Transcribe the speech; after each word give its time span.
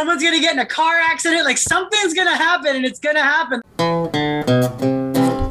someone's 0.00 0.22
gonna 0.22 0.40
get 0.40 0.54
in 0.54 0.58
a 0.60 0.64
car 0.64 0.98
accident. 0.98 1.44
Like 1.44 1.58
something's 1.58 2.14
gonna 2.14 2.34
happen, 2.34 2.74
and 2.74 2.86
it's 2.86 2.98
gonna 2.98 3.20
happen. 3.20 3.60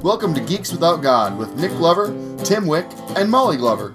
Welcome 0.02 0.34
to 0.34 0.42
Geeks 0.42 0.72
Without 0.72 1.04
God 1.04 1.38
with 1.38 1.56
Nick 1.56 1.70
Glover, 1.74 2.08
Tim 2.44 2.66
Wick, 2.66 2.88
and 3.16 3.30
Molly 3.30 3.58
Glover. 3.58 3.94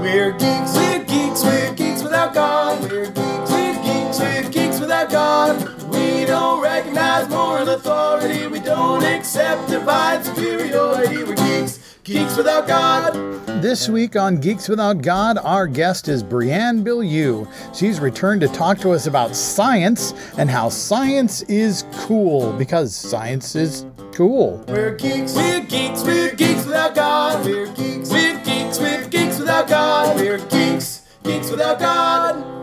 We're 0.00 0.30
geeks, 0.30 0.76
we're 0.76 1.02
geeks, 1.02 1.42
we're 1.42 1.74
geeks 1.74 2.04
without 2.04 2.34
God. 2.34 2.82
We're 2.82 3.06
geeks, 3.06 3.50
we're 3.50 3.82
geeks, 3.82 4.20
we're 4.20 4.48
geeks 4.48 4.78
without 4.78 5.10
God. 5.10 5.82
We 5.92 6.24
don't 6.24 6.62
recognize 6.62 7.28
moral 7.28 7.68
authority. 7.70 8.46
We 8.46 8.60
don't 8.60 9.02
accept 9.02 9.68
divine 9.68 10.22
superiority. 10.22 11.24
We're 11.24 11.34
geeks, 12.06 12.36
without 12.36 12.68
God. 12.68 13.12
This 13.60 13.88
week 13.88 14.14
on 14.14 14.36
Geeks 14.36 14.68
Without 14.68 15.02
God, 15.02 15.38
our 15.38 15.66
guest 15.66 16.06
is 16.06 16.22
Brianne 16.22 16.84
Bilyeu. 16.84 17.50
She's 17.74 17.98
returned 17.98 18.42
to 18.42 18.48
talk 18.48 18.78
to 18.78 18.92
us 18.92 19.08
about 19.08 19.34
science 19.34 20.14
and 20.38 20.48
how 20.48 20.68
science 20.68 21.42
is 21.42 21.84
cool 21.94 22.52
because 22.52 22.94
science 22.94 23.56
is 23.56 23.86
cool. 24.12 24.64
We're 24.68 24.94
geeks, 24.94 25.34
we're 25.34 25.64
geeks, 25.64 26.04
we're 26.04 26.32
geeks 26.32 26.64
without 26.64 26.94
God. 26.94 27.44
We're 27.44 27.66
geeks, 27.74 28.08
we're 28.08 28.40
geeks, 28.44 28.78
we're 28.78 29.08
geeks 29.08 29.40
without 29.40 29.68
God. 29.68 30.16
We're 30.16 30.38
geeks, 30.46 31.02
geeks 31.24 31.50
without 31.50 31.80
God. 31.80 32.55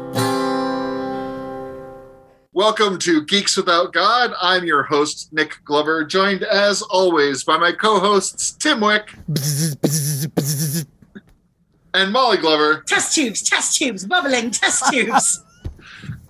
Welcome 2.55 2.99
to 2.99 3.23
Geeks 3.25 3.57
Without 3.57 3.93
God. 3.93 4.31
I'm 4.39 4.63
your 4.63 4.83
host, 4.83 5.33
Nick 5.33 5.57
Glover, 5.65 6.03
joined 6.03 6.43
as 6.43 6.83
always 6.83 7.43
by 7.43 7.57
my 7.57 7.71
co 7.71 7.99
hosts, 7.99 8.51
Tim 8.51 8.79
Wick 8.79 9.11
and 11.95 12.11
Molly 12.11 12.37
Glover. 12.37 12.83
Test 12.85 13.15
tubes, 13.15 13.41
test 13.41 13.75
tubes, 13.79 14.05
bubbling 14.05 14.51
test 14.51 14.85
tubes. 14.91 15.43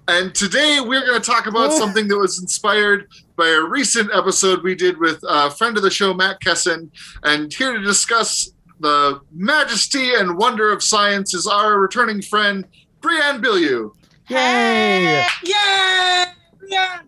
And 0.07 0.33
today 0.33 0.79
we're 0.79 1.05
going 1.05 1.21
to 1.21 1.29
talk 1.29 1.45
about 1.45 1.73
something 1.73 2.07
that 2.07 2.17
was 2.17 2.39
inspired 2.41 3.09
by 3.35 3.49
a 3.49 3.61
recent 3.61 4.09
episode 4.13 4.63
we 4.63 4.75
did 4.75 4.97
with 4.99 5.21
a 5.27 5.51
friend 5.51 5.75
of 5.75 5.83
the 5.83 5.91
show, 5.91 6.13
Matt 6.13 6.39
Kesson. 6.39 6.89
And 7.23 7.53
here 7.53 7.73
to 7.73 7.81
discuss 7.81 8.49
the 8.79 9.19
majesty 9.33 10.13
and 10.15 10.37
wonder 10.37 10.71
of 10.71 10.81
science 10.83 11.33
is 11.33 11.47
our 11.47 11.81
returning 11.81 12.21
friend, 12.21 12.65
Brianne 13.01 13.43
Bilyeu. 13.43 13.93
Yay! 14.29 15.25
yeah, 15.43 16.33
yeah. 16.67 17.01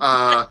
Uh, 0.00 0.46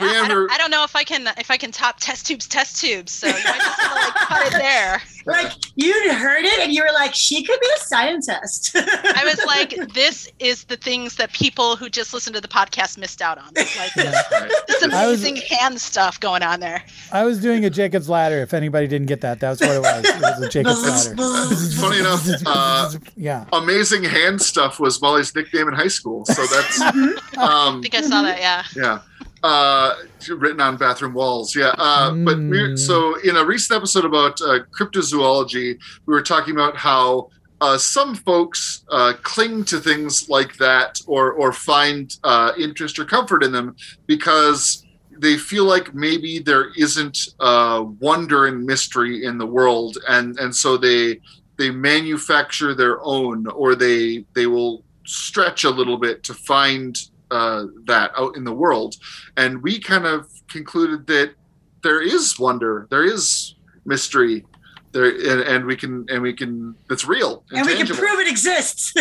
Yeah, 0.00 0.22
I, 0.24 0.28
don't, 0.28 0.50
I 0.52 0.58
don't 0.58 0.70
know 0.70 0.84
if 0.84 0.96
I 0.96 1.04
can 1.04 1.28
if 1.38 1.50
I 1.50 1.56
can 1.56 1.70
top 1.72 1.96
test 2.00 2.26
tubes 2.26 2.46
test 2.46 2.80
tubes. 2.80 3.12
So 3.12 3.26
you 3.26 3.32
might 3.32 3.58
just 3.58 3.78
want 3.78 3.90
to 3.90 4.04
like 4.04 4.14
cut 4.28 4.46
it 4.46 4.52
there. 4.52 5.02
Like 5.26 5.52
you 5.76 5.92
heard 6.14 6.46
it, 6.46 6.60
and 6.60 6.72
you 6.72 6.82
were 6.82 6.92
like, 6.94 7.14
"She 7.14 7.44
could 7.44 7.60
be 7.60 7.66
a 7.76 7.80
scientist." 7.80 8.70
I 8.74 9.22
was 9.24 9.38
like, 9.44 9.92
this 9.92 10.32
is 10.38 10.64
the 10.64 10.78
things 10.78 11.16
that 11.16 11.30
people 11.34 11.76
who 11.76 11.90
just 11.90 12.14
listen 12.14 12.32
to 12.32 12.40
the 12.40 12.48
podcast 12.48 12.96
missed 12.96 13.20
out 13.20 13.36
on. 13.36 13.52
Like 13.54 13.66
this, 13.94 14.26
this 14.26 14.82
I 14.82 15.06
was- 15.06 15.22
amazing 15.22 15.36
hand 15.50 15.78
stuff 15.78 16.18
going 16.20 16.42
on 16.42 16.60
there. 16.60 16.82
I 17.12 17.24
was 17.24 17.38
doing 17.38 17.66
a 17.66 17.70
Jacob's 17.70 18.08
ladder. 18.08 18.38
If 18.38 18.54
anybody 18.54 18.86
didn't 18.86 19.08
get 19.08 19.20
that, 19.20 19.40
that's 19.40 19.60
what 19.60 19.70
it 19.76 19.80
was. 19.82 20.04
It 20.06 20.20
was 20.20 20.42
a 20.42 20.48
Jacob's 20.48 21.14
ladder. 21.14 21.80
funny 21.80 21.98
enough, 22.00 22.26
uh, 22.46 22.90
yeah. 23.14 23.44
amazing 23.52 24.04
hand 24.04 24.40
stuff 24.40 24.80
was 24.80 25.02
Molly's 25.02 25.34
nickname 25.34 25.68
in 25.68 25.74
high 25.74 25.88
school. 25.88 26.24
So 26.24 26.46
that's 26.46 26.80
um, 26.80 27.18
I 27.36 27.78
think 27.82 27.94
I 27.94 28.00
saw 28.00 28.22
that. 28.22 28.40
Yeah. 28.40 28.64
yeah, 28.74 29.00
uh, 29.42 29.94
written 30.28 30.60
on 30.60 30.76
bathroom 30.76 31.14
walls. 31.14 31.54
Yeah, 31.56 31.72
uh, 31.78 32.12
but 32.12 32.36
we're, 32.38 32.70
Mm. 32.70 32.78
so 32.78 33.14
in 33.20 33.36
a 33.36 33.44
recent 33.44 33.76
episode 33.76 34.04
about 34.04 34.40
uh, 34.42 34.60
cryptozoology, 34.76 35.78
we 36.06 36.14
were 36.14 36.22
talking 36.22 36.54
about 36.54 36.76
how. 36.76 37.28
Uh, 37.62 37.76
some 37.76 38.14
folks 38.14 38.86
uh, 38.88 39.12
cling 39.22 39.62
to 39.62 39.78
things 39.78 40.30
like 40.30 40.56
that 40.56 40.98
or 41.06 41.32
or 41.32 41.52
find 41.52 42.16
uh, 42.24 42.52
interest 42.58 42.98
or 42.98 43.04
comfort 43.04 43.44
in 43.44 43.52
them 43.52 43.76
because 44.06 44.86
they 45.18 45.36
feel 45.36 45.66
like 45.66 45.92
maybe 45.92 46.38
there 46.38 46.68
isn't 46.78 47.18
uh, 47.38 47.84
wonder 48.00 48.46
and 48.46 48.64
mystery 48.64 49.26
in 49.26 49.36
the 49.36 49.44
world 49.44 49.98
and 50.08 50.38
and 50.38 50.56
so 50.56 50.78
they 50.78 51.20
they 51.58 51.70
manufacture 51.70 52.74
their 52.74 52.96
own 53.04 53.46
or 53.48 53.74
they 53.74 54.24
they 54.34 54.46
will 54.46 54.82
stretch 55.04 55.64
a 55.64 55.70
little 55.70 55.98
bit 55.98 56.22
to 56.22 56.32
find 56.32 56.96
uh, 57.30 57.66
that 57.86 58.12
out 58.16 58.36
in 58.36 58.44
the 58.44 58.52
world. 58.52 58.96
And 59.36 59.62
we 59.62 59.78
kind 59.78 60.06
of 60.06 60.28
concluded 60.48 61.06
that 61.06 61.34
there 61.82 62.02
is 62.02 62.38
wonder 62.38 62.86
there 62.90 63.04
is 63.04 63.54
mystery 63.84 64.44
there 64.92 65.06
and, 65.06 65.40
and 65.42 65.64
we 65.64 65.76
can 65.76 66.04
and 66.08 66.22
we 66.22 66.32
can 66.32 66.74
it's 66.90 67.06
real 67.06 67.44
and 67.52 67.66
we 67.66 67.76
can 67.76 67.86
prove 67.86 68.20
it 68.20 68.28
exists. 68.28 68.94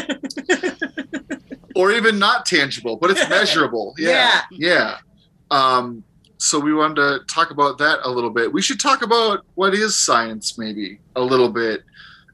or 1.76 1.92
even 1.92 2.20
not 2.20 2.46
tangible 2.46 2.96
but 2.96 3.12
it's 3.12 3.28
measurable. 3.30 3.94
Yeah. 3.98 4.42
Yeah. 4.52 4.98
Um 5.52 6.04
so 6.38 6.58
we 6.58 6.74
wanted 6.74 6.96
to 6.96 7.20
talk 7.28 7.52
about 7.52 7.78
that 7.80 8.00
a 8.04 8.10
little 8.10 8.30
bit. 8.30 8.54
We 8.54 8.62
should 8.62 8.80
talk 8.80 9.02
about 9.02 9.46
what 9.56 9.74
is 9.74 9.98
science 9.98 10.58
maybe 10.58 11.00
a 11.16 11.22
little 11.22 11.50
bit 11.50 11.84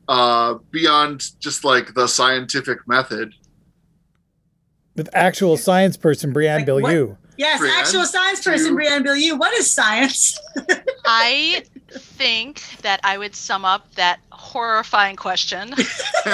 uh 0.07 0.55
beyond 0.71 1.31
just 1.39 1.63
like 1.63 1.93
the 1.95 2.07
scientific 2.07 2.87
method 2.87 3.33
With 4.95 5.09
actual 5.13 5.57
science 5.57 5.97
person 5.97 6.33
Brianne 6.33 6.65
Like, 6.67 6.83
what- 6.83 7.17
yes, 7.37 7.61
Brianne, 7.61 7.79
actual 7.79 8.05
science 8.05 8.43
person, 8.43 8.73
you- 8.73 8.77
Brianne 8.77 9.03
Bilyeu. 9.05 9.37
What 9.37 9.53
is 9.53 9.69
science? 9.69 10.39
I 11.05 11.63
think 11.89 12.61
that 12.81 12.99
I 13.03 13.17
would 13.17 13.35
sum 13.35 13.65
up 13.65 13.93
that 13.95 14.19
horrifying 14.31 15.15
question 15.15 15.73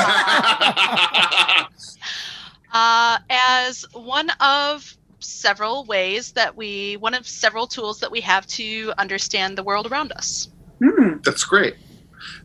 uh, 2.74 3.18
as 3.30 3.86
one 3.94 4.30
of 4.40 4.96
several 5.20 5.86
ways 5.86 6.32
that 6.34 6.56
we, 6.56 6.98
one 6.98 7.14
of 7.14 7.28
several 7.28 7.68
tools 7.68 8.00
that 8.00 8.12
we 8.12 8.22
have 8.22 8.48
to 8.48 8.92
understand 8.98 9.58
the 9.58 9.64
world 9.64 9.92
around 9.92 10.12
us. 10.14 10.50
Hmm. 10.84 11.18
that's 11.24 11.44
great 11.44 11.76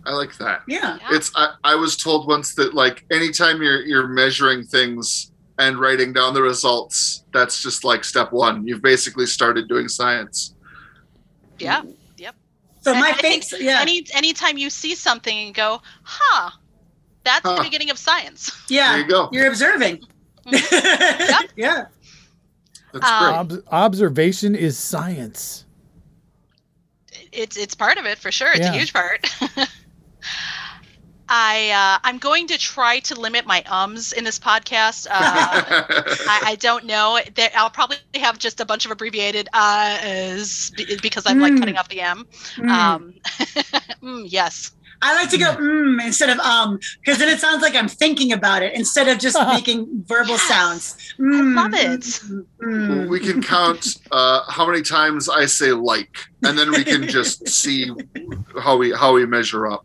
i 0.05 0.13
like 0.13 0.37
that 0.37 0.61
Yeah. 0.69 0.99
Yeah. 1.01 1.09
it's 1.17 1.31
I, 1.35 1.55
I 1.65 1.75
was 1.75 1.97
told 1.97 2.27
once 2.29 2.55
that 2.57 2.75
like 2.75 3.07
anytime 3.11 3.63
you're 3.63 3.81
you're 3.81 4.07
measuring 4.07 4.63
things 4.63 5.33
and 5.59 5.79
writing 5.79 6.13
down 6.13 6.35
the 6.35 6.43
results 6.43 7.25
that's 7.33 7.63
just 7.63 7.85
like 7.85 8.05
step 8.05 8.33
one 8.33 8.67
you've 8.67 8.83
basically 8.83 9.27
started 9.27 9.69
doing 9.69 9.89
science 9.89 10.55
Yeah. 11.59 11.83
Yep. 12.19 12.35
So 12.83 12.91
And 12.93 13.01
my 13.01 13.11
I 13.11 13.13
face. 13.15 13.53
Yeah. 13.59 13.81
Any 13.81 14.07
anytime 14.15 14.59
you 14.59 14.69
see 14.71 14.95
something 14.95 15.37
and 15.47 15.55
go, 15.55 15.81
huh, 16.03 16.51
that's 17.25 17.45
Huh. 17.47 17.57
the 17.57 17.63
beginning 17.63 17.91
of 17.91 17.99
science. 17.99 18.51
yeah. 18.69 18.93
there 18.93 19.01
you 19.01 19.09
go 19.09 19.29
You're 19.33 19.49
observing. 19.49 20.03
Mhm. 20.47 21.49
yeah. 21.57 21.87
that's 22.93 23.05
Um, 23.11 23.49
great 23.49 23.59
Ob- 23.59 23.65
observation 23.73 24.55
is 24.55 24.79
science. 24.79 25.65
It's 27.33 27.57
it's 27.57 27.75
part 27.75 27.99
of 27.99 28.05
it 28.07 28.19
for 28.19 28.31
sure. 28.31 28.51
It's 28.53 28.61
Yeah. 28.61 28.73
a 28.75 28.79
huge 28.79 28.93
part. 28.93 29.27
I 31.29 31.71
uh, 31.71 31.99
I'm 32.05 32.19
going 32.19 32.47
to 32.49 32.59
try 32.59 33.01
to 33.01 33.19
limit 33.19 33.47
my 33.47 33.63
ums 33.71 34.13
in 34.13 34.25
this 34.25 34.39
podcast. 34.39 35.07
Uh, 35.09 35.11
I, 36.29 36.41
I 36.53 36.57
don't 36.61 36.85
know. 36.85 37.19
that 37.35 37.53
I'll 37.57 37.71
probably 37.71 37.97
have 38.15 38.39
just 38.39 38.61
a 38.61 38.65
bunch 38.65 38.85
of 38.85 38.91
abbreviated 38.91 39.49
uhs 39.55 40.75
be- 40.77 40.99
because 41.03 41.25
I'm 41.27 41.41
like 41.41 41.53
Mm. 41.55 41.59
cutting 41.61 41.77
off 41.77 41.89
the 41.89 42.01
m. 42.01 42.25
Mm. 42.57 42.71
Um, 42.71 43.15
mm, 44.03 44.25
yes. 44.29 44.73
I 45.03 45.15
like 45.15 45.29
to 45.31 45.37
go 45.39 45.55
mm 45.57 46.03
instead 46.05 46.31
of 46.31 46.39
um 46.41 46.79
because 47.05 47.19
then 47.19 47.29
it 47.29 47.39
sounds 47.39 47.61
like 47.63 47.75
I'm 47.75 47.89
thinking 47.89 48.33
about 48.33 48.63
it 48.63 48.75
instead 48.75 49.09
of 49.09 49.19
just 49.19 49.37
making 49.49 49.87
verbal 50.07 50.31
Yes. 50.33 50.49
sounds. 50.49 50.97
Mm, 51.21 51.55
love 51.55 51.75
it. 51.75 52.01
mm, 52.01 52.45
mm. 52.63 53.09
we 53.09 53.21
can 53.21 53.43
count 53.43 53.87
uh, 54.11 54.41
how 54.49 54.67
many 54.67 54.83
times 54.83 55.29
I 55.29 55.45
say 55.47 55.73
like, 55.73 56.11
and 56.45 56.59
then 56.59 56.71
we 56.71 56.83
can 56.85 57.07
just 57.09 57.47
see 57.49 57.91
how 58.61 58.77
we 58.79 58.93
how 58.93 59.13
we 59.13 59.27
measure 59.27 59.67
up. 59.67 59.85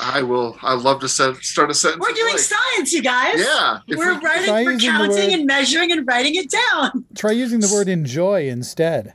I 0.00 0.22
will. 0.22 0.56
I 0.62 0.74
love 0.74 1.00
to 1.00 1.08
set, 1.08 1.36
start 1.44 1.70
a 1.70 1.74
sentence. 1.74 2.00
We're 2.00 2.14
doing 2.14 2.32
like. 2.32 2.38
science, 2.40 2.92
you 2.92 3.02
guys. 3.02 3.38
Yeah. 3.38 3.80
We're 3.88 4.18
we- 4.18 4.24
writing, 4.24 4.64
we're 4.64 4.78
counting 4.78 5.10
word- 5.10 5.32
and 5.32 5.46
measuring 5.46 5.92
and 5.92 6.06
writing 6.06 6.34
it 6.36 6.50
down. 6.50 7.04
Try 7.14 7.32
using 7.32 7.60
the 7.60 7.70
word 7.72 7.88
enjoy 7.88 8.48
instead. 8.48 9.14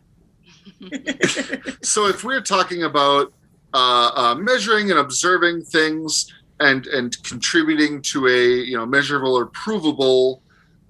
so 1.81 2.07
if 2.07 2.23
we're 2.23 2.41
talking 2.41 2.83
about 2.83 3.33
uh, 3.73 4.11
uh, 4.15 4.35
measuring 4.35 4.91
and 4.91 4.99
observing 4.99 5.61
things 5.63 6.31
and 6.59 6.85
and 6.87 7.21
contributing 7.23 8.01
to 8.01 8.27
a 8.27 8.45
you 8.63 8.77
know 8.77 8.85
measurable 8.85 9.33
or 9.37 9.47
provable 9.47 10.41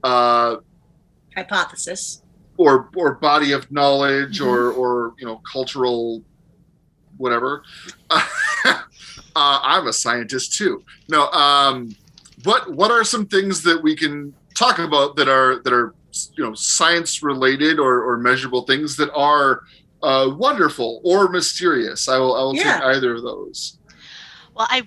uh, 0.04 0.58
Hypothesis. 1.36 2.22
or 2.58 2.90
or 2.96 3.16
body 3.16 3.52
of 3.54 3.72
knowledge 3.72 4.40
Mm-hmm. 4.40 4.50
or 4.50 4.72
or 4.72 5.14
you 5.18 5.26
know 5.26 5.42
cultural 5.52 6.24
whatever 7.18 7.64
uh, 9.36 9.60
i'm 9.64 9.88
a 9.88 9.94
scientist 9.94 10.54
too 10.54 10.84
no 11.10 11.28
um 11.32 11.96
what 12.44 12.74
what 12.74 12.92
are 12.92 13.04
some 13.04 13.26
things 13.28 13.64
that 13.64 13.82
we 13.82 13.96
can 13.96 14.34
talk 14.58 14.80
about 14.80 15.16
that 15.16 15.28
are 15.28 15.62
that 15.64 15.74
are 15.74 15.94
you 16.38 16.44
know 16.44 16.54
science 16.54 17.22
related 17.24 17.80
or 17.80 18.02
or 18.04 18.18
measurable 18.18 18.64
things 18.64 18.96
that 18.96 19.12
are 19.14 19.62
uh 20.04 20.30
wonderful 20.38 21.02
or 21.04 21.30
mysterious 21.30 22.08
i 22.08 22.18
will 22.18 22.36
i 22.36 22.42
will 22.42 22.54
Yeah. 22.54 22.74
take 22.78 22.84
either 22.84 23.16
of 23.16 23.22
those 23.24 23.78
Well, 24.56 24.68
I 24.70 24.84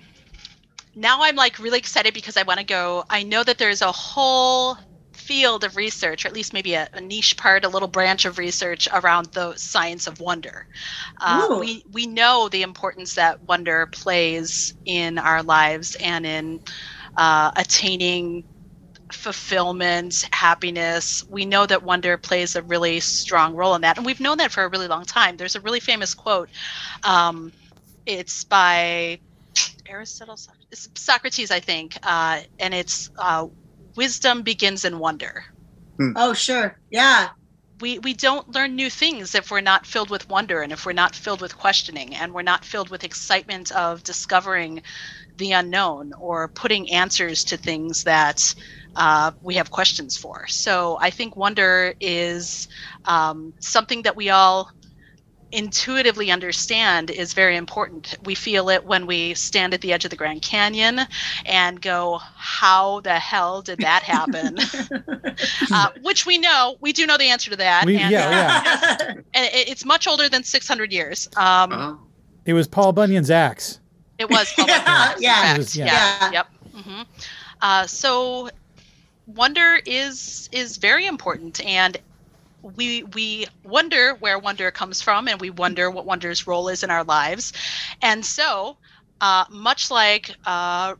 now 0.95 1.21
I'm 1.21 1.35
like 1.35 1.59
really 1.59 1.77
excited 1.77 2.13
because 2.13 2.35
I 2.35 2.43
want 2.43 2.59
to 2.59 2.65
go. 2.65 3.03
I 3.09 3.23
know 3.23 3.43
that 3.43 3.57
there's 3.57 3.81
a 3.81 3.91
whole 3.91 4.77
field 5.29 5.63
of 5.63 5.75
research, 5.75 6.25
or 6.25 6.27
at 6.27 6.33
least 6.33 6.53
maybe 6.53 6.73
a, 6.73 6.89
a 6.93 6.99
niche 6.99 7.37
part, 7.37 7.63
a 7.63 7.69
little 7.69 7.87
branch 7.87 8.25
of 8.25 8.39
research 8.39 8.89
around 8.91 9.27
the 9.27 9.55
science 9.57 10.07
of 10.07 10.19
wonder. 10.19 10.65
Uh, 11.21 11.57
we 11.59 11.83
we 11.91 12.07
know 12.07 12.49
the 12.49 12.63
importance 12.63 13.13
that 13.13 13.39
wonder 13.43 13.85
plays 13.91 14.73
in 14.85 15.19
our 15.19 15.43
lives 15.43 15.95
and 16.01 16.25
in 16.25 16.59
uh, 17.15 17.51
attaining 17.55 18.43
fulfillment, 19.13 20.27
happiness. 20.31 21.23
We 21.29 21.45
know 21.45 21.67
that 21.67 21.83
wonder 21.83 22.17
plays 22.17 22.55
a 22.55 22.63
really 22.63 22.99
strong 22.99 23.53
role 23.53 23.75
in 23.75 23.81
that, 23.81 23.97
and 23.97 24.05
we've 24.07 24.19
known 24.19 24.39
that 24.39 24.51
for 24.51 24.63
a 24.63 24.67
really 24.67 24.87
long 24.87 25.05
time. 25.05 25.37
There's 25.37 25.55
a 25.55 25.61
really 25.61 25.79
famous 25.79 26.15
quote. 26.15 26.49
Um, 27.03 27.51
it's 28.07 28.45
by 28.45 29.19
Aristotle, 29.87 30.39
Socrates, 30.73 31.51
I 31.51 31.59
think, 31.59 31.99
uh, 32.01 32.41
and 32.57 32.73
it's 32.73 33.11
uh, 33.19 33.45
wisdom 33.99 34.43
begins 34.43 34.85
in 34.85 34.97
wonder. 34.97 35.43
Oh, 36.15 36.31
sure. 36.31 36.79
Yeah. 36.89 37.27
We, 37.81 37.99
we 37.99 38.13
don't 38.13 38.47
learn 38.55 38.77
new 38.77 38.89
things 38.89 39.35
if 39.35 39.51
we're 39.51 39.59
not 39.59 39.85
filled 39.85 40.09
with 40.09 40.29
wonder 40.29 40.61
and 40.61 40.71
if 40.71 40.85
we're 40.85 40.93
not 41.03 41.15
filled 41.15 41.41
with 41.41 41.57
questioning 41.57 42.15
and 42.15 42.33
we're 42.33 42.51
not 42.53 42.63
filled 42.63 42.89
with 42.89 43.03
excitement 43.03 43.71
of 43.73 44.01
discovering 44.03 44.81
the 45.37 45.51
unknown 45.51 46.13
or 46.17 46.47
putting 46.55 46.89
answers 46.91 47.43
to 47.43 47.57
things 47.57 48.03
that 48.03 48.55
uh, 48.95 49.31
we 49.41 49.55
have 49.55 49.69
questions 49.69 50.15
for. 50.15 50.45
So 50.47 50.97
I 51.01 51.09
think 51.09 51.35
wonder 51.35 51.93
is 51.99 52.67
um, 53.03 53.53
something 53.59 54.03
that 54.03 54.15
we 54.15 54.29
all 54.29 54.69
intuitively 55.51 56.29
understand 56.31 57.09
is 57.09 57.33
very 57.33 57.55
important. 57.57 58.15
We 58.23 58.35
feel 58.35 58.69
it 58.69 58.85
when 58.85 59.07
we 59.07 59.33
stand 59.33 59.73
at 59.73 59.81
the 59.81 59.91
edge 59.93 60.05
of 60.05 60.11
the 60.11 60.15
Grand 60.17 60.41
Canyon 60.41 61.01
and 61.45 61.81
go, 61.81 62.19
How 62.35 62.99
the 63.01 63.17
hell 63.17 63.61
did 63.61 63.79
that 63.79 64.03
happen? 64.03 64.57
uh, 65.73 65.89
which 66.01 66.25
we 66.25 66.37
know, 66.37 66.77
we 66.81 66.93
do 66.93 67.05
know 67.07 67.17
the 67.17 67.25
answer 67.29 67.49
to 67.51 67.57
that. 67.57 67.85
We- 67.85 67.97
and, 67.97 68.11
yeah, 68.11 68.29
yeah. 68.29 69.13
and 69.33 69.45
it- 69.53 69.69
it's 69.69 69.85
much 69.85 70.07
older 70.07 70.29
than 70.29 70.43
600 70.43 70.91
years. 70.93 71.27
Um, 71.35 71.71
Uh-huh. 71.71 71.95
It 72.45 72.53
was 72.53 72.67
Paul 72.67 72.93
Bunyan's 72.93 73.29
axe. 73.31 73.79
It 74.17 74.29
was 74.29 74.51
public. 74.53 74.75
Yeah, 74.85 75.15
in 75.15 75.21
yeah. 75.21 75.41
fact. 75.41 75.57
Was- 75.59 75.75
yeah. 75.75 75.85
yeah. 75.85 76.19
Yeah. 76.21 76.31
Yep. 76.31 76.47
hmm 76.85 77.01
Uh, 77.61 77.85
so 77.87 78.49
wonder 79.27 79.79
is 79.85 80.49
is 80.51 80.77
very 80.77 81.05
important, 81.05 81.63
and 81.65 81.97
we 82.61 83.03
we 83.03 83.47
wonder 83.63 84.15
where 84.15 84.39
wonder 84.39 84.71
comes 84.71 85.01
from, 85.01 85.27
and 85.27 85.39
we 85.41 85.49
wonder 85.49 85.89
what 85.91 86.05
wonder's 86.05 86.47
role 86.47 86.69
is 86.69 86.83
in 86.83 86.91
our 86.91 87.03
lives, 87.03 87.53
and 88.01 88.25
so 88.25 88.77
uh, 89.21 89.45
much 89.49 89.91
like. 89.91 90.31
Uh, 90.45 90.95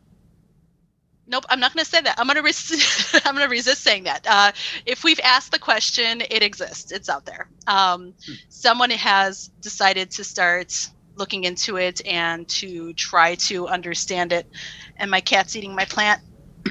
Nope, 1.27 1.45
I'm 1.49 1.59
not 1.59 1.73
going 1.73 1.83
to 1.83 1.89
say 1.89 2.01
that. 2.01 2.15
I'm 2.17 2.25
going 2.25 2.37
to 2.37 2.41
res- 2.43 3.21
I'm 3.25 3.35
going 3.35 3.47
to 3.47 3.51
resist 3.51 3.83
saying 3.83 4.03
that. 4.05 4.25
Uh, 4.27 4.51
if 4.85 5.03
we've 5.03 5.19
asked 5.23 5.51
the 5.51 5.59
question, 5.59 6.21
it 6.29 6.41
exists. 6.41 6.91
It's 6.91 7.09
out 7.09 7.25
there. 7.25 7.49
Um, 7.67 8.15
someone 8.49 8.89
has 8.89 9.49
decided 9.59 10.09
to 10.11 10.23
start 10.23 10.73
looking 11.15 11.43
into 11.43 11.77
it 11.77 12.01
and 12.05 12.47
to 12.49 12.93
try 12.93 13.35
to 13.35 13.67
understand 13.67 14.33
it. 14.33 14.47
And 14.97 15.11
my 15.11 15.21
cat's 15.21 15.55
eating 15.55 15.75
my 15.75 15.85
plant. 15.85 16.19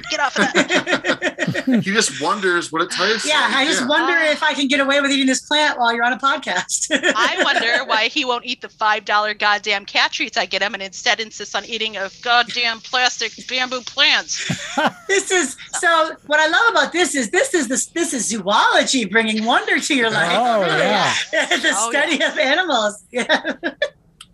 Get 0.09 0.19
off 0.19 0.37
of 0.37 0.53
that. 0.53 1.63
he 1.83 1.91
just 1.91 2.21
wonders 2.21 2.71
what 2.71 2.81
it 2.81 2.89
tastes 2.91 3.27
yeah. 3.27 3.41
like. 3.41 3.55
I 3.55 3.65
just 3.65 3.87
wonder 3.87 4.13
Ah. 4.15 4.31
if 4.31 4.41
I 4.43 4.53
can 4.53 4.67
get 4.67 4.79
away 4.79 5.01
with 5.01 5.11
eating 5.11 5.25
this 5.25 5.41
plant 5.41 5.77
while 5.79 5.93
you're 5.93 6.03
on 6.03 6.13
a 6.13 6.17
podcast. 6.17 6.87
I 7.15 7.41
wonder 7.43 7.85
why 7.85 8.07
he 8.07 8.23
won't 8.25 8.45
eat 8.45 8.61
the 8.61 8.69
five 8.69 9.05
dollar 9.05 9.33
goddamn 9.33 9.85
cat 9.85 10.11
treats 10.11 10.37
I 10.37 10.45
get 10.45 10.61
him, 10.61 10.73
and 10.73 10.81
instead 10.83 11.19
insists 11.19 11.55
on 11.55 11.65
eating 11.65 11.97
a 11.97 12.09
goddamn 12.21 12.79
plastic 12.81 13.31
bamboo 13.47 13.81
plants. 13.81 14.45
this 15.07 15.31
is 15.31 15.57
so. 15.79 16.15
What 16.27 16.39
I 16.39 16.47
love 16.47 16.71
about 16.71 16.91
this 16.93 17.15
is 17.15 17.29
this 17.31 17.53
is 17.53 17.67
this 17.67 17.87
this 17.87 18.13
is 18.13 18.27
zoology 18.27 19.05
bringing 19.05 19.43
wonder 19.45 19.79
to 19.79 19.95
your 19.95 20.11
life. 20.11 20.31
Oh, 20.33 20.61
really. 20.61 20.77
yeah. 20.79 21.13
the 21.31 21.71
Oh, 21.75 21.89
study 21.89 22.15
of 22.23 22.37
animals. 22.37 23.03
Yeah. 23.11 23.53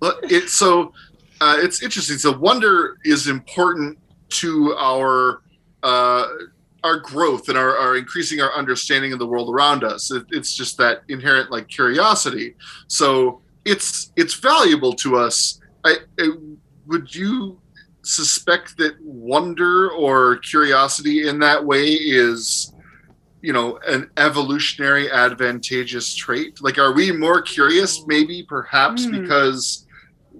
Well, 0.01 0.19
it, 0.24 0.50
so 0.50 0.94
uh, 1.42 1.58
it's 1.60 1.81
interesting. 1.81 2.18
So 2.18 2.38
wonder 2.38 2.98
is 3.06 3.28
important 3.28 3.98
to 4.30 4.74
our 4.78 5.42
uh, 5.86 6.28
our 6.84 7.00
growth 7.00 7.50
and 7.50 7.58
our, 7.58 7.78
our 7.78 7.96
increasing 7.96 8.42
our 8.42 8.54
understanding 8.54 9.12
of 9.14 9.20
the 9.20 9.26
world 9.26 9.50
around 9.54 9.84
us. 9.84 10.12
It, 10.12 10.26
it's 10.32 10.56
just 10.56 10.78
that 10.78 11.04
inherent 11.10 11.52
like 11.52 11.68
curiosity. 11.68 12.56
So 12.88 13.42
it's 13.66 14.12
it's 14.16 14.36
valuable 14.36 14.94
to 14.94 15.16
us. 15.18 15.60
I, 15.84 15.98
I 16.20 16.30
would 16.88 17.14
you 17.14 17.60
suspect 18.04 18.78
that 18.78 18.94
wonder 19.02 19.90
or 19.92 20.38
curiosity 20.38 21.28
in 21.28 21.40
that 21.40 21.64
way 21.66 21.86
is 21.94 22.72
you 23.42 23.52
know 23.54 23.80
an 23.88 24.10
evolutionary 24.18 25.10
advantageous 25.12 26.14
trait 26.14 26.62
like 26.62 26.78
are 26.78 26.94
we 26.94 27.12
more 27.12 27.42
curious 27.42 28.06
maybe 28.06 28.44
perhaps 28.48 29.06
Hmm. 29.06 29.22
because 29.22 29.88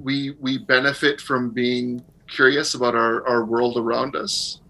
we 0.08 0.36
we 0.40 0.60
benefit 0.60 1.20
from 1.20 1.50
being 1.50 2.04
curious 2.28 2.76
about 2.76 2.94
our, 2.96 3.28
our 3.28 3.46
world 3.46 3.78
around 3.78 4.16
us 4.16 4.62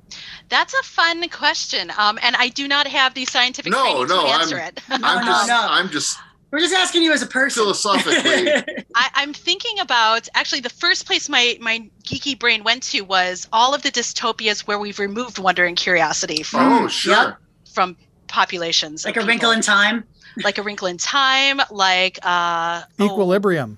That's 0.50 0.74
a 0.74 0.84
fun 0.84 1.28
question, 1.30 1.92
um, 1.98 2.20
and 2.22 2.36
I 2.36 2.50
do 2.50 2.68
not 2.68 2.88
have 2.88 3.14
the 3.14 3.26
scientific 3.26 3.72
No, 3.72 3.82
training 3.82 4.08
no, 4.08 4.22
to 4.22 4.28
I'm- 4.28 4.42
answer 4.42 4.58
it. 4.60 4.80
i'm 4.90 5.02
no, 5.26 5.32
just 5.32 5.48
no. 5.48 5.68
i'm 5.70 5.90
just 5.90 6.18
We're 6.52 6.60
just 6.60 6.74
asking 6.74 7.02
you 7.04 7.12
as 7.12 7.22
a 7.22 7.28
person. 7.28 7.64
Philosophically. 7.64 8.52
I, 8.96 9.10
I'm 9.16 9.34
thinking 9.34 9.80
about 9.80 10.28
actually 10.36 10.62
the 10.62 10.70
first 10.70 11.06
place 11.06 11.28
my 11.30 11.58
my 11.60 11.90
geeky 12.04 12.38
brain 12.38 12.64
went 12.64 12.84
to 12.84 13.02
was 13.02 13.48
all 13.52 13.74
of 13.74 13.82
the 13.82 13.92
dystopias 13.92 14.62
where 14.68 14.78
we've 14.80 15.00
removed 15.00 15.40
wonder 15.40 15.66
and 15.66 15.76
curiosity 15.76 16.44
from 16.44 16.72
oh 16.84 16.88
sure 16.88 17.14
yep. 17.14 17.38
from 17.74 17.98
populations, 18.28 19.04
like 19.06 19.16
a 19.16 19.20
people. 19.20 19.28
wrinkle 19.30 19.52
in 19.52 19.62
time. 19.62 20.04
like 20.44 20.58
a 20.58 20.64
wrinkle 20.64 20.88
in 20.88 20.98
time, 20.98 21.60
like 21.72 22.20
uh, 22.24 22.84
oh, 23.00 23.06
Equilibrium. 23.06 23.78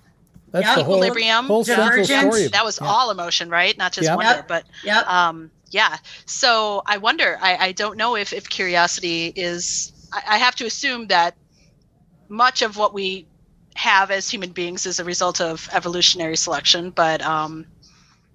That's 0.51 0.65
Yeah, 0.65 0.75
the 0.75 0.83
whole, 0.83 0.95
Equilibrium. 0.97 1.45
whole 1.45 1.63
central 1.63 1.89
Divergent. 2.05 2.33
story. 2.33 2.47
that 2.49 2.63
was 2.65 2.79
Yeah. 2.81 2.87
all 2.87 3.11
emotion, 3.11 3.49
right? 3.49 3.77
Not 3.77 3.91
just 3.93 4.05
Yep. 4.07 4.17
wonder, 4.17 4.45
but 4.47 4.65
Yep. 4.83 5.07
um, 5.07 5.51
yeah. 5.71 5.97
So 6.25 6.81
I 6.85 6.97
wonder. 6.97 7.37
I, 7.41 7.57
I 7.67 7.71
don't 7.71 7.97
know 7.97 8.15
if 8.15 8.33
if 8.33 8.49
curiosity 8.49 9.33
is. 9.35 9.91
I, 10.13 10.35
I 10.35 10.37
have 10.37 10.55
to 10.55 10.65
assume 10.65 11.07
that 11.07 11.35
much 12.29 12.61
of 12.61 12.77
what 12.77 12.93
we 12.93 13.27
have 13.75 14.09
as 14.11 14.29
human 14.29 14.51
beings 14.51 14.85
is 14.85 14.99
a 14.99 15.03
result 15.03 15.39
of 15.39 15.69
evolutionary 15.71 16.35
selection. 16.37 16.89
But 16.91 17.21
um, 17.21 17.65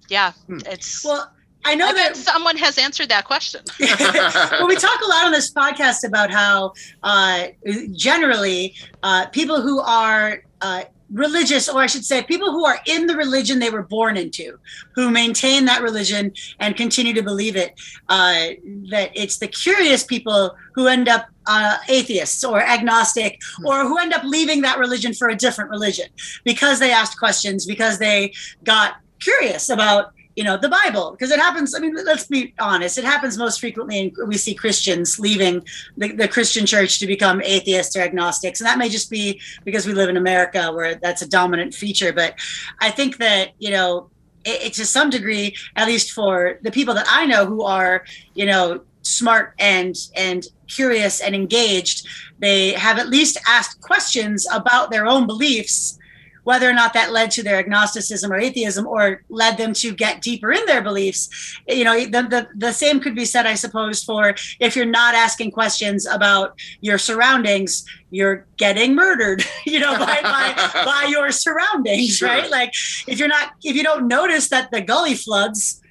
yeah, 0.09 0.33
Hmm. 0.47 0.59
it's. 0.65 1.03
well, 1.03 1.29
I 1.65 1.75
know 1.75 1.87
I 1.87 1.93
that 1.93 2.17
someone 2.17 2.57
has 2.57 2.77
answered 2.77 3.09
that 3.09 3.25
question. 3.25 3.61
well, 3.79 4.67
we 4.67 4.75
talk 4.75 4.99
a 5.01 5.09
lot 5.09 5.25
on 5.25 5.31
this 5.31 5.53
podcast 5.53 6.05
about 6.05 6.29
how 6.31 6.73
uh, 7.03 7.47
generally 7.93 8.75
uh, 9.01 9.27
people 9.27 9.61
who 9.61 9.79
are 9.79 10.43
uh, 10.61 10.83
religious, 11.13 11.69
or 11.69 11.81
I 11.81 11.85
should 11.87 12.03
say, 12.03 12.23
people 12.23 12.51
who 12.51 12.65
are 12.65 12.79
in 12.87 13.05
the 13.05 13.15
religion 13.15 13.59
they 13.59 13.69
were 13.69 13.83
born 13.83 14.17
into, 14.17 14.57
who 14.95 15.09
maintain 15.09 15.65
that 15.65 15.81
religion 15.81 16.33
and 16.59 16.75
continue 16.75 17.13
to 17.13 17.23
believe 17.23 17.55
it, 17.55 17.73
uh, 18.09 18.49
that 18.89 19.11
it's 19.13 19.37
the 19.37 19.47
curious 19.47 20.03
people 20.03 20.55
who 20.73 20.87
end 20.87 21.07
up 21.07 21.27
uh, 21.45 21.77
atheists 21.87 22.43
or 22.43 22.61
agnostic, 22.61 23.39
or 23.65 23.85
who 23.85 23.97
end 23.97 24.13
up 24.13 24.23
leaving 24.23 24.61
that 24.61 24.79
religion 24.79 25.13
for 25.13 25.29
a 25.29 25.35
different 25.35 25.69
religion 25.69 26.07
because 26.43 26.79
they 26.79 26.91
asked 26.91 27.19
questions, 27.19 27.65
because 27.65 27.99
they 27.99 28.33
got 28.63 28.95
curious 29.19 29.69
about 29.69 30.13
you 30.35 30.43
know 30.43 30.57
the 30.57 30.69
bible 30.69 31.11
because 31.11 31.31
it 31.31 31.39
happens 31.39 31.75
i 31.75 31.79
mean 31.79 31.95
let's 32.05 32.25
be 32.25 32.53
honest 32.59 32.97
it 32.97 33.03
happens 33.03 33.37
most 33.37 33.59
frequently 33.59 33.99
and 33.99 34.27
we 34.27 34.37
see 34.37 34.53
christians 34.53 35.19
leaving 35.19 35.63
the, 35.97 36.11
the 36.13 36.27
christian 36.27 36.65
church 36.65 36.99
to 36.99 37.07
become 37.07 37.41
atheists 37.43 37.95
or 37.95 38.01
agnostics 38.01 38.59
and 38.59 38.67
that 38.67 38.77
may 38.77 38.89
just 38.89 39.09
be 39.09 39.39
because 39.63 39.85
we 39.85 39.93
live 39.93 40.09
in 40.09 40.17
america 40.17 40.71
where 40.71 40.95
that's 40.95 41.21
a 41.21 41.27
dominant 41.27 41.73
feature 41.73 42.11
but 42.11 42.35
i 42.81 42.89
think 42.89 43.17
that 43.17 43.51
you 43.59 43.71
know 43.71 44.09
it, 44.45 44.63
it 44.63 44.73
to 44.73 44.85
some 44.85 45.09
degree 45.09 45.55
at 45.75 45.87
least 45.87 46.11
for 46.11 46.59
the 46.63 46.71
people 46.71 46.93
that 46.93 47.05
i 47.09 47.25
know 47.25 47.45
who 47.45 47.63
are 47.63 48.03
you 48.33 48.45
know 48.45 48.81
smart 49.03 49.53
and 49.59 49.95
and 50.15 50.47
curious 50.67 51.21
and 51.21 51.35
engaged 51.35 52.07
they 52.39 52.71
have 52.71 52.97
at 52.97 53.09
least 53.09 53.37
asked 53.47 53.79
questions 53.81 54.47
about 54.51 54.89
their 54.89 55.05
own 55.05 55.27
beliefs 55.27 55.99
whether 56.43 56.69
or 56.69 56.73
not 56.73 56.93
that 56.93 57.11
led 57.11 57.31
to 57.31 57.43
their 57.43 57.59
agnosticism 57.59 58.31
or 58.31 58.37
atheism 58.37 58.87
or 58.87 59.23
led 59.29 59.57
them 59.57 59.73
to 59.73 59.93
get 59.93 60.21
deeper 60.21 60.51
in 60.51 60.65
their 60.65 60.81
beliefs 60.81 61.29
you 61.67 61.83
know 61.83 61.99
the, 62.05 62.23
the, 62.23 62.47
the 62.55 62.71
same 62.71 62.99
could 62.99 63.15
be 63.15 63.25
said 63.25 63.45
i 63.45 63.55
suppose 63.55 64.03
for 64.03 64.35
if 64.59 64.75
you're 64.75 64.85
not 64.85 65.15
asking 65.15 65.51
questions 65.51 66.05
about 66.07 66.59
your 66.81 66.97
surroundings 66.97 67.85
you're 68.11 68.45
getting 68.57 68.95
murdered 68.95 69.43
you 69.65 69.79
know 69.79 69.97
by, 69.97 70.19
by, 70.21 70.71
by 70.85 71.07
your 71.09 71.31
surroundings 71.31 72.17
Sure. 72.17 72.27
right 72.27 72.49
like 72.49 72.73
if 73.07 73.19
you're 73.19 73.27
not 73.27 73.51
if 73.63 73.75
you 73.75 73.83
don't 73.83 74.07
notice 74.07 74.49
that 74.49 74.71
the 74.71 74.81
gully 74.81 75.15
floods 75.15 75.81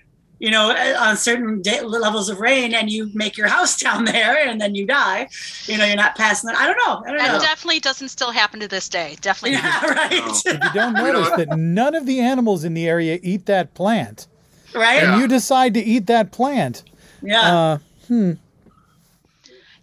you 0.42 0.50
know 0.50 0.70
on 0.98 1.16
certain 1.16 1.62
day, 1.62 1.80
levels 1.82 2.28
of 2.28 2.40
rain 2.40 2.74
and 2.74 2.90
you 2.90 3.08
make 3.14 3.36
your 3.36 3.46
house 3.46 3.78
down 3.86 4.04
there 4.04 4.34
and 4.48 4.60
then 4.60 4.74
you 4.74 4.84
die 4.84 5.28
you 5.66 5.78
know 5.78 5.84
you're 5.84 5.96
not 6.06 6.16
passing 6.16 6.48
that 6.48 6.56
i 6.58 6.66
don't 6.66 6.76
know 6.84 6.94
i 7.06 7.10
don't 7.10 7.18
That 7.18 7.32
know 7.34 7.38
definitely 7.40 7.78
doesn't 7.80 8.08
still 8.08 8.32
happen 8.32 8.58
to 8.60 8.66
this 8.68 8.88
day. 8.88 9.16
Definitely. 9.20 9.52
yeah 9.52 9.86
right 9.86 10.10
No. 10.10 10.32
If 10.44 10.64
you 10.64 10.70
don't 10.80 10.94
notice 10.94 11.30
that 11.36 11.56
none 11.56 11.94
of 11.94 12.04
the 12.06 12.18
animals 12.20 12.64
in 12.64 12.74
the 12.74 12.86
area 12.88 13.18
eat 13.22 13.46
that 13.46 13.72
plant, 13.74 14.26
right 14.74 14.96
Yeah. 15.02 15.12
and 15.12 15.20
you 15.22 15.28
decide 15.28 15.74
to 15.74 15.80
eat 15.80 16.06
that 16.08 16.32
plant, 16.32 16.82
yeah 17.22 17.40
uh, 17.56 17.78
hmm, 18.08 18.32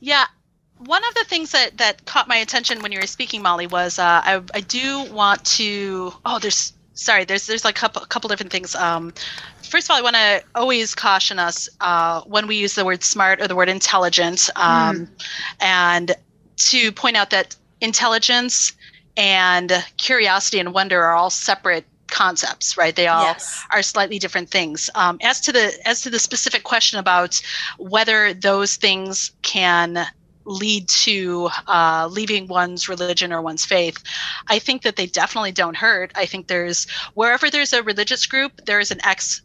Yeah. 0.01 0.25
One 0.95 1.03
of 1.09 1.13
the 1.15 1.25
things 1.25 1.51
that, 1.51 1.77
that 1.77 2.05
caught 2.05 2.27
my 2.29 2.37
attention 2.37 2.81
when 2.81 2.91
you 2.93 2.99
were 2.99 3.07
speaking, 3.07 3.41
Molly, 3.41 3.67
was 3.67 3.99
uh, 3.99 4.21
I, 4.23 4.41
I 4.53 4.61
do 4.61 5.03
want 5.11 5.43
to. 5.59 6.13
Oh, 6.25 6.39
there's 6.39 6.71
sorry. 6.99 7.25
There's 7.25 7.47
there's 7.47 7.65
like 7.65 7.77
a 7.77 7.79
couple, 7.79 8.01
a 8.03 8.07
couple 8.07 8.27
different 8.27 8.51
things. 8.51 8.75
Um, 8.75 9.13
first 9.63 9.87
of 9.87 9.91
all, 9.91 9.97
I 9.97 10.01
want 10.01 10.15
to 10.15 10.43
always 10.55 10.93
caution 10.93 11.39
us 11.39 11.69
uh, 11.81 12.21
when 12.21 12.47
we 12.47 12.55
use 12.55 12.75
the 12.75 12.85
word 12.85 13.03
smart 13.03 13.41
or 13.41 13.47
the 13.47 13.55
word 13.55 13.69
intelligent, 13.69 14.49
um, 14.55 15.07
and 15.59 16.15
to 16.57 16.91
point 16.91 17.15
out 17.15 17.29
that 17.29 17.55
intelligence 17.81 18.73
and 19.15 19.71
curiosity 19.97 20.59
and 20.59 20.73
wonder 20.73 21.01
are 21.03 21.15
all 21.15 21.29
separate 21.29 21.85
concepts 22.11 22.75
right 22.75 22.95
they 22.95 23.07
all 23.07 23.21
Yes. 23.21 23.63
are 23.71 23.83
slightly 23.83 24.17
different 24.17 24.49
things 24.49 24.89
um, 24.95 25.19
as 25.21 25.39
to 25.41 25.51
the 25.51 25.71
as 25.85 26.01
to 26.01 26.09
the 26.09 26.17
specific 26.17 26.63
question 26.63 26.97
about 26.97 27.39
whether 27.77 28.33
those 28.33 28.77
things 28.77 29.31
can 29.43 30.07
lead 30.49 30.89
to 30.89 31.49
uh, 31.67 32.07
leaving 32.11 32.47
one's 32.47 32.89
religion 32.89 33.31
or 33.31 33.41
one's 33.41 33.65
faith 33.65 34.01
i 34.47 34.59
think 34.59 34.81
that 34.81 34.95
they 34.95 35.05
definitely 35.05 35.51
don't 35.51 35.77
hurt 35.77 36.11
i 36.15 36.25
think 36.25 36.47
there's 36.47 36.87
wherever 37.13 37.49
there's 37.49 37.73
a 37.73 37.83
religious 37.83 38.25
group 38.25 38.51
there 38.65 38.79
is 38.79 38.91
an 38.91 38.99
ex 39.05 39.41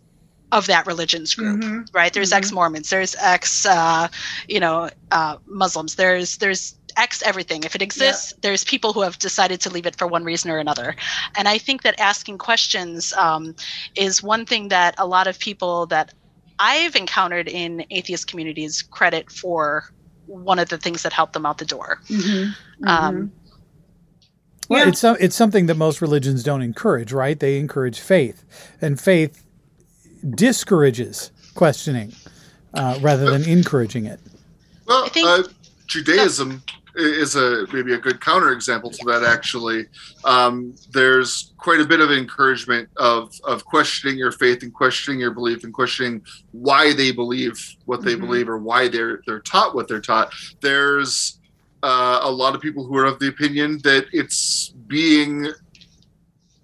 of 0.52 0.66
that 0.66 0.86
religion's 0.86 1.34
group 1.34 1.60
Mhm. 1.60 1.86
right 1.94 2.12
there's 2.14 2.30
Mhm. 2.30 2.36
ex 2.38 2.52
mormons 2.52 2.88
there's 2.90 3.14
ex 3.20 3.66
uh, 3.66 4.08
you 4.48 4.60
know 4.60 4.88
uh, 5.10 5.36
muslims 5.46 5.94
there's 5.96 6.38
there's 6.38 6.74
X 6.96 7.22
everything. 7.22 7.64
If 7.64 7.74
it 7.74 7.82
exists, 7.82 8.32
there's 8.40 8.62
people 8.62 8.92
who 8.92 9.00
have 9.02 9.18
decided 9.18 9.60
to 9.62 9.70
leave 9.70 9.84
it 9.86 9.96
for 9.96 10.06
one 10.06 10.22
reason 10.22 10.48
or 10.50 10.58
another. 10.58 10.94
And 11.36 11.48
I 11.48 11.58
think 11.58 11.82
that 11.82 11.98
asking 11.98 12.38
questions 12.38 13.12
um, 13.16 13.56
is 13.96 14.22
one 14.22 14.46
thing 14.46 14.68
that 14.68 14.94
a 14.96 15.04
lot 15.06 15.26
of 15.26 15.38
people 15.40 15.86
that 15.86 16.14
I've 16.60 16.94
encountered 16.94 17.48
in 17.48 17.84
atheist 17.90 18.28
communities 18.28 18.80
credit 18.82 19.28
for 19.30 19.84
one 20.26 20.58
of 20.58 20.68
the 20.68 20.78
things 20.78 21.02
that 21.02 21.12
helped 21.12 21.32
them 21.34 21.46
out 21.46 21.58
the 21.58 21.64
door. 21.64 22.00
Mhm. 22.08 22.54
Um, 22.86 23.32
Well, 24.70 24.80
Yeah. 24.84 24.88
it's 24.88 24.98
so- 25.00 25.16
it's 25.20 25.36
something 25.36 25.66
that 25.66 25.74
most 25.74 26.00
religions 26.00 26.42
don't 26.42 26.62
encourage, 26.62 27.12
right? 27.12 27.38
They 27.38 27.58
encourage 27.58 28.00
faith, 28.00 28.44
and 28.80 28.98
faith 28.98 29.44
discourages 30.34 31.30
questioning 31.54 32.14
uh, 32.72 32.98
rather 33.02 33.30
than 33.30 33.44
encouraging 33.44 34.06
it. 34.06 34.18
Well, 34.86 35.04
I 35.04 35.08
think- 35.10 35.28
uh, 35.28 35.42
Judaism 35.86 36.62
i- 36.68 36.72
is 36.96 37.36
a 37.36 37.66
maybe 37.72 37.94
a 37.94 37.98
good 37.98 38.20
counterexample 38.20 38.96
to 38.96 39.04
that. 39.06 39.22
Actually, 39.24 39.86
um, 40.24 40.74
there's 40.92 41.52
quite 41.58 41.80
a 41.80 41.84
bit 41.84 42.00
of 42.00 42.10
encouragement 42.10 42.88
of 42.96 43.32
of 43.44 43.64
questioning 43.64 44.16
your 44.16 44.32
faith 44.32 44.62
and 44.62 44.72
questioning 44.72 45.18
your 45.20 45.32
belief 45.32 45.64
and 45.64 45.74
questioning 45.74 46.22
why 46.52 46.92
they 46.92 47.10
believe 47.10 47.58
what 47.86 48.02
they 48.02 48.14
Mhm. 48.14 48.20
believe 48.20 48.48
or 48.48 48.58
why 48.58 48.88
they're 48.88 49.20
they're 49.26 49.40
taught 49.40 49.74
what 49.74 49.88
they're 49.88 50.00
taught. 50.00 50.32
There's 50.60 51.38
uh, 51.82 52.20
a 52.22 52.30
lot 52.30 52.54
of 52.54 52.62
people 52.62 52.86
who 52.86 52.96
are 52.96 53.04
of 53.04 53.18
the 53.18 53.28
opinion 53.28 53.78
that 53.84 54.06
it's 54.12 54.72
being 54.86 55.48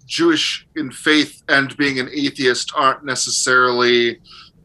Jewish 0.07 0.67
in 0.75 0.91
faith 0.91 1.43
and 1.47 1.75
being 1.77 1.99
an 1.99 2.09
atheist 2.11 2.71
aren't 2.75 3.05
necessarily 3.05 4.19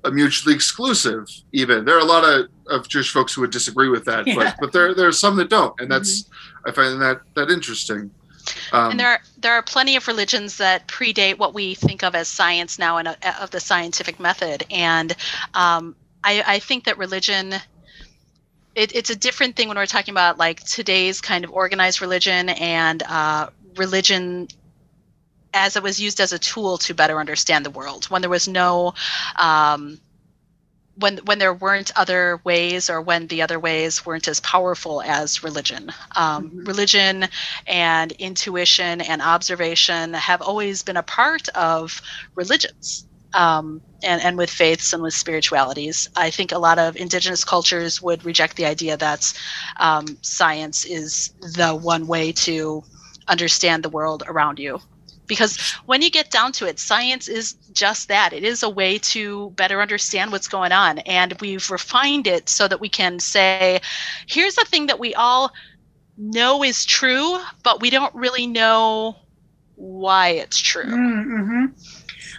uh, 0.06 0.10
mutually 0.10 0.54
exclusive. 0.54 1.28
Even 1.52 1.84
there 1.84 1.96
are 1.96 2.00
a 2.00 2.04
lot 2.04 2.24
of, 2.24 2.48
of 2.68 2.88
Jewish 2.88 3.12
folks 3.12 3.34
who 3.34 3.40
would 3.42 3.50
disagree 3.50 3.88
with 3.88 4.04
that, 4.04 4.26
Yeah. 4.26 4.34
but 4.36 4.56
but 4.60 4.72
there 4.72 4.94
there 4.94 5.08
are 5.08 5.12
some 5.12 5.36
that 5.36 5.50
don't, 5.50 5.78
and 5.80 5.90
that's 5.90 6.28
I 6.66 6.72
find 6.72 7.00
that 7.02 7.20
that 7.34 7.50
interesting. 7.50 8.10
Um, 8.72 8.92
and 8.92 9.00
there 9.00 9.08
are 9.08 9.20
there 9.38 9.52
are 9.52 9.62
plenty 9.62 9.96
of 9.96 10.06
religions 10.06 10.56
that 10.58 10.86
predate 10.86 11.38
what 11.38 11.54
we 11.54 11.74
think 11.74 12.02
of 12.04 12.14
as 12.14 12.28
science 12.28 12.78
now 12.78 12.98
and 12.98 13.08
uh, 13.08 13.14
of 13.40 13.50
the 13.50 13.60
scientific 13.60 14.20
method. 14.20 14.64
And 14.70 15.14
um, 15.54 15.96
I, 16.22 16.42
I 16.46 16.58
think 16.60 16.84
that 16.84 16.96
religion 16.98 17.54
it, 18.76 18.94
it's 18.94 19.10
a 19.10 19.16
different 19.16 19.56
thing 19.56 19.68
when 19.68 19.76
we're 19.76 19.86
talking 19.86 20.12
about 20.12 20.38
like 20.38 20.62
today's 20.62 21.20
kind 21.20 21.44
of 21.44 21.50
organized 21.50 22.00
religion 22.00 22.50
and 22.50 23.02
uh, 23.02 23.48
religion 23.76 24.48
as 25.56 25.76
it 25.76 25.82
was 25.82 26.00
used 26.00 26.20
as 26.20 26.32
a 26.32 26.38
tool 26.38 26.78
to 26.78 26.94
better 26.94 27.20
understand 27.20 27.64
the 27.66 27.70
world 27.70 28.06
when 28.06 28.22
there 28.22 28.30
was 28.30 28.48
no 28.48 28.94
um, 29.38 30.00
when 30.96 31.18
when 31.24 31.38
there 31.38 31.54
weren't 31.54 31.90
other 31.96 32.40
ways 32.44 32.90
or 32.90 33.00
when 33.00 33.26
the 33.28 33.42
other 33.42 33.58
ways 33.60 34.04
weren't 34.06 34.28
as 34.28 34.40
powerful 34.40 35.02
as 35.02 35.42
religion 35.42 35.90
um, 36.16 36.52
Mhm. 36.52 36.66
religion 36.66 37.28
and 37.66 38.12
intuition 38.12 39.00
and 39.00 39.22
observation 39.22 40.14
have 40.14 40.42
always 40.42 40.82
been 40.82 40.96
a 40.96 41.02
part 41.02 41.48
of 41.50 42.00
religions 42.36 43.06
um, 43.34 43.82
and, 44.02 44.22
and 44.22 44.38
with 44.38 44.50
faiths 44.50 44.92
and 44.92 45.02
with 45.02 45.14
spiritualities. 45.14 46.08
I 46.16 46.30
think 46.30 46.52
a 46.52 46.58
lot 46.58 46.78
of 46.78 46.96
indigenous 46.96 47.44
cultures 47.44 48.00
would 48.02 48.24
reject 48.24 48.56
the 48.56 48.66
idea 48.66 48.96
that 48.96 49.32
um, 49.78 50.06
science 50.22 50.84
is 50.84 51.30
the 51.40 51.74
one 51.74 52.06
way 52.06 52.32
to 52.46 52.82
understand 53.28 53.82
the 53.84 53.90
world 53.90 54.22
around 54.26 54.58
you. 54.58 54.80
Because 55.26 55.58
when 55.86 56.02
you 56.02 56.10
get 56.10 56.30
down 56.30 56.52
to 56.52 56.66
it, 56.66 56.78
science 56.78 57.28
is 57.28 57.54
just 57.72 58.08
that. 58.08 58.32
It 58.32 58.44
is 58.44 58.62
a 58.62 58.70
way 58.70 58.98
to 58.98 59.50
better 59.50 59.80
understand 59.80 60.32
what's 60.32 60.48
going 60.48 60.72
on. 60.72 60.98
And 61.00 61.34
we've 61.40 61.70
refined 61.70 62.26
it 62.26 62.48
so 62.48 62.68
that 62.68 62.80
we 62.80 62.88
can 62.88 63.18
say, 63.18 63.80
here's 64.26 64.58
a 64.58 64.64
thing 64.64 64.86
that 64.86 64.98
we 64.98 65.14
all 65.14 65.52
know 66.16 66.62
is 66.62 66.84
true, 66.84 67.38
but 67.62 67.80
we 67.80 67.90
don't 67.90 68.14
really 68.14 68.46
know 68.46 69.16
why 69.74 70.28
it's 70.30 70.58
true. 70.58 70.84
Mm-hmm. 70.84 71.66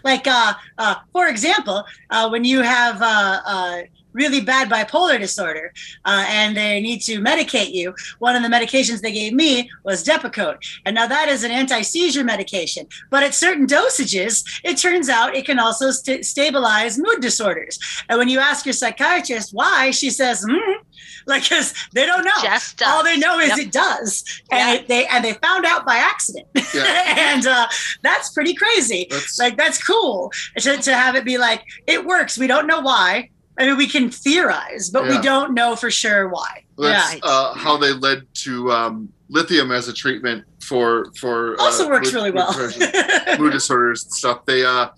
Like, 0.03 0.27
uh, 0.27 0.53
uh, 0.77 0.95
for 1.11 1.27
example, 1.27 1.83
uh, 2.09 2.29
when 2.29 2.43
you 2.43 2.61
have 2.61 3.01
uh, 3.01 3.41
uh, 3.45 3.81
really 4.17 4.41
bad 4.41 4.69
bipolar 4.69 5.19
disorder 5.19 5.71
uh, 6.05 6.25
and 6.27 6.57
they 6.57 6.81
need 6.81 6.99
to 7.01 7.19
medicate 7.21 7.71
you, 7.73 7.93
one 8.19 8.35
of 8.35 8.43
the 8.43 8.49
medications 8.49 9.01
they 9.01 9.11
gave 9.11 9.33
me 9.33 9.69
was 9.83 10.03
Depakote. 10.03 10.57
And 10.85 10.95
now 10.95 11.07
that 11.07 11.29
is 11.29 11.43
an 11.43 11.51
anti 11.51 11.81
seizure 11.81 12.23
medication. 12.23 12.87
But 13.09 13.23
at 13.23 13.33
certain 13.33 13.67
dosages, 13.67 14.43
it 14.63 14.77
turns 14.77 15.07
out 15.09 15.35
it 15.35 15.45
can 15.45 15.59
also 15.59 15.91
st- 15.91 16.25
stabilize 16.25 16.97
mood 16.97 17.21
disorders. 17.21 17.79
And 18.09 18.17
when 18.19 18.29
you 18.29 18.39
ask 18.39 18.65
your 18.65 18.73
psychiatrist 18.73 19.53
why, 19.53 19.91
she 19.91 20.09
says, 20.09 20.43
hmm. 20.47 20.57
Like, 21.27 21.43
because 21.43 21.73
they 21.93 22.05
don't 22.05 22.23
know. 22.23 22.31
Just 22.41 22.77
does. 22.77 22.87
All 22.89 23.03
they 23.03 23.17
know 23.17 23.37
is 23.39 23.49
Yep. 23.49 23.59
it 23.59 23.71
does, 23.71 24.23
and 24.49 24.59
Yeah. 24.59 24.73
it, 24.75 24.87
they 24.87 25.05
and 25.07 25.23
they 25.25 25.33
found 25.33 25.65
out 25.65 25.85
by 25.85 25.97
accident, 25.97 26.47
Yeah. 26.73 27.33
and 27.33 27.45
uh, 27.45 27.67
that's 28.01 28.31
pretty 28.31 28.53
crazy 28.53 29.07
that's, 29.09 29.37
like 29.37 29.57
that's 29.57 29.83
cool 29.85 30.31
to, 30.57 30.77
to 30.77 30.95
have 30.95 31.15
it 31.15 31.25
be 31.25 31.37
like 31.37 31.63
it 31.85 32.05
works 32.05 32.37
we 32.37 32.47
don't 32.47 32.65
know 32.65 32.79
why 32.79 33.29
i 33.57 33.65
mean 33.65 33.77
we 33.77 33.87
can 33.87 34.09
theorize 34.09 34.89
but 34.89 35.07
we 35.07 35.19
don't 35.21 35.53
know 35.53 35.75
for 35.75 35.91
sure 35.91 36.29
why. 36.29 36.63
That's 36.77 37.15
yeah. 37.15 37.19
uh, 37.23 37.53
how 37.55 37.77
they 37.77 37.91
led 37.91 38.27
to 38.45 38.71
um, 38.71 39.09
lithium 39.29 39.71
as 39.71 39.87
a 39.87 39.93
treatment 39.93 40.45
for 40.61 41.11
for 41.19 41.59
also 41.59 41.85
uh, 41.85 41.89
works 41.89 42.13
mood- 42.13 42.15
really 42.15 42.31
well. 42.31 42.53
mood 43.39 43.53
disorders 43.53 44.03
and 44.03 44.13
stuff. 44.13 44.45
They 44.45 44.65
uh 44.65 44.89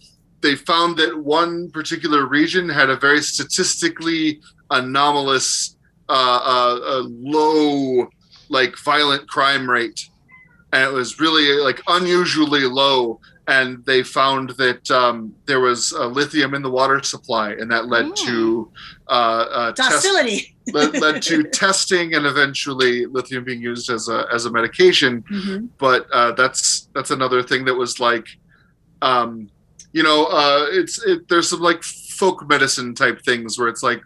they 0.42 0.56
found 0.56 0.98
that 0.98 1.18
one 1.18 1.70
particular 1.72 2.26
region 2.26 2.70
had 2.70 2.90
a 2.90 2.96
very 2.96 3.22
statistically 3.22 4.42
anomalous 4.72 5.78
uh, 6.08 6.12
uh, 6.12 6.80
uh 6.84 7.04
low 7.08 8.08
like 8.50 8.78
violent 8.80 9.28
crime 9.28 9.70
rate. 9.70 10.10
And 10.72 10.84
it 10.84 10.94
was 10.94 11.20
really 11.20 11.60
like 11.64 11.82
unusually 11.88 12.66
low 12.66 13.20
and 13.56 13.84
they 13.90 14.02
found 14.04 14.52
that 14.64 14.84
um, 15.02 15.34
there 15.50 15.60
was 15.60 15.92
uh, 15.94 16.06
lithium 16.20 16.54
in 16.58 16.62
the 16.62 16.70
water 16.80 17.02
supply 17.14 17.48
and 17.60 17.68
that 17.74 17.88
led 17.96 18.06
Mm. 18.06 18.16
to 18.28 18.72
uh, 19.08 19.12
uh, 19.60 19.72
test- 19.74 20.08
led, 20.78 21.02
led 21.06 21.22
to 21.30 21.44
testing 21.66 22.08
and 22.16 22.26
eventually 22.34 23.06
lithium 23.18 23.44
being 23.50 23.62
used 23.72 23.90
as 23.90 24.04
a 24.16 24.20
as 24.36 24.46
a 24.46 24.52
medication 24.60 25.14
Mhm. 25.24 25.70
but 25.86 26.02
uh, 26.20 26.32
that's 26.42 26.90
that's 26.96 27.12
another 27.12 27.42
thing 27.50 27.62
that 27.66 27.76
was 27.84 28.00
like 28.10 28.28
um 29.02 29.50
you 29.98 30.04
know 30.08 30.20
uh 30.42 30.66
it's 30.80 30.96
it, 31.12 31.28
there's 31.30 31.50
some 31.50 31.62
like 31.70 31.82
folk 32.20 32.38
medicine 32.54 32.94
type 32.94 33.18
things 33.30 33.58
where 33.58 33.70
it's 33.74 33.82
like 33.90 34.02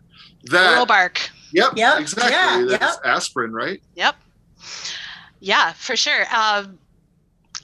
that 0.53 0.71
Willow 0.73 0.85
bark. 0.85 1.15
yep, 1.51 1.71
Yep, 1.75 1.99
exactly 1.99 2.31
yeah, 2.71 2.77
that's 2.77 2.97
aspirin 3.15 3.51
right 3.51 3.81
Yep. 3.95 4.15
Yeah, 5.39 5.73
for 5.73 5.95
sure. 5.97 6.23
Um, 6.33 6.79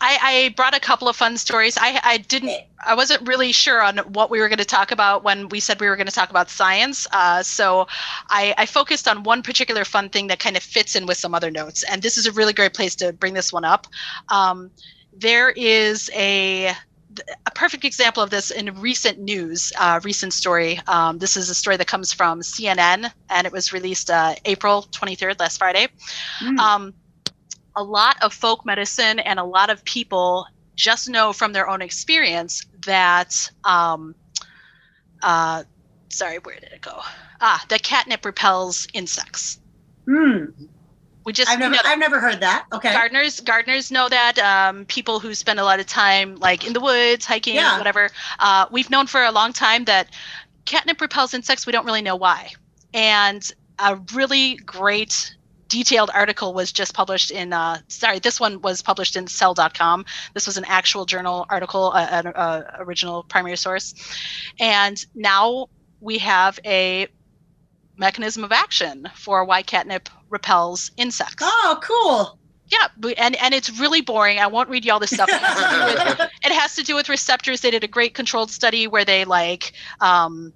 I, 0.02 0.18
I 0.22 0.54
brought 0.56 0.76
a 0.76 0.80
couple 0.80 1.08
of 1.10 1.16
fun 1.16 1.38
stories. 1.38 1.78
I, 1.80 2.00
I 2.04 2.18
didn't. 2.18 2.54
I 2.86 2.96
wasn't 2.96 3.28
really 3.28 3.52
sure 3.52 3.82
on 3.82 3.98
what 3.98 4.30
we 4.30 4.40
were 4.40 4.48
going 4.48 4.60
to 4.60 4.66
talk 4.66 4.92
about 4.92 5.24
when 5.24 5.50
we 5.50 5.60
said 5.60 5.80
we 5.82 5.88
were 5.88 5.98
going 5.98 6.08
to 6.08 6.14
talk 6.14 6.30
about 6.30 6.50
science. 6.50 7.06
Uh, 7.12 7.44
so 7.44 7.88
I, 8.30 8.54
I 8.58 8.66
focused 8.66 9.08
on 9.08 9.24
one 9.24 9.44
particular 9.44 9.84
fun 9.84 10.10
thing 10.10 10.28
that 10.28 10.40
kind 10.40 10.56
of 10.56 10.64
fits 10.64 10.96
in 10.96 11.06
with 11.06 11.18
some 11.18 11.36
other 11.36 11.52
notes. 11.52 11.84
And 11.84 12.02
this 12.02 12.18
is 12.18 12.26
a 12.26 12.32
really 12.32 12.54
great 12.54 12.74
place 12.74 12.96
to 12.98 13.12
bring 13.12 13.34
this 13.34 13.52
one 13.52 13.66
up. 13.66 13.88
Um, 14.30 14.72
there 15.14 15.50
is 15.50 16.10
a 16.16 16.72
a 17.46 17.52
perfect 17.56 17.84
example 17.84 18.22
of 18.22 18.30
this 18.30 18.52
in 18.52 18.80
recent 18.80 19.18
news, 19.20 19.74
uh, 19.80 20.00
recent 20.04 20.32
story. 20.32 20.80
Um, 20.88 21.18
this 21.18 21.36
is 21.36 21.50
a 21.50 21.56
story 21.56 21.76
that 21.76 21.88
comes 21.88 22.14
from 22.14 22.42
CNN, 22.42 23.12
and 23.30 23.48
it 23.48 23.52
was 23.52 23.74
released 23.74 24.10
uh, 24.12 24.36
April 24.46 24.88
23rd, 24.92 25.40
last 25.40 25.58
Friday 25.58 25.88
Mm. 26.42 26.60
um, 26.60 26.94
a 27.76 27.84
lot 27.84 28.16
of 28.22 28.34
folk 28.34 28.66
medicine 28.66 29.20
and 29.20 29.40
a 29.40 29.44
lot 29.44 29.70
of 29.70 29.84
people 29.86 30.46
just 30.76 31.10
know 31.10 31.34
from 31.34 31.54
their 31.54 31.70
own 31.70 31.82
experience 31.82 32.62
that 32.86 33.34
um, 33.64 34.16
uh, 35.24 35.64
sorry 36.10 36.38
where 36.44 36.56
did 36.56 36.72
it 36.72 36.82
go 36.82 37.00
ah 37.42 37.64
that 37.70 37.84
catnip 37.84 38.26
repels 38.26 38.88
insects 38.94 39.60
Hmm. 40.08 40.46
We 41.26 41.34
just 41.34 41.52
I've 41.52 41.60
never, 41.60 41.76
know. 41.76 41.82
I've 41.86 42.00
never 42.00 42.20
heard 42.20 42.40
that. 42.40 42.66
Okay. 42.74 42.92
gardeners 42.94 43.40
gardeners 43.42 43.92
know 43.92 44.10
that 44.10 44.40
um, 44.40 44.86
people 44.86 45.20
who 45.20 45.36
spend 45.36 45.60
a 45.60 45.64
lot 45.64 45.80
of 45.80 45.86
time 45.86 46.36
like 46.38 46.66
in 46.66 46.74
the 46.74 46.80
woods 46.80 47.26
hiking 47.26 47.56
Yeah. 47.56 47.78
whatever 47.78 48.10
uh, 48.40 48.66
we've 48.72 48.90
known 48.90 49.06
for 49.06 49.24
a 49.24 49.32
long 49.32 49.54
time 49.54 49.86
that 49.86 50.10
catnip 50.66 51.00
repels 51.02 51.34
insects 51.36 51.68
we 51.68 51.72
don't 51.72 51.86
really 51.86 52.02
know 52.02 52.16
why 52.16 52.50
and 52.94 53.52
a 53.78 53.98
really 54.14 54.56
great 54.66 55.36
detailed 55.70 56.10
article 56.14 56.54
was 56.54 56.72
just 56.74 56.94
published 56.94 57.32
in 57.32 57.54
uh, 57.54 57.78
sorry 57.88 58.20
this 58.20 58.40
one 58.40 58.62
was 58.62 58.82
published 58.82 59.16
in 59.16 59.28
cell.com 59.28 60.04
this 60.34 60.46
was 60.46 60.58
an 60.58 60.66
actual 60.68 61.06
journal 61.06 61.46
article 61.50 61.92
uh, 61.96 62.08
an 62.12 62.28
uh, 62.28 62.64
original 62.80 63.24
primary 63.24 63.56
source 63.56 63.94
and 64.60 65.06
now 65.16 65.68
we 66.02 66.18
have 66.18 66.60
a 66.66 67.08
mechanism 67.98 68.44
of 68.44 68.52
action 68.52 69.08
for 69.16 69.46
why 69.46 69.62
catnip 69.62 70.10
repels 70.30 70.92
insects 70.98 71.36
Oh, 71.42 71.80
cool. 71.84 72.40
yeah, 72.68 72.88
and 73.18 73.36
and 73.38 73.54
it's 73.54 73.80
really 73.80 74.02
boring. 74.02 74.40
I 74.40 74.48
won't 74.48 74.70
read 74.70 74.86
you 74.86 74.94
all 74.94 75.00
this 75.00 75.12
stuff. 75.12 75.30
It 75.30 75.40
has 75.42 75.56
to 75.58 75.80
do 75.80 75.86
with, 75.86 76.30
it 76.46 76.52
has 76.52 76.76
to 76.76 76.84
do 76.84 76.96
with 76.96 77.10
receptors. 77.10 77.62
They 77.62 77.72
did 77.72 77.84
a 77.84 77.88
great 77.88 78.14
controlled 78.14 78.52
study 78.52 78.88
where 78.88 79.04
they 79.04 79.26
like 79.26 79.74
um, 80.02 80.54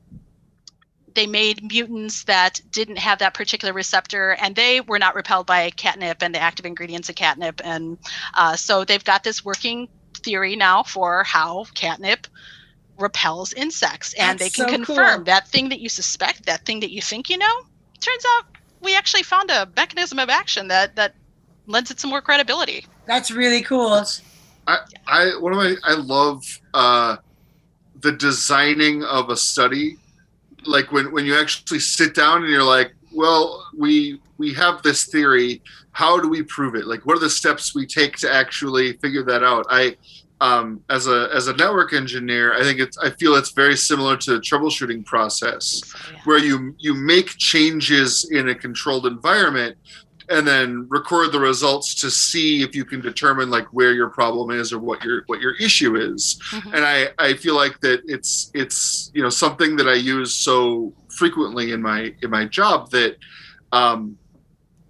they 1.16 1.28
made 1.28 1.64
mutants 1.64 2.24
that 2.26 2.62
didn't 2.72 2.98
have 2.98 3.20
that 3.20 3.34
particular 3.34 3.74
receptor, 3.74 4.32
and 4.42 4.56
they 4.56 4.82
were 4.82 5.00
not 5.00 5.16
repelled 5.16 5.46
by 5.46 5.70
catnip 5.72 6.22
and 6.22 6.34
the 6.34 6.40
active 6.40 6.66
ingredients 6.66 7.10
of 7.10 7.16
catnip. 7.16 7.62
And 7.64 7.98
uh, 8.34 8.56
so 8.56 8.84
they've 8.84 9.04
got 9.04 9.24
this 9.24 9.44
working 9.44 9.88
theory 10.18 10.56
now 10.56 10.84
for 10.84 11.24
how 11.24 11.66
catnip 11.74 12.28
repels 12.98 13.54
insects, 13.54 14.14
and 14.14 14.40
That's 14.40 14.56
they 14.56 14.64
can 14.64 14.70
so 14.70 14.76
confirm 14.76 15.16
cool. 15.18 15.24
that 15.26 15.48
thing 15.48 15.70
that 15.70 15.80
you 15.80 15.90
suspect, 15.90 16.46
that 16.46 16.66
thing 16.66 16.80
that 16.82 16.92
you 16.92 17.02
think 17.02 17.30
you 17.30 17.38
know. 17.38 17.62
Turns 18.00 18.24
out 18.38 18.46
we 18.82 18.96
actually 18.96 19.24
found 19.24 19.50
a 19.50 19.68
mechanism 19.76 20.20
of 20.20 20.30
action 20.30 20.68
that 20.68 20.96
that 20.96 21.16
lends 21.68 21.90
it 21.90 22.00
some 22.00 22.10
more 22.10 22.22
credibility. 22.22 22.86
That's 23.06 23.32
really 23.32 23.62
cool. 23.62 24.04
I 24.68 25.36
one 25.40 25.54
of 25.54 25.58
my 25.58 25.76
I 25.84 25.96
love 25.96 26.44
uh, 26.74 27.18
the 28.00 28.12
designing 28.12 29.04
of 29.04 29.30
a 29.30 29.38
study, 29.38 29.98
like 30.66 30.92
when 30.92 31.12
when 31.12 31.26
you 31.26 31.38
actually 31.38 31.80
sit 31.80 32.16
down 32.16 32.44
and 32.44 32.52
you're 32.52 32.64
like, 32.64 32.94
well, 33.14 33.68
we 33.78 34.20
we 34.38 34.54
have 34.54 34.82
this 34.84 35.06
theory. 35.06 35.62
How 35.92 36.20
do 36.20 36.28
we 36.28 36.42
prove 36.42 36.74
it? 36.74 36.88
Like, 36.88 37.06
what 37.06 37.16
are 37.18 37.20
the 37.20 37.30
steps 37.30 37.76
we 37.76 37.86
take 37.86 38.18
to 38.18 38.34
actually 38.34 38.94
figure 38.94 39.24
that 39.24 39.44
out? 39.44 39.68
I 39.70 39.96
um, 40.42 40.84
as 40.90 41.08
a 41.08 41.30
as 41.34 41.48
a 41.48 41.56
network 41.56 41.94
engineer, 41.94 42.54
I 42.54 42.64
think 42.64 42.80
it's 42.80 42.98
I 42.98 43.12
feel 43.12 43.36
it's 43.36 43.52
very 43.52 43.78
similar 43.78 44.18
to 44.18 44.34
the 44.34 44.40
troubleshooting 44.40 45.06
process 45.06 45.82
yeah. 46.12 46.20
where 46.26 46.40
you 46.40 46.76
you 46.80 46.94
make 46.94 47.28
changes 47.28 48.30
in 48.32 48.50
a 48.50 48.56
controlled 48.56 49.06
environment 49.06 49.78
and 50.30 50.48
then 50.48 50.86
record 50.90 51.32
the 51.32 51.40
results 51.40 51.94
to 51.96 52.10
see 52.10 52.62
if 52.62 52.76
you 52.76 52.86
can 52.86 53.02
determine 53.02 53.50
like 53.50 53.66
where 53.74 53.94
your 53.94 54.10
problem 54.10 54.52
is 54.52 54.72
or 54.72 54.80
what 54.80 55.04
your 55.04 55.24
what 55.28 55.40
your 55.42 55.56
issue 55.56 55.96
is 55.96 56.40
Mhm. 56.52 56.74
and 56.76 56.86
i 56.86 57.10
i 57.20 57.34
feel 57.34 57.56
like 57.56 57.80
that 57.82 58.02
it's 58.06 58.52
it's 58.54 59.12
you 59.14 59.22
know 59.22 59.30
something 59.30 59.76
that 59.76 59.88
i 59.88 59.94
use 59.94 60.34
so 60.34 60.94
frequently 61.10 61.72
in 61.72 61.82
my 61.82 62.14
in 62.22 62.30
my 62.30 62.46
job 62.46 62.90
that 62.92 63.18
um 63.72 64.18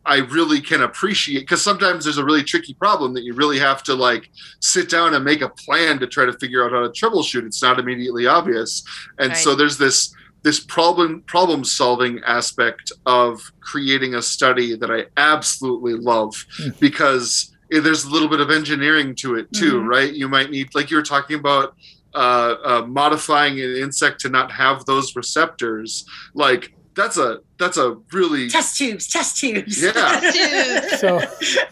I 0.06 0.18
really 0.18 0.60
can 0.60 0.82
appreciate 0.82 1.40
because 1.44 1.62
sometimes 1.62 2.04
there's 2.04 2.18
a 2.18 2.26
really 2.26 2.44
tricky 2.44 2.74
problem 2.74 3.14
that 3.14 3.24
you 3.24 3.34
really 3.36 3.58
have 3.60 3.84
to 3.84 3.94
like 3.96 4.30
sit 4.60 4.90
down 4.90 5.14
and 5.14 5.24
make 5.24 5.40
a 5.42 5.48
plan 5.48 5.98
to 6.00 6.08
try 6.08 6.26
to 6.26 6.34
figure 6.34 6.62
out 6.66 6.74
how 6.74 6.82
to 6.82 6.90
troubleshoot. 6.90 7.46
It's 7.46 7.62
not 7.62 7.80
immediately 7.80 8.28
obvious, 8.28 8.84
and 9.18 9.32
so 9.38 9.56
there's 9.56 9.78
this 9.78 10.14
this 10.44 10.60
problem 10.60 11.22
problem 11.26 11.64
solving 11.64 12.20
aspect 12.26 12.92
of 13.06 13.42
creating 13.62 14.16
a 14.16 14.22
study 14.22 14.76
that 14.76 14.92
I 14.92 15.06
absolutely 15.18 15.94
love 15.96 16.46
Hmm. 16.58 16.70
because 16.80 17.50
there's 17.70 18.04
a 18.04 18.10
little 18.10 18.28
bit 18.28 18.40
of 18.42 18.52
engineering 18.52 19.16
to 19.16 19.36
it 19.36 19.52
too, 19.54 19.80
Mhm. 19.82 19.88
right? 19.88 20.14
You 20.14 20.28
might 20.28 20.52
need 20.52 20.76
like 20.76 20.92
you 20.92 20.98
were 20.98 21.04
talking 21.04 21.38
about 21.40 21.76
uh, 22.16 22.56
uh, 22.64 22.86
modifying 22.88 23.60
an 23.60 23.76
insect 23.76 24.22
to 24.22 24.30
not 24.30 24.52
have 24.52 24.86
those 24.86 25.16
receptors. 25.16 26.06
Like 26.36 26.72
that's 26.94 27.18
a 27.18 27.40
that's 27.58 27.78
a 27.78 27.98
really 28.12 28.48
Test 28.50 28.78
tubes, 28.78 29.08
test 29.08 29.38
tubes. 29.38 29.82
Yeah. 29.82 30.20
Tubes. 30.32 31.00
So 31.00 31.20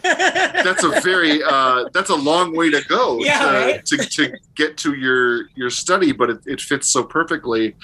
that's 0.02 0.82
a 0.82 1.00
very 1.00 1.42
uh, 1.44 1.84
that's 1.92 2.10
a 2.10 2.14
long 2.16 2.56
way 2.56 2.70
to 2.70 2.82
go 2.88 3.20
Yeah, 3.20 3.38
to, 3.38 3.46
right? 3.52 3.86
to, 3.86 3.96
to 3.98 4.32
get 4.56 4.76
to 4.78 4.94
your 4.94 5.44
your 5.54 5.70
study, 5.70 6.10
but 6.10 6.30
it, 6.30 6.38
it 6.46 6.60
fits 6.60 6.88
so 6.88 7.04
perfectly. 7.04 7.76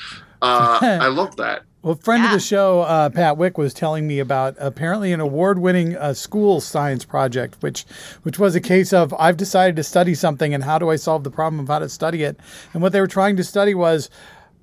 Uh, 0.43 0.79
I 0.83 1.09
love 1.09 1.37
that. 1.37 1.63
Well, 1.83 1.95
friend 1.95 2.25
of 2.25 2.33
the 2.33 2.41
show, 2.41 2.81
uh, 2.83 3.09
Pat 3.09 3.37
Wick, 3.37 3.57
was 3.57 3.73
telling 3.73 4.07
me 4.07 4.19
about 4.19 4.57
apparently 4.59 5.13
an 5.13 5.21
award-winning 5.21 5.97
uh, 5.97 6.13
school 6.13 6.61
science 6.61 7.05
project, 7.05 7.57
which 7.61 7.85
which 8.25 8.39
was 8.39 8.57
a 8.57 8.61
case 8.61 8.93
of 8.93 9.15
I've 9.15 9.37
decided 9.37 9.77
to 9.77 9.85
study 9.85 10.15
something, 10.15 10.53
and 10.53 10.65
how 10.65 10.79
do 10.79 10.91
I 10.91 10.97
solve 10.97 11.23
the 11.23 11.31
problem 11.31 11.61
of 11.61 11.69
how 11.69 11.79
to 11.79 11.89
study 11.89 12.25
it? 12.25 12.37
And 12.73 12.83
what 12.83 12.93
they 12.93 13.01
were 13.01 13.07
trying 13.07 13.37
to 13.37 13.45
study 13.45 13.75
was, 13.75 14.11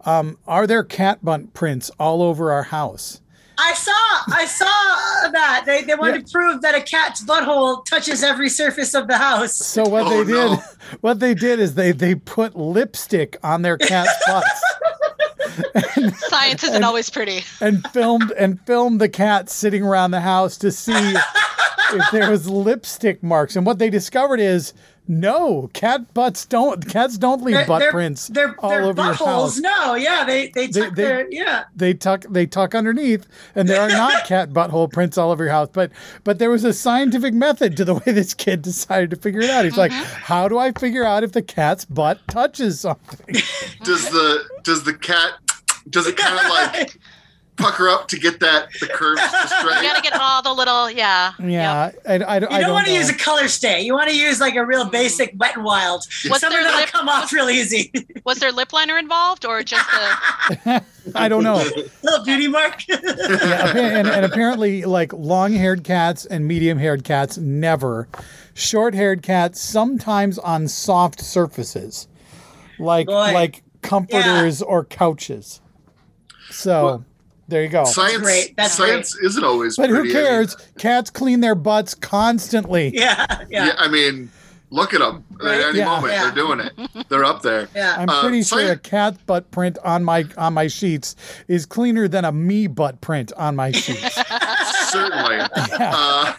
um, 0.04 0.38
are 0.46 0.68
there 0.68 0.84
cat 0.84 1.24
butt 1.24 1.54
prints 1.54 1.90
all 2.00 2.22
over 2.22 2.52
our 2.52 2.64
house? 2.64 3.22
I 3.58 3.74
saw, 3.74 4.36
I 4.36 4.46
saw 4.46 5.32
that 5.32 5.64
they, 5.66 5.84
they 5.84 5.96
wanted 5.96 6.16
Yeah. 6.18 6.22
to 6.24 6.32
prove 6.34 6.62
that 6.64 6.76
a 6.76 6.82
cat's 6.82 7.24
butthole 7.24 7.86
touches 7.86 8.22
every 8.22 8.50
surface 8.50 8.94
of 8.94 9.08
the 9.08 9.18
house. 9.18 9.56
So 9.56 9.88
what 9.88 10.04
Oh, 10.08 10.10
they 10.10 10.26
did, 10.26 10.34
no. 10.34 10.62
what 11.00 11.22
they 11.22 11.34
did 11.34 11.62
is 11.62 11.76
they 11.76 11.94
they 11.94 12.16
put 12.16 12.58
lipstick 12.58 13.38
on 13.42 13.62
their 13.62 13.78
cat's 13.78 14.12
butts. 14.28 14.62
Science 16.30 16.64
isn't 16.64 16.84
always 16.84 17.10
pretty. 17.10 17.44
and 17.62 17.86
filmed 17.90 18.32
and 18.38 18.60
filmed 18.62 19.00
the 19.02 19.10
cat 19.10 19.50
sitting 19.50 19.84
around 19.84 20.12
the 20.12 20.22
house 20.22 20.58
to 20.58 20.72
see 20.72 20.94
if 21.94 22.12
there 22.12 22.30
was 22.30 22.50
lipstick 22.50 23.22
marks. 23.24 23.56
And 23.56 23.66
what 23.66 23.80
they 23.80 23.90
discovered 23.90 24.40
is 24.40 24.74
no, 25.08 25.70
cat 25.74 26.16
butts 26.16 26.48
don't 26.48 26.88
cats 26.90 27.20
don't 27.20 27.44
leave 27.44 27.54
Their- 27.54 27.68
butt 27.68 27.80
their- 27.80 27.92
prints 27.92 28.28
Their, 28.28 28.56
all 28.58 28.70
their 28.72 28.82
over 28.86 29.04
your 29.04 29.14
house. 29.14 29.60
no, 29.60 29.94
yeah, 29.94 30.26
they 30.26 30.48
they 30.50 30.66
They- 30.66 30.82
tuck 30.82 30.96
they- 30.96 31.04
their 31.04 31.28
yeah. 31.32 31.64
They 31.76 31.94
tuck 31.94 32.26
they 32.28 32.48
tuck 32.48 32.74
underneath, 32.74 33.28
and 33.54 33.70
there 33.70 33.80
are 33.82 33.88
not 33.90 34.24
cat 34.26 34.50
butthole 34.50 34.92
prints 34.92 35.16
all 35.16 35.30
over 35.30 35.44
your 35.44 35.54
house. 35.54 35.70
But 35.72 35.92
but 36.24 36.40
there 36.40 36.50
was 36.50 36.64
a 36.64 36.74
scientific 36.74 37.36
method 37.36 37.78
to 37.78 37.86
the 37.86 37.94
way 37.94 38.12
this 38.14 38.34
kid 38.34 38.64
decided 38.64 39.12
to 39.12 39.16
figure 39.16 39.42
it 39.42 39.50
out. 39.52 39.64
He's 39.64 39.78
like, 39.78 39.92
mm-hmm. 39.92 40.22
how 40.24 40.48
do 40.48 40.58
I 40.58 40.72
figure 40.72 41.04
out 41.04 41.24
if 41.24 41.34
the 41.34 41.44
cat's 41.44 41.86
butt 41.86 42.20
touches 42.28 42.80
something? 42.80 43.36
Does 43.84 44.10
the 44.10 44.44
does 44.64 44.84
the 44.86 44.96
cat 44.96 45.34
does 45.90 46.08
it 46.08 46.18
kind 46.18 46.40
of 46.40 46.50
like 46.52 47.00
pucker 47.58 47.88
up 47.88 48.08
to 48.10 48.20
get 48.20 48.40
that 48.42 48.68
the 48.80 48.88
curves 48.88 49.22
just 49.22 49.64
You 49.64 49.70
right? 49.70 49.82
gotta 49.82 50.02
get 50.02 50.20
all 50.20 50.42
the 50.42 50.54
little 50.54 50.90
yeah. 50.92 51.34
Yeah, 51.42 51.92
I, 52.08 52.14
I, 52.14 52.16
I 52.16 52.36
You 52.36 52.40
don't, 52.42 52.52
don't, 52.62 52.74
want 52.74 52.88
to 52.88 52.94
use 52.94 53.10
a 53.10 53.14
color 53.14 53.48
stay. 53.48 53.82
You 53.82 53.94
want 53.94 54.10
to 54.10 54.18
use 54.18 54.42
like 54.42 54.56
a 54.56 54.66
real 54.66 54.86
mm. 54.86 54.92
basic 54.92 55.34
wet 55.38 55.56
and 55.56 55.64
wild. 55.64 56.06
Was 56.30 56.42
Some 56.42 56.52
there 56.52 56.60
of 56.60 56.68
them 56.68 56.76
lip- 56.76 56.90
come 56.92 57.08
off 57.08 57.32
real 57.32 57.50
easy. 57.50 57.92
Was 58.26 58.40
there 58.40 58.52
lip 58.52 58.74
liner 58.74 58.98
involved 58.98 59.46
or 59.46 59.64
just 59.64 59.88
a 60.66 60.84
I 61.16 61.30
don't 61.30 61.44
know. 61.44 61.64
Little 62.04 62.26
beauty 62.26 62.48
mark. 62.48 62.88
yeah, 62.88 63.78
and, 63.78 64.08
and 64.08 64.26
apparently, 64.26 64.84
like 64.86 65.14
long-haired 65.14 65.84
cats 65.84 66.26
and 66.26 66.48
medium-haired 66.48 67.04
cats 67.04 67.38
never. 67.38 68.08
Short-haired 68.56 69.22
cats 69.22 69.62
sometimes 69.62 70.40
on 70.40 70.68
soft 70.68 71.22
surfaces, 71.22 72.08
like 72.80 73.06
Boy. 73.08 73.34
like 73.34 73.64
comforters 73.82 74.62
or 74.62 74.84
couches. 74.84 75.62
So 76.52 76.84
Well, 76.86 77.06
there 77.48 77.64
you 77.64 77.70
go. 77.70 77.86
Science 77.86 78.22
great. 78.24 78.56
That's 78.58 78.74
science 78.74 79.16
isn't 79.24 79.44
always 79.44 79.76
But 79.78 79.90
who 79.90 79.96
pretty. 80.02 80.12
I 80.12 80.14
mean, 80.14 80.24
cares? 80.26 80.56
Cats 80.78 81.10
clean 81.10 81.42
their 81.42 81.56
butts 81.56 81.94
constantly. 81.94 82.90
yeah, 82.94 83.26
yeah, 83.50 83.66
yeah. 83.68 83.76
I 83.78 83.88
mean, 83.88 84.32
look 84.72 84.94
at 84.94 85.00
them. 85.00 85.24
Right? 85.42 85.60
At 85.62 85.70
any 85.70 85.80
Yeah. 85.80 85.86
moment, 85.86 86.14
Yeah. 86.14 86.24
they're 86.24 86.32
doing 86.34 86.60
it. 86.60 86.74
They're 87.10 87.24
up 87.26 87.42
there. 87.44 87.68
yeah. 87.76 87.96
I'm 87.98 88.10
Uh, 88.10 88.22
pretty 88.22 88.42
sure 88.44 88.60
a 88.60 88.66
science- 88.68 88.82
cat 88.84 89.26
butt 89.28 89.52
print 89.52 89.78
on 89.84 90.04
my 90.04 90.26
on 90.38 90.54
my 90.54 90.68
sheets 90.68 91.16
is 91.48 91.66
cleaner 91.66 92.08
than 92.08 92.26
a 92.26 92.32
me 92.32 92.68
butt 92.68 93.00
print 93.02 93.32
on 93.38 93.56
my 93.56 93.72
sheets. 93.72 94.16
Certainly. 94.90 95.40
Uh, 95.56 96.34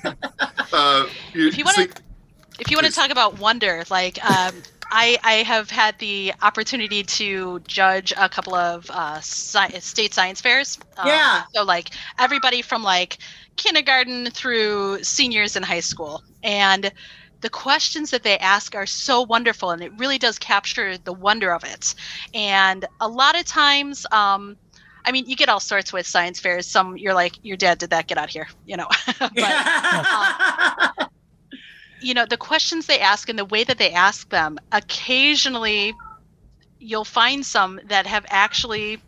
uh, 0.72 1.06
you, 1.34 1.48
If 1.48 1.58
you 1.58 1.64
wanna- 1.64 1.76
see- 1.76 1.90
if 2.58 2.70
you 2.70 2.76
want 2.76 2.86
to 2.86 2.92
talk 2.92 3.10
about 3.10 3.38
wonder, 3.38 3.84
like 3.90 4.18
um, 4.24 4.54
I, 4.90 5.18
I 5.22 5.32
have 5.42 5.70
had 5.70 5.98
the 5.98 6.32
opportunity 6.42 7.02
to 7.02 7.60
judge 7.60 8.12
a 8.16 8.28
couple 8.28 8.54
of 8.54 8.90
uh, 8.90 9.16
sci- 9.18 9.78
state 9.80 10.14
science 10.14 10.40
fairs. 10.40 10.78
Um, 10.96 11.08
Yeah. 11.08 11.42
So 11.54 11.64
like 11.64 11.90
everybody 12.18 12.62
from 12.62 12.82
like 12.82 13.18
kindergarten 13.56 14.30
through 14.30 15.02
seniors 15.02 15.56
in 15.56 15.62
high 15.62 15.80
school, 15.80 16.22
and 16.42 16.92
the 17.40 17.50
questions 17.50 18.10
that 18.10 18.22
they 18.22 18.38
ask 18.38 18.74
are 18.74 18.86
so 18.86 19.22
wonderful, 19.22 19.70
and 19.70 19.82
it 19.82 19.92
really 19.98 20.18
does 20.18 20.38
capture 20.38 20.96
the 20.98 21.12
wonder 21.12 21.52
of 21.52 21.64
it. 21.64 21.94
And 22.34 22.84
a 23.00 23.08
lot 23.08 23.38
of 23.38 23.44
times. 23.44 24.06
Um, 24.12 24.56
I 25.08 25.12
mean, 25.12 25.26
you 25.28 25.36
get 25.36 25.48
all 25.48 25.60
sorts 25.60 25.92
with 25.92 26.04
science 26.04 26.40
fairs. 26.40 26.66
Some 26.66 26.96
you're 26.96 27.14
like, 27.14 27.34
your 27.44 27.56
dad 27.56 27.78
did 27.78 27.90
that. 27.90 28.08
Get 28.08 28.18
out 28.18 28.24
of 28.24 28.30
here, 28.30 28.48
you 28.64 28.76
know. 28.76 28.88
but 29.20 31.08
you 32.02 32.14
know 32.14 32.26
the 32.26 32.36
questions 32.36 32.86
they 32.86 33.00
ask 33.00 33.28
and 33.28 33.38
the 33.38 33.44
way 33.44 33.64
that 33.64 33.78
they 33.78 33.92
ask 33.92 34.28
them 34.30 34.58
occasionally 34.72 35.94
you'll 36.78 37.04
find 37.04 37.44
some 37.44 37.80
that 37.88 38.06
have 38.06 38.26
actually 38.28 38.98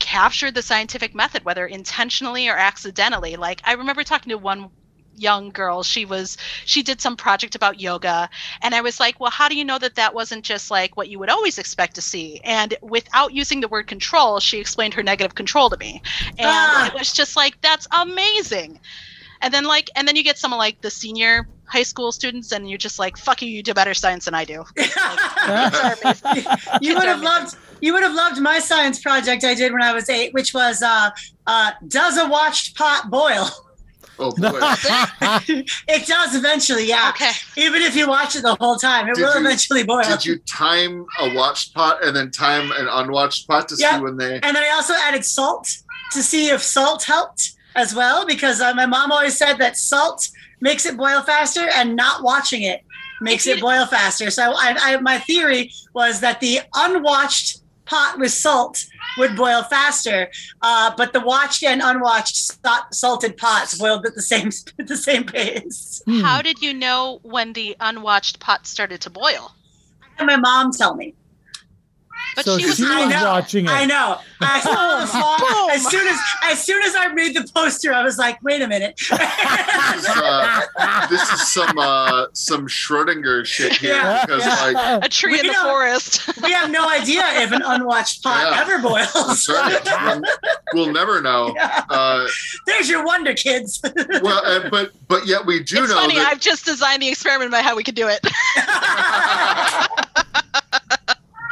captured 0.00 0.54
the 0.54 0.62
scientific 0.62 1.14
method, 1.14 1.44
whether 1.44 1.66
intentionally 1.66 2.48
or 2.48 2.56
accidentally. 2.56 3.36
Like 3.36 3.60
I 3.64 3.74
remember 3.74 4.02
talking 4.02 4.30
to 4.30 4.38
one 4.38 4.70
young 5.16 5.50
girl 5.50 5.82
she 5.82 6.04
was 6.04 6.38
she 6.64 6.82
did 6.82 7.00
some 7.00 7.16
project 7.16 7.56
about 7.56 7.80
yoga 7.80 8.30
and 8.62 8.74
i 8.76 8.80
was 8.80 9.00
like 9.00 9.18
well 9.18 9.30
how 9.30 9.48
do 9.48 9.56
you 9.56 9.64
know 9.64 9.76
that 9.76 9.96
that 9.96 10.14
wasn't 10.14 10.42
just 10.42 10.70
like 10.70 10.96
what 10.96 11.08
you 11.08 11.18
would 11.18 11.28
always 11.28 11.58
expect 11.58 11.96
to 11.96 12.00
see 12.00 12.40
and 12.44 12.76
without 12.80 13.34
using 13.34 13.60
the 13.60 13.68
word 13.68 13.88
control 13.88 14.38
she 14.38 14.60
explained 14.60 14.94
her 14.94 15.02
negative 15.02 15.34
control 15.34 15.68
to 15.68 15.76
me 15.78 16.00
and 16.38 16.46
Ah. 16.48 16.86
it 16.86 16.94
was 16.94 17.12
just 17.12 17.36
like 17.36 17.60
that's 17.60 17.88
amazing 17.92 18.78
and 19.42 19.52
then 19.54 19.64
like 19.64 19.88
and 19.96 20.06
then 20.06 20.16
you 20.16 20.22
get 20.22 20.38
some 20.38 20.52
of 20.52 20.58
like 20.58 20.80
the 20.80 20.90
senior 20.90 21.48
high 21.66 21.82
school 21.84 22.10
students 22.12 22.52
and 22.52 22.68
you're 22.68 22.78
just 22.78 22.98
like 22.98 23.16
fuck 23.16 23.40
you 23.42 23.48
you 23.48 23.62
do 23.62 23.72
better 23.72 23.94
science 23.94 24.24
than 24.24 24.34
i 24.34 24.44
do 24.44 24.64
you 26.80 26.94
would 26.94 27.04
have 27.06 27.22
loved 27.22 27.56
you 27.80 27.92
would 27.92 28.02
have 28.02 28.14
loved 28.14 28.40
my 28.40 28.58
science 28.58 29.00
project 29.00 29.44
I 29.44 29.54
did 29.54 29.72
when 29.72 29.82
I 29.82 29.92
was 29.94 30.10
eight, 30.10 30.34
which 30.34 30.52
was 30.52 30.82
uh, 30.82 31.10
uh, 31.46 31.70
does 31.88 32.18
a 32.18 32.28
watched 32.28 32.76
pot 32.76 33.10
boil? 33.10 33.48
Oh 34.22 34.32
boy. 34.32 34.60
it 35.88 36.06
does 36.06 36.34
eventually, 36.34 36.86
yeah. 36.86 37.08
okay 37.08 37.30
Even 37.56 37.80
if 37.80 37.96
you 37.96 38.06
watch 38.06 38.36
it 38.36 38.42
the 38.42 38.54
whole 38.60 38.76
time, 38.76 39.08
it 39.08 39.14
Did 39.14 39.22
will 39.22 39.32
you- 39.32 39.40
eventually 39.46 39.82
boil. 39.82 40.02
Did 40.04 40.26
you 40.26 40.36
time 40.40 41.06
a 41.20 41.34
watched 41.34 41.72
pot 41.72 42.04
and 42.04 42.14
then 42.14 42.30
time 42.30 42.70
an 42.72 42.86
unwatched 42.86 43.48
pot 43.48 43.66
to 43.70 43.76
Yeah. 43.78 43.96
see 43.96 44.02
when 44.02 44.18
they? 44.18 44.34
And 44.34 44.54
then 44.54 44.62
I 44.62 44.68
also 44.74 44.92
added 44.92 45.24
salt 45.24 45.74
to 46.12 46.22
see 46.22 46.50
if 46.50 46.62
salt 46.62 47.04
helped 47.04 47.52
as 47.74 47.94
well, 47.94 48.26
because 48.26 48.60
uh, 48.60 48.74
my 48.74 48.86
mom 48.86 49.12
always 49.12 49.36
said 49.36 49.54
that 49.54 49.76
salt 49.76 50.28
makes 50.60 50.84
it 50.86 50.96
boil 50.96 51.22
faster, 51.22 51.68
and 51.74 51.96
not 51.96 52.22
watching 52.22 52.62
it 52.62 52.82
makes 53.20 53.46
it 53.46 53.60
boil 53.60 53.86
faster. 53.86 54.30
So 54.30 54.52
I, 54.56 54.76
I, 54.78 55.00
my 55.00 55.18
theory 55.18 55.72
was 55.94 56.20
that 56.20 56.40
the 56.40 56.60
unwatched 56.74 57.60
pot 57.84 58.18
with 58.18 58.30
salt 58.30 58.84
would 59.18 59.36
boil 59.36 59.62
faster, 59.64 60.30
uh, 60.62 60.92
but 60.96 61.12
the 61.12 61.20
watched 61.20 61.62
and 61.64 61.82
unwatched 61.82 62.58
salted 62.94 63.36
pots 63.36 63.76
boiled 63.78 64.06
at 64.06 64.14
the 64.14 64.22
same 64.22 64.50
at 64.78 64.86
the 64.86 64.96
same 64.96 65.24
pace. 65.24 66.02
How 66.22 66.40
did 66.40 66.62
you 66.62 66.72
know 66.72 67.20
when 67.22 67.52
the 67.52 67.76
unwatched 67.80 68.40
pot 68.40 68.66
started 68.66 69.00
to 69.02 69.10
boil 69.10 69.52
my 70.24 70.36
mom 70.36 70.72
tell 70.72 70.94
me. 70.94 71.14
But 72.36 72.44
so 72.44 72.58
she 72.58 72.66
was 72.66 72.76
she 72.76 72.82
was 72.84 73.08
know, 73.10 73.24
watching 73.24 73.64
it. 73.66 73.70
I 73.70 73.84
know. 73.84 74.18
I 74.40 74.60
saw 74.60 75.00
the 75.00 75.06
flaw. 75.08 75.68
As 75.74 75.86
soon 75.90 76.06
as 76.06 76.18
as 76.44 76.62
soon 76.64 76.82
as 76.82 76.94
I 76.96 77.08
made 77.12 77.34
the 77.36 77.50
poster, 77.54 77.92
I 77.92 78.02
was 78.02 78.18
like, 78.18 78.42
wait 78.42 78.62
a 78.62 78.68
minute. 78.68 79.00
This 79.90 80.04
is, 80.08 80.16
uh, 80.16 81.06
this 81.10 81.22
is 81.32 81.52
some 81.52 81.76
uh, 81.76 82.26
some 82.32 82.66
Schrodinger 82.68 83.44
shit 83.44 83.72
here 83.74 83.94
Yeah, 83.94 84.24
because 84.24 84.46
yeah. 84.46 84.70
like 84.72 85.04
a 85.04 85.08
tree 85.08 85.32
We 85.32 85.40
in 85.40 85.46
the 85.48 85.52
don't- 85.52 85.64
forest 85.66 86.30
we 86.42 86.52
have 86.52 86.70
no 86.70 86.88
idea 86.88 87.22
if 87.42 87.50
an 87.52 87.62
unwatched 87.64 88.22
pot 88.22 88.46
Yeah. 88.52 88.60
ever 88.60 88.78
boils. 88.80 89.48
We'll, 89.48 90.22
we'll 90.74 90.92
never 90.92 91.20
know. 91.20 91.52
Yeah. 91.60 91.84
Uh, 91.90 92.26
There's 92.66 92.88
your 92.88 93.04
wonder, 93.04 93.34
kids. 93.34 93.80
well, 94.22 94.42
uh, 94.46 94.68
but 94.70 94.92
but 95.08 95.26
yet 95.26 95.44
we 95.44 95.62
do 95.62 95.82
it's 95.82 95.90
know 95.92 96.00
funny 96.00 96.14
that 96.14 96.26
i've 96.32 96.40
just 96.40 96.64
designed 96.64 97.02
the 97.02 97.08
experiment 97.08 97.52
in 97.52 97.62
how 97.64 97.74
we 97.76 97.82
could 97.82 97.94
do 97.96 98.06
it 98.08 98.20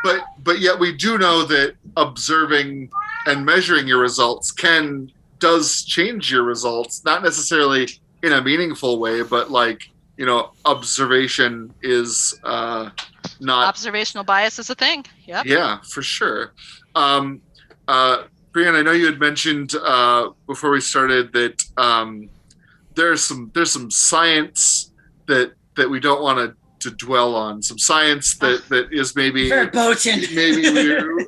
but 0.04 0.24
but 0.48 0.61
yet 0.61 0.78
we 0.78 0.94
do 0.94 1.18
know 1.18 1.44
that 1.44 1.74
observing 1.98 2.90
and 3.26 3.44
measuring 3.44 3.87
your 3.87 4.00
results 4.00 4.50
can 4.50 5.12
does 5.40 5.84
change 5.84 6.32
your 6.32 6.42
results 6.42 7.04
not 7.04 7.22
necessarily 7.22 7.87
in 8.22 8.32
a 8.32 8.40
meaningful 8.42 8.98
way 8.98 9.22
but 9.22 9.50
like 9.50 9.90
you 10.16 10.24
know 10.24 10.50
observation 10.64 11.70
is 11.82 12.40
uh 12.44 12.88
not 13.40 13.68
observational 13.68 14.24
bias 14.24 14.58
is 14.58 14.70
a 14.70 14.74
thing. 14.74 15.04
Yeah, 15.26 15.42
yeah 15.44 15.80
for 15.92 16.00
sure. 16.00 16.54
Um 16.94 17.42
uh 17.87 18.24
brian 18.52 18.74
i 18.74 18.80
know 18.80 18.92
you 18.92 19.04
had 19.04 19.20
mentioned 19.20 19.74
uh 19.74 20.30
before 20.46 20.70
we 20.70 20.80
started 20.80 21.30
that 21.34 21.62
um 21.76 22.30
there's 22.94 23.22
some 23.22 23.50
there's 23.54 23.70
some 23.70 23.90
science 23.90 24.92
that 25.26 25.52
that 25.76 25.90
we 25.90 26.00
don't 26.00 26.22
want 26.22 26.38
to 26.38 26.56
to 26.80 26.90
dwell 26.90 27.34
on 27.34 27.62
some 27.62 27.78
science 27.78 28.36
that 28.38 28.68
that 28.68 28.92
is 28.92 29.14
maybe 29.16 29.48
Verboten. 29.48 30.20
maybe 30.34 30.62
we, 30.70 30.84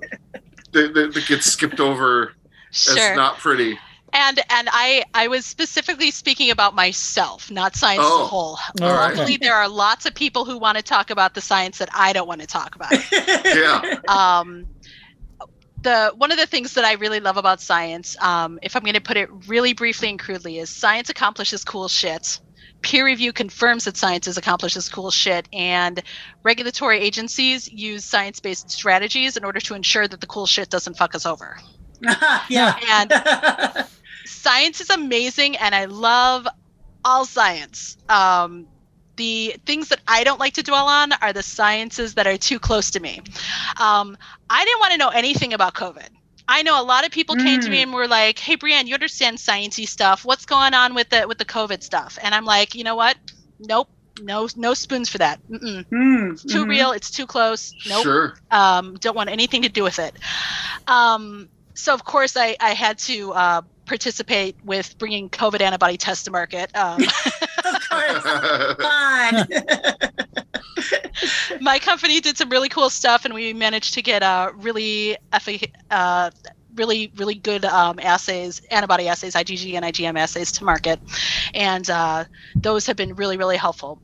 that, 0.72 0.94
that, 0.94 1.10
that 1.14 1.26
gets 1.26 1.46
skipped 1.46 1.80
over 1.80 2.32
sure 2.70 2.98
as 2.98 3.16
not 3.16 3.36
pretty. 3.38 3.78
and 4.12 4.38
and 4.50 4.68
i 4.72 5.02
i 5.14 5.26
was 5.28 5.44
specifically 5.46 6.10
speaking 6.10 6.50
about 6.50 6.74
myself 6.74 7.50
not 7.50 7.74
science 7.76 8.00
as 8.00 8.06
Oh. 8.10 8.22
a 8.22 8.26
whole 8.26 8.58
All 8.80 8.92
right. 8.94 9.14
Luckily, 9.16 9.36
there 9.36 9.54
are 9.54 9.68
lots 9.68 10.06
of 10.06 10.14
people 10.14 10.44
who 10.44 10.56
want 10.58 10.76
to 10.78 10.82
talk 10.82 11.10
about 11.10 11.34
the 11.34 11.40
science 11.40 11.78
that 11.78 11.88
i 11.94 12.12
don't 12.12 12.28
want 12.28 12.40
to 12.40 12.46
talk 12.46 12.74
about 12.76 12.92
Yeah. 13.44 13.96
um, 14.08 14.66
the 15.82 16.12
one 16.16 16.30
of 16.30 16.36
the 16.38 16.46
things 16.46 16.74
that 16.74 16.84
I 16.84 16.92
really 16.94 17.20
love 17.20 17.38
about 17.38 17.58
science, 17.58 18.14
um, 18.20 18.58
if 18.60 18.76
I'm 18.76 18.82
going 18.82 18.92
to 18.94 19.00
put 19.00 19.16
it 19.16 19.30
really 19.48 19.72
briefly 19.72 20.10
and 20.10 20.18
crudely, 20.18 20.58
is 20.58 20.68
science 20.68 21.08
accomplishes 21.08 21.64
cool 21.64 21.88
shit. 21.88 22.38
Peer 22.82 23.04
review 23.04 23.32
confirms 23.32 23.84
that 23.84 23.96
science 23.96 24.26
is 24.26 24.36
accomplishes 24.36 24.88
cool 24.88 25.10
shit, 25.10 25.48
and 25.52 26.02
regulatory 26.42 27.00
agencies 27.00 27.70
use 27.70 28.04
science-based 28.04 28.70
strategies 28.70 29.36
in 29.36 29.44
order 29.44 29.60
to 29.60 29.74
ensure 29.74 30.08
that 30.08 30.20
the 30.20 30.26
cool 30.26 30.46
shit 30.46 30.70
doesn't 30.70 30.96
fuck 30.96 31.14
us 31.14 31.26
over. 31.26 31.58
yeah. 32.48 32.76
And 32.88 33.86
science 34.24 34.80
is 34.80 34.90
amazing, 34.90 35.56
and 35.56 35.74
I 35.74 35.84
love 35.86 36.48
all 37.04 37.24
science. 37.24 37.96
Um, 38.08 38.66
the 39.16 39.56
things 39.66 39.88
that 39.88 40.00
I 40.08 40.24
don't 40.24 40.40
like 40.40 40.54
to 40.54 40.62
dwell 40.62 40.86
on 40.86 41.12
are 41.12 41.32
the 41.32 41.42
sciences 41.42 42.14
that 42.14 42.26
are 42.26 42.38
too 42.38 42.58
close 42.58 42.90
to 42.92 43.00
me. 43.00 43.20
Um, 43.78 44.16
I 44.48 44.64
didn't 44.64 44.80
want 44.80 44.92
to 44.92 44.98
know 44.98 45.10
anything 45.10 45.52
about 45.52 45.74
COVID. 45.74 46.08
I 46.52 46.62
know 46.62 46.80
a 46.80 46.84
lot 46.84 47.06
of 47.06 47.12
people 47.12 47.36
came 47.36 47.60
to 47.60 47.70
me 47.70 47.78
Mm. 47.78 47.82
and 47.84 47.92
were 47.94 48.08
like, 48.08 48.38
"Hey, 48.38 48.56
Brianne, 48.56 48.86
you 48.88 48.94
understand 48.94 49.38
sciencey 49.38 49.86
stuff. 49.88 50.24
What's 50.24 50.44
going 50.46 50.74
on 50.74 50.94
with 50.94 51.08
the 51.08 51.26
with 51.28 51.38
the 51.38 51.44
COVID 51.44 51.82
stuff?" 51.82 52.18
And 52.22 52.34
I'm 52.34 52.44
like, 52.44 52.74
"You 52.74 52.82
know 52.84 52.96
what? 52.96 53.16
Nope, 53.60 53.88
no, 54.20 54.48
no 54.56 54.74
spoons 54.74 55.08
for 55.08 55.18
that. 55.18 55.40
Mm-mm. 55.48 56.32
It's 56.32 56.42
too 56.42 56.64
mhm. 56.64 56.68
real. 56.68 56.90
It's 56.92 57.10
too 57.10 57.26
close. 57.26 57.72
Nope 57.88 58.02
Sure. 58.02 58.34
um, 58.50 58.94
don't 59.00 59.14
want 59.16 59.30
anything 59.30 59.62
to 59.62 59.68
do 59.68 59.82
with 59.84 59.98
it. 60.00 60.14
Um, 60.88 61.48
so 61.74 61.94
of 61.94 62.04
course 62.04 62.36
I, 62.36 62.56
I 62.60 62.70
had 62.70 62.98
to 63.10 63.32
uh, 63.32 63.62
participate 63.86 64.56
with 64.64 64.98
bringing 64.98 65.30
COVID 65.30 65.60
antibody 65.60 65.96
tests 65.96 66.24
to 66.24 66.30
market. 66.30 66.70
Um, 66.76 67.00
Of 67.62 67.88
course. 67.90 68.76
Fine. 68.82 69.46
my 71.60 71.78
company 71.78 72.20
did 72.20 72.36
some 72.36 72.48
really 72.50 72.68
cool 72.68 72.90
stuff, 72.90 73.24
and 73.24 73.34
we 73.34 73.52
managed 73.52 73.94
to 73.94 74.02
get 74.02 74.22
uh, 74.22 74.52
really 74.56 75.16
uh, 75.90 76.30
really 76.74 77.12
really 77.16 77.34
good 77.34 77.64
um, 77.64 77.98
assays, 78.00 78.60
antibody 78.70 79.08
assays, 79.08 79.34
IgG 79.34 79.74
and 79.74 79.84
IgM 79.84 80.18
assays 80.18 80.52
to 80.52 80.64
market, 80.64 81.00
and 81.54 81.88
uh, 81.90 82.24
those 82.54 82.86
have 82.86 82.96
been 82.96 83.14
really 83.14 83.36
really 83.36 83.56
helpful. 83.56 84.00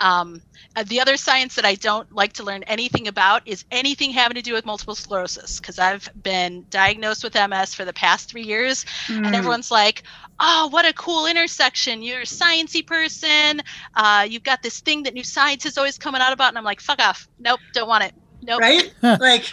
Um, 0.00 0.40
uh, 0.76 0.84
the 0.84 1.00
other 1.00 1.16
science 1.18 1.56
that 1.56 1.66
I 1.66 1.74
don't 1.74 2.10
like 2.14 2.32
to 2.34 2.42
learn 2.42 2.62
anything 2.62 3.06
about 3.06 3.46
is 3.46 3.64
anything 3.70 4.12
having 4.12 4.36
to 4.36 4.42
do 4.42 4.54
with 4.54 4.64
multiple 4.64 4.94
sclerosis 4.94 5.60
because 5.60 5.78
I've 5.78 6.08
been 6.22 6.64
diagnosed 6.70 7.22
with 7.22 7.34
MS 7.34 7.74
for 7.74 7.84
the 7.84 7.92
past 7.92 8.30
three 8.30 8.44
years, 8.44 8.86
Hmm. 9.06 9.24
and 9.24 9.34
everyone's 9.34 9.70
like, 9.70 10.04
"Oh, 10.40 10.68
what 10.68 10.84
a 10.84 10.92
cool 10.94 11.26
intersection! 11.26 12.02
You're 12.02 12.22
a 12.22 12.24
sciencey 12.24 12.86
person. 12.86 13.60
Uh, 13.94 14.26
you've 14.28 14.42
got 14.42 14.62
this 14.62 14.80
thing 14.80 15.02
that 15.04 15.14
new 15.14 15.24
science 15.24 15.66
is 15.66 15.78
always 15.78 15.98
coming 15.98 16.20
out 16.20 16.32
about." 16.32 16.48
And 16.48 16.58
I'm 16.58 16.64
like, 16.64 16.80
"Fuck 16.80 17.00
off! 17.00 17.28
Nope, 17.38 17.60
don't 17.72 17.88
want 17.88 18.04
it. 18.04 18.14
Nope." 18.42 18.60
right? 18.60 18.92
Like, 19.02 19.50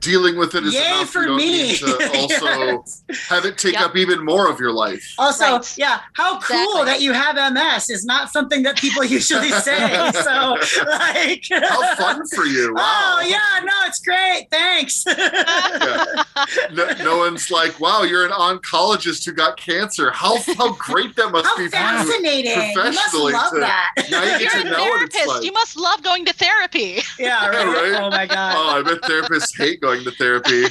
Dealing 0.00 0.36
with 0.36 0.54
it 0.56 0.64
is 0.64 0.74
yay 0.74 0.84
enough. 0.86 1.10
for 1.10 1.20
you 1.22 1.26
don't 1.28 1.36
me. 1.36 1.62
need 1.68 1.76
to 1.76 2.10
also 2.18 2.84
have 3.28 3.44
it 3.44 3.56
take 3.56 3.74
Yep. 3.74 3.82
up 3.82 3.96
even 3.96 4.24
more 4.24 4.48
of 4.50 4.58
your 4.58 4.72
life. 4.72 5.14
Also, 5.16 5.44
Right. 5.44 5.78
yeah, 5.78 6.00
how 6.14 6.40
cool 6.40 6.56
Exactly. 6.80 6.84
that 6.86 7.00
you 7.02 7.12
have 7.12 7.36
MS 7.52 7.88
is 7.90 8.04
not 8.04 8.30
something 8.32 8.62
that 8.64 8.76
people 8.78 9.04
usually 9.18 9.50
say. 9.50 10.10
so, 10.12 10.56
like, 10.88 11.44
How 11.50 11.94
fun 11.94 12.26
for 12.34 12.44
you! 12.46 12.70
Oh, 12.70 12.74
wow. 12.74 13.16
Oh 13.18 13.20
yeah, 13.26 13.60
no, 13.64 13.72
it's 13.86 14.00
great. 14.00 14.48
Thanks. 14.50 15.04
Yeah. 15.06 16.24
No, 16.72 16.88
no 17.02 17.18
one's 17.18 17.50
like, 17.50 17.78
"Wow, 17.80 18.02
you're 18.02 18.24
an 18.24 18.32
oncologist 18.32 19.24
who 19.24 19.32
got 19.32 19.56
cancer. 19.56 20.10
How 20.10 20.38
how 20.58 20.72
great 20.74 21.14
that 21.16 21.30
must 21.30 21.46
How 21.46 21.56
be 21.56 21.68
for 21.68 21.76
you." 21.76 21.82
fascinating! 21.82 22.70
You 22.70 22.82
must 22.82 23.14
love 23.14 23.52
to- 23.52 23.60
that. 23.60 23.92
Now 24.10 24.22
you 24.24 24.38
you're 24.40 24.50
to 24.50 24.60
a 24.60 24.64
know 24.64 24.76
therapist. 24.76 25.26
like. 25.28 25.44
You 25.44 25.52
must 25.52 25.76
love 25.78 26.02
going 26.02 26.24
to 26.26 26.32
therapy. 26.32 27.00
yeah, 27.18 27.46
right? 27.48 27.66
right? 27.66 28.00
Oh 28.02 28.10
my 28.10 28.26
god. 28.26 28.54
Oh, 28.56 28.78
I 28.78 28.82
bet 28.82 29.02
therapists 29.02 29.56
hate 29.56 29.75
going 29.80 30.04
to 30.04 30.10
therapy. 30.12 30.64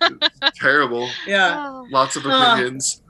Terrible. 0.54 1.08
Yeah. 1.26 1.66
Oh. 1.68 1.86
Lots 1.90 2.16
of 2.16 2.24
Oh. 2.26 2.30
opinions. 2.30 3.02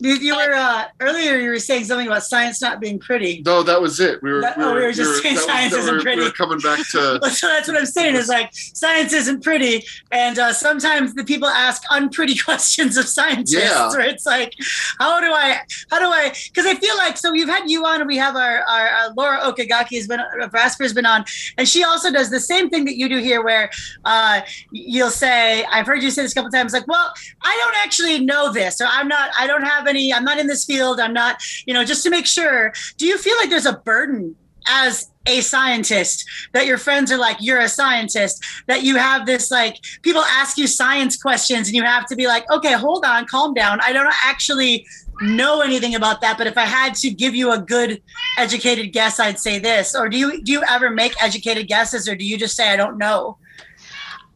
You, 0.00 0.14
you 0.14 0.34
were 0.36 0.52
uh, 0.54 0.84
earlier. 1.00 1.36
You 1.36 1.50
were 1.50 1.58
saying 1.58 1.84
something 1.84 2.06
about 2.06 2.22
science 2.24 2.60
not 2.62 2.80
being 2.80 2.98
pretty. 2.98 3.42
No, 3.44 3.62
that 3.62 3.80
was 3.80 4.00
it. 4.00 4.22
We 4.22 4.32
were. 4.32 4.40
That- 4.40 4.56
oh, 4.58 4.74
we 4.74 4.80
were 4.82 4.92
just 4.92 5.22
saying 5.22 5.34
that 5.36 5.40
was- 5.42 5.46
science 5.50 5.72
that 5.72 5.78
isn't 5.80 5.92
we're- 5.94 6.02
pretty. 6.02 6.18
We 6.20 6.24
were 6.26 6.32
coming 6.32 6.58
back 6.58 6.78
to. 6.90 7.20
so 7.30 7.46
that's 7.48 7.68
what 7.68 7.76
I'm 7.76 7.86
saying 7.86 8.14
is 8.16 8.28
like 8.28 8.50
science 8.52 9.12
isn't 9.12 9.42
pretty, 9.42 9.84
and 10.10 10.38
uh, 10.38 10.52
sometimes 10.52 11.14
the 11.14 11.24
people 11.24 11.48
ask 11.48 11.82
unpretty 11.90 12.36
questions 12.44 12.96
of 12.96 13.06
scientists, 13.06 13.54
Yeah. 13.54 13.88
where 13.90 14.00
it's 14.00 14.26
like, 14.26 14.54
how 14.98 15.20
do 15.20 15.32
I, 15.32 15.60
how 15.90 15.98
do 15.98 16.06
I? 16.06 16.32
Because 16.48 16.66
I 16.66 16.74
feel 16.76 16.96
like 16.96 17.16
so 17.16 17.30
we've 17.30 17.48
had 17.48 17.68
you 17.70 17.84
on, 17.84 18.00
and 18.00 18.08
we 18.08 18.16
have 18.16 18.36
our, 18.36 18.60
our, 18.62 18.86
our 18.88 19.10
Laura 19.14 19.38
Okagaki 19.40 19.96
has 19.96 20.06
been, 20.06 20.20
uh, 20.20 20.48
Rasper 20.52 20.84
has 20.84 20.92
been 20.94 21.06
on, 21.06 21.24
and 21.58 21.68
she 21.68 21.84
also 21.84 22.10
does 22.10 22.30
the 22.30 22.40
same 22.40 22.70
thing 22.70 22.84
that 22.86 22.96
you 22.96 23.08
do 23.08 23.18
here, 23.18 23.42
where 23.42 23.70
uh, 24.04 24.40
you'll 24.70 25.10
say, 25.10 25.64
I've 25.64 25.86
heard 25.86 26.02
you 26.02 26.10
say 26.10 26.22
this 26.22 26.32
a 26.32 26.34
couple 26.34 26.50
times, 26.50 26.72
like, 26.72 26.86
well, 26.86 27.12
I 27.42 27.56
don't 27.62 27.76
actually 27.84 28.24
know 28.24 28.52
this, 28.52 28.80
or 28.80 28.86
I'm 28.88 29.08
not, 29.08 29.30
I 29.38 29.46
don't 29.46 29.62
have 29.64 29.86
I'm 30.12 30.24
not 30.24 30.38
in 30.38 30.46
this 30.46 30.64
field, 30.64 31.00
I'm 31.00 31.12
not, 31.12 31.40
you 31.66 31.74
know, 31.74 31.84
just 31.84 32.02
to 32.04 32.10
make 32.10 32.26
sure. 32.26 32.72
Do 32.96 33.06
you 33.06 33.18
feel 33.18 33.36
like 33.36 33.50
there's 33.50 33.66
a 33.66 33.78
burden 33.78 34.36
as 34.68 35.10
a 35.26 35.40
scientist 35.40 36.28
that 36.52 36.66
your 36.66 36.78
friends 36.78 37.12
are 37.12 37.18
like 37.18 37.36
you're 37.40 37.60
a 37.60 37.68
scientist 37.68 38.42
that 38.66 38.82
you 38.82 38.96
have 38.96 39.26
this 39.26 39.50
like 39.50 39.76
people 40.02 40.22
ask 40.22 40.56
you 40.56 40.66
science 40.66 41.20
questions 41.20 41.68
and 41.68 41.76
you 41.76 41.82
have 41.82 42.06
to 42.06 42.16
be 42.16 42.26
like 42.26 42.50
okay 42.50 42.72
hold 42.72 43.04
on 43.04 43.26
calm 43.26 43.52
down 43.52 43.78
i 43.82 43.92
don't 43.92 44.12
actually 44.24 44.86
know 45.20 45.60
anything 45.60 45.94
about 45.94 46.22
that 46.22 46.38
but 46.38 46.46
if 46.46 46.56
i 46.56 46.64
had 46.64 46.94
to 46.94 47.10
give 47.10 47.34
you 47.34 47.52
a 47.52 47.60
good 47.60 48.02
educated 48.38 48.92
guess 48.92 49.20
i'd 49.20 49.38
say 49.38 49.58
this 49.58 49.94
or 49.94 50.08
do 50.08 50.16
you 50.16 50.42
do 50.42 50.52
you 50.52 50.62
ever 50.66 50.88
make 50.88 51.12
educated 51.22 51.68
guesses 51.68 52.08
or 52.08 52.16
do 52.16 52.24
you 52.24 52.38
just 52.38 52.56
say 52.56 52.70
i 52.70 52.76
don't 52.76 52.96
know 52.96 53.36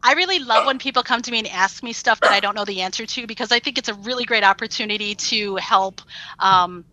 I 0.05 0.13
really 0.13 0.39
love 0.39 0.65
when 0.65 0.77
people 0.77 1.03
come 1.03 1.23
to 1.23 1.31
me 1.31 1.39
and 1.39 1.47
ask 1.47 1.83
me 1.83 1.91
stuff 1.91 2.21
that 2.21 2.31
I 2.31 2.39
don't 2.39 2.55
know 2.55 2.65
the 2.65 2.81
answer 2.81 3.07
to 3.07 3.27
because 3.27 3.51
I 3.51 3.59
think 3.59 3.79
it's 3.79 3.89
a 3.89 3.95
really 3.95 4.23
great 4.25 4.43
opportunity 4.43 5.15
to 5.15 5.55
help 5.55 6.01
um, 6.39 6.85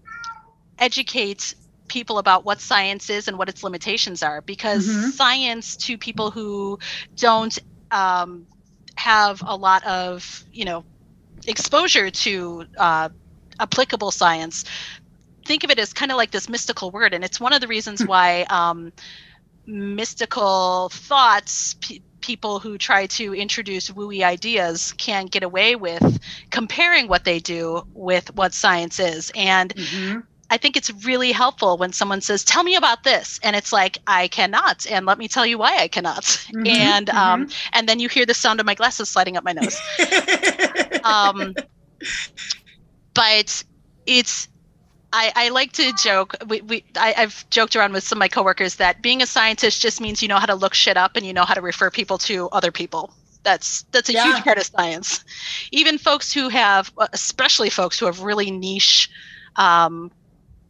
educate 0.79 1.55
people 1.89 2.19
about 2.19 2.45
what 2.47 2.61
science 2.61 3.11
is 3.11 3.29
and 3.29 3.39
what 3.39 3.51
its 3.51 3.63
limitations 3.63 4.23
are. 4.23 4.41
Because 4.43 4.87
Mhm. 4.87 5.13
science, 5.13 5.77
to 5.77 5.99
people 5.99 6.31
who 6.31 6.79
don't 7.19 7.59
um, 7.91 8.49
have 8.97 9.43
a 9.47 9.57
lot 9.57 9.85
of, 9.85 10.45
you 10.51 10.65
know, 10.65 10.87
exposure 11.47 12.11
to 12.11 12.67
uh, 12.79 13.11
applicable 13.61 14.11
science, 14.11 14.65
think 15.47 15.65
of 15.65 15.71
it 15.71 15.79
as 15.79 15.93
kind 15.93 16.11
of 16.11 16.17
like 16.17 16.31
this 16.31 16.49
mystical 16.49 16.91
word. 16.91 17.15
And 17.15 17.25
it's 17.25 17.41
one 17.41 17.53
of 17.53 17.61
the 17.61 17.69
reasons 17.69 18.07
why 18.07 18.43
um, 18.49 18.93
mystical 19.67 20.89
thoughts, 20.91 21.77
people 22.23 22.61
who 22.61 22.79
try 22.79 23.07
to 23.07 23.35
introduce 23.35 23.91
wooey 23.91 24.23
ideas 24.25 24.95
can 24.99 25.27
get 25.27 25.45
away 25.45 25.77
with 25.77 26.19
comparing 26.51 27.09
what 27.09 27.25
they 27.25 27.41
do 27.41 27.83
with 27.95 28.35
what 28.35 28.55
science 28.55 29.01
is. 29.01 29.33
And 29.37 29.75
I 30.51 30.59
think 30.59 30.77
it's 30.77 30.91
really 31.07 31.33
helpful 31.33 31.79
when 31.79 31.93
someone 31.93 32.21
says, 32.23 32.45
"Tell 32.45 32.63
me 32.65 32.77
about 32.77 33.05
this," 33.05 33.39
and 33.43 33.57
it's 33.57 33.73
like, 33.73 33.99
"I 34.07 34.29
cannot," 34.29 34.87
and 34.91 35.07
let 35.07 35.19
me 35.19 35.29
tell 35.29 35.47
you 35.47 35.59
why 35.59 35.79
I 35.79 35.89
cannot. 35.89 36.25
Mhm, 36.53 36.71
And 36.81 37.11
um, 37.11 37.47
and 37.73 37.89
then 37.89 38.01
you 38.01 38.09
hear 38.09 38.27
the 38.27 38.35
sound 38.35 38.61
of 38.61 38.67
my 38.67 38.75
glasses 38.75 39.11
sliding 39.11 39.37
up 39.37 39.45
my 39.45 39.53
nose. 39.53 39.83
um, 41.05 41.57
but 43.15 43.63
it's 44.07 44.49
I, 45.13 45.33
I 45.35 45.49
like 45.51 45.73
to 45.73 45.93
joke. 45.93 46.35
We, 46.47 46.61
we 46.63 46.85
I, 46.97 47.15
I've 47.17 47.49
joked 47.51 47.77
around 47.77 47.93
with 47.93 48.05
some 48.05 48.17
of 48.17 48.21
my 48.21 48.29
coworkers 48.29 48.77
that 48.77 49.03
being 49.03 49.23
a 49.23 49.27
scientist 49.27 49.83
just 49.83 50.01
means 50.01 50.23
you 50.23 50.29
know 50.29 50.39
how 50.39 50.47
to 50.47 50.55
look 50.55 50.75
shit 50.75 50.97
up 50.97 51.17
and 51.17 51.27
you 51.27 51.33
know 51.33 51.45
how 51.45 51.55
to 51.55 51.61
refer 51.61 51.91
people 51.91 52.19
to 52.19 52.49
other 52.51 52.73
people. 52.73 53.13
That's 53.45 53.85
that's 53.93 54.09
a 54.09 54.13
Yeah. 54.15 54.25
huge 54.25 54.45
part 54.45 54.59
of 54.59 54.65
science. 54.65 55.25
Even 55.73 55.99
folks 55.99 56.33
who 56.33 56.49
have, 56.49 56.91
especially 57.13 57.71
folks 57.71 57.99
who 57.99 58.07
have 58.07 58.21
really 58.23 58.51
niche 58.51 59.09
um, 59.57 60.11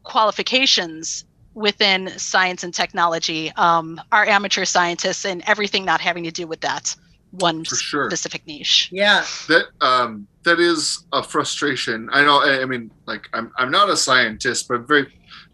qualifications 0.04 1.24
within 1.54 2.08
science 2.18 2.64
and 2.64 2.72
technology, 2.74 3.52
um, 3.56 4.00
are 4.10 4.26
amateur 4.26 4.64
scientists 4.64 5.24
and 5.24 5.42
everything 5.46 5.84
not 5.84 6.00
having 6.00 6.24
to 6.24 6.30
do 6.30 6.46
with 6.46 6.60
that 6.62 6.96
one 7.32 7.64
sure. 7.64 8.10
specific 8.10 8.46
niche. 8.46 8.88
yeah 8.92 9.24
that 9.48 9.64
um 9.80 10.26
that 10.44 10.58
is 10.58 11.04
a 11.12 11.22
frustration. 11.22 12.08
I 12.12 12.24
know 12.24 12.42
i, 12.42 12.64
mean 12.64 12.90
like 13.06 13.28
I'm, 13.32 13.52
I'm 13.56 13.70
not 13.70 13.90
a 13.90 13.96
scientist 13.96 14.68
but 14.68 14.74
i'm 14.74 14.86
very 14.86 15.06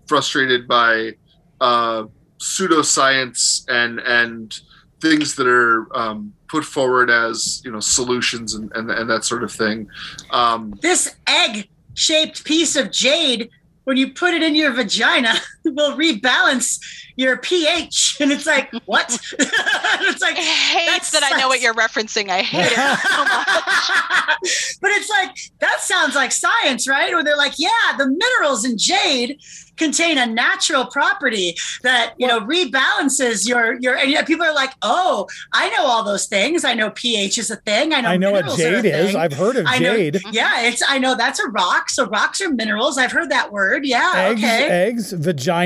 frustrated 0.07 0.67
by 0.67 1.15
uh 1.61 2.05
pseudoscience 2.39 3.65
and 3.69 3.99
and 4.01 4.59
things 5.01 5.37
that 5.37 5.47
are 5.47 5.97
um, 5.97 6.33
put 6.49 6.65
forward 6.65 7.11
as 7.11 7.63
you 7.65 7.71
know 7.71 7.81
solutions 7.81 8.55
and, 8.55 8.71
and 8.75 8.91
and 8.91 9.09
that 9.11 9.25
sort 9.25 9.45
of 9.45 9.53
thing. 9.53 9.89
Um 10.31 10.75
this 10.83 11.15
egg 11.27 11.69
shaped 11.95 12.45
piece 12.45 12.77
of 12.77 12.91
jade 12.91 13.51
when 13.85 13.97
you 13.97 14.13
put 14.13 14.35
it 14.35 14.43
in 14.43 14.55
your 14.55 14.73
vagina 14.73 15.35
will 15.73 15.97
rebalance 15.97 16.79
your 17.17 17.37
ph 17.37 18.17
and 18.21 18.31
it's 18.31 18.47
like 18.47 18.71
what 18.87 19.11
it's 19.39 20.21
like 20.23 20.37
I 20.37 20.41
hate 20.41 20.87
That 20.87 21.09
that, 21.13 21.33
I 21.33 21.39
know 21.41 21.49
what 21.49 21.61
you're 21.61 21.75
referencing. 21.75 22.29
I 22.29 22.43
hate 22.43 22.67
it 22.71 22.77
so 22.77 23.25
much. 23.25 24.79
but 24.81 24.91
it's 24.93 25.09
like 25.11 25.37
that 25.61 25.81
sounds 25.81 26.15
like 26.15 26.31
science, 26.33 26.89
right? 26.89 27.13
Or 27.13 27.25
they're 27.25 27.37
like, 27.37 27.55
yeah, 27.59 27.69
the 27.97 28.07
minerals 28.07 28.65
in 28.65 28.79
jade 28.79 29.41
contain 29.77 30.19
a 30.19 30.27
natural 30.27 30.87
property 30.87 31.55
that 31.85 32.13
you 32.19 32.27
know 32.27 32.41
rebalances 32.41 33.49
your 33.49 33.75
your 33.81 33.97
and 33.97 34.11
yet 34.11 34.27
people 34.27 34.45
are 34.45 34.55
like, 34.55 34.73
oh, 34.83 35.27
I 35.53 35.69
know 35.71 35.85
all 35.87 36.05
those 36.05 36.27
things. 36.27 36.65
I 36.65 36.75
know 36.75 36.91
pH 36.91 37.39
is 37.39 37.51
a 37.51 37.57
thing. 37.57 37.93
I 37.95 38.01
know 38.01 38.09
I 38.11 38.17
know 38.17 38.31
what 38.33 38.45
minerals 38.45 38.61
a 38.61 38.83
jade 38.83 38.85
is. 38.95 39.15
I've 39.17 39.33
heard 39.33 39.57
of 39.57 39.67
I 39.67 39.79
know- 39.79 39.97
jade. 39.97 40.21
yeah, 40.31 40.63
it's 40.63 40.83
I 40.89 40.99
know 40.99 41.17
that's 41.17 41.41
a 41.41 41.49
rock. 41.49 41.91
So 41.91 42.07
rocks 42.07 42.41
are 42.41 42.51
minerals. 42.51 42.97
I've 42.99 43.13
heard 43.13 43.31
that 43.31 43.51
word. 43.51 43.85
Yeah, 43.87 44.13
Eggs, 44.15 44.41
okay. 44.45 44.69
eggs, 44.69 45.11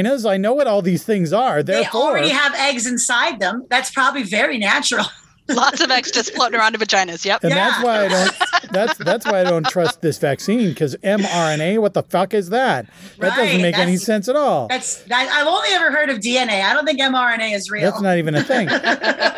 vaginas. 0.00 0.28
I 0.30 0.36
know 0.36 0.52
what 0.54 0.66
all 0.66 0.82
these 0.82 1.04
things 1.04 1.32
are. 1.32 1.62
They 1.62 1.86
already 1.86 2.28
have 2.30 2.54
eggs 2.54 2.86
inside 2.86 3.40
them. 3.40 3.66
That's 3.70 3.90
probably 3.90 4.22
very 4.22 4.58
natural. 4.58 5.04
Lots 5.48 5.80
of 5.80 5.90
eggs 5.90 6.10
just 6.12 6.32
floating 6.34 6.58
around 6.58 6.74
in 6.74 6.80
vaginas. 6.80 7.24
Yep. 7.24 7.42
and 7.44 7.50
Yeah. 7.50 7.56
that's 7.70 7.84
why 7.84 8.04
I 8.04 8.08
don't. 8.08 8.36
That's 8.72 8.96
that's 8.96 9.26
why 9.26 9.40
I 9.40 9.44
don't 9.44 9.66
trust 9.68 10.00
this 10.00 10.16
vaccine 10.16 10.70
because 10.70 10.96
mRNA. 11.04 11.78
What 11.82 11.92
the 11.92 12.02
fuck 12.04 12.32
is 12.32 12.48
that? 12.48 12.86
That 13.18 13.28
Right, 13.28 13.36
doesn't 13.36 13.60
make 13.60 13.76
any 13.76 13.98
sense 13.98 14.30
at 14.30 14.36
all. 14.36 14.66
That's 14.68 15.02
that, 15.02 15.28
I've 15.30 15.46
only 15.46 15.68
ever 15.72 15.90
heard 15.90 16.08
of 16.08 16.20
DNA. 16.20 16.62
I 16.64 16.72
don't 16.72 16.86
think 16.86 16.98
mRNA 16.98 17.54
is 17.54 17.70
real. 17.70 17.82
That's 17.90 18.00
not 18.00 18.16
even 18.16 18.34
a 18.34 18.42
thing. 18.42 18.68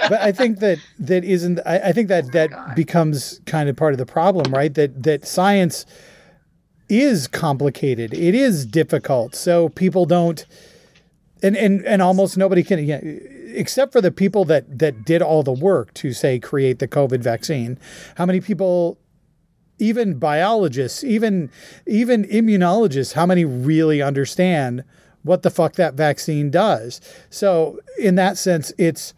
but 0.08 0.12
I 0.22 0.30
think 0.30 0.60
that 0.60 0.78
that 1.00 1.24
isn't. 1.24 1.58
I, 1.66 1.78
I 1.88 1.92
think 1.92 2.06
that 2.10 2.30
that 2.30 2.50
oh 2.52 2.74
becomes 2.76 3.40
kind 3.46 3.68
of 3.68 3.74
part 3.74 3.92
of 3.92 3.98
the 3.98 4.06
problem, 4.06 4.54
right? 4.54 4.72
That 4.72 5.02
that 5.02 5.26
science 5.26 5.84
is 7.00 7.26
complicated. 7.26 8.14
It 8.14 8.34
is 8.34 8.66
difficult. 8.66 9.34
So 9.34 9.68
people 9.70 10.06
don't, 10.06 10.44
and 11.42 11.56
and 11.56 11.84
and 11.84 12.02
almost 12.02 12.36
nobody 12.36 12.62
can, 12.62 12.84
yeah, 12.84 13.00
except 13.02 13.92
for 13.92 14.00
the 14.00 14.10
people 14.10 14.44
that 14.46 14.78
that 14.78 15.04
did 15.04 15.22
all 15.22 15.42
the 15.42 15.52
work 15.52 15.92
to 15.94 16.12
say 16.12 16.38
create 16.38 16.78
the 16.78 16.88
COVID 16.88 17.20
vaccine. 17.20 17.78
How 18.16 18.26
many 18.26 18.40
people? 18.40 18.98
Even 19.80 20.20
biologists, 20.20 21.02
even 21.02 21.50
even 21.84 22.24
immunologists, 22.26 23.14
how 23.14 23.26
many 23.26 23.44
really 23.44 24.00
understand 24.00 24.84
what 25.24 25.42
the 25.42 25.50
fuck 25.50 25.74
that 25.74 25.94
vaccine 25.94 26.48
does? 26.48 27.00
So 27.28 27.80
in 27.98 28.14
that 28.14 28.38
sense, 28.38 28.72
it's 28.78 29.14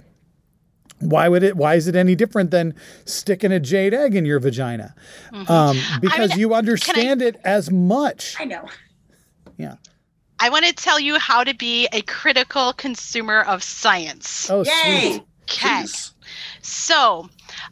why 1.01 1.29
would 1.29 1.43
it? 1.43 1.57
Why 1.57 1.75
is 1.75 1.87
it 1.89 1.97
any 1.97 2.15
different 2.15 2.51
than 2.51 2.75
sticking 3.05 3.53
a 3.53 3.61
jade 3.61 3.95
egg 3.95 4.15
in 4.15 4.25
your 4.25 4.41
vagina? 4.41 4.95
Um, 5.49 5.79
because 6.01 6.37
you 6.37 6.55
understand 6.55 7.23
it 7.23 7.37
as 7.45 7.71
much. 7.71 8.37
I 8.39 8.45
know. 8.45 8.65
Yeah. 9.59 9.77
I 10.39 10.51
want 10.51 10.67
to 10.67 10.73
tell 10.73 11.01
you 11.01 11.19
how 11.19 11.45
to 11.45 11.55
be 11.55 11.89
a 11.93 12.03
critical 12.03 12.73
consumer 12.75 13.41
of 13.43 13.63
science. 13.63 14.51
Oh, 14.51 14.65
Yay! 14.65 14.73
sweet. 14.73 15.23
Okay. 15.49 15.81
please. 15.83 16.13
So, 16.63 17.29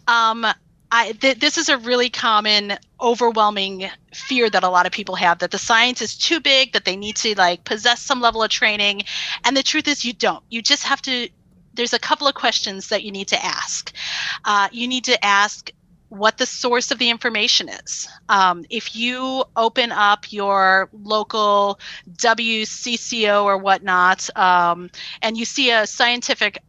um, 0.07 0.47
I, 0.93 1.13
th- 1.13 1.41
this 1.41 1.59
is 1.59 1.69
a 1.69 1.77
really 1.77 2.09
common, 2.09 2.75
overwhelming 3.01 3.91
fear 4.13 4.49
that 4.49 4.63
a 4.63 4.69
lot 4.69 4.87
of 4.87 4.93
people 4.93 5.17
have 5.17 5.41
that 5.41 5.51
the 5.51 5.59
science 5.59 6.01
is 6.01 6.17
too 6.17 6.41
big, 6.41 6.73
that 6.73 6.85
they 6.85 6.95
need 6.95 7.17
to 7.17 7.37
like 7.37 7.65
possess 7.65 8.01
some 8.01 8.21
level 8.21 8.43
of 8.43 8.51
training. 8.51 9.03
And 9.45 9.57
the 9.57 9.63
truth 9.63 9.89
is, 9.89 10.05
you 10.05 10.13
don't. 10.13 10.43
You 10.51 10.63
just 10.63 10.85
have 10.85 11.03
to. 11.03 11.29
There's 11.75 11.93
a 11.93 11.99
couple 11.99 12.27
of 12.27 12.35
questions 12.35 12.89
that 12.89 13.03
you 13.03 13.11
need 13.11 13.29
to 13.29 13.45
ask. 13.45 13.93
Uh, 14.45 14.69
you 14.73 14.89
need 14.89 15.05
to 15.05 15.25
ask 15.25 15.71
what 16.09 16.39
the 16.39 16.47
source 16.47 16.91
of 16.91 16.99
the 16.99 17.11
information 17.11 17.69
is. 17.69 18.09
Um, 18.29 18.65
if 18.71 18.95
you 18.95 19.45
open 19.57 19.91
up 19.91 20.33
your 20.33 20.89
local 20.93 21.81
WCCO 22.13 23.45
or 23.45 23.59
whatnot, 23.59 24.29
um, 24.37 24.91
and 25.23 25.37
you 25.37 25.45
see 25.45 25.71
a 25.71 25.87
scientific 25.87 26.63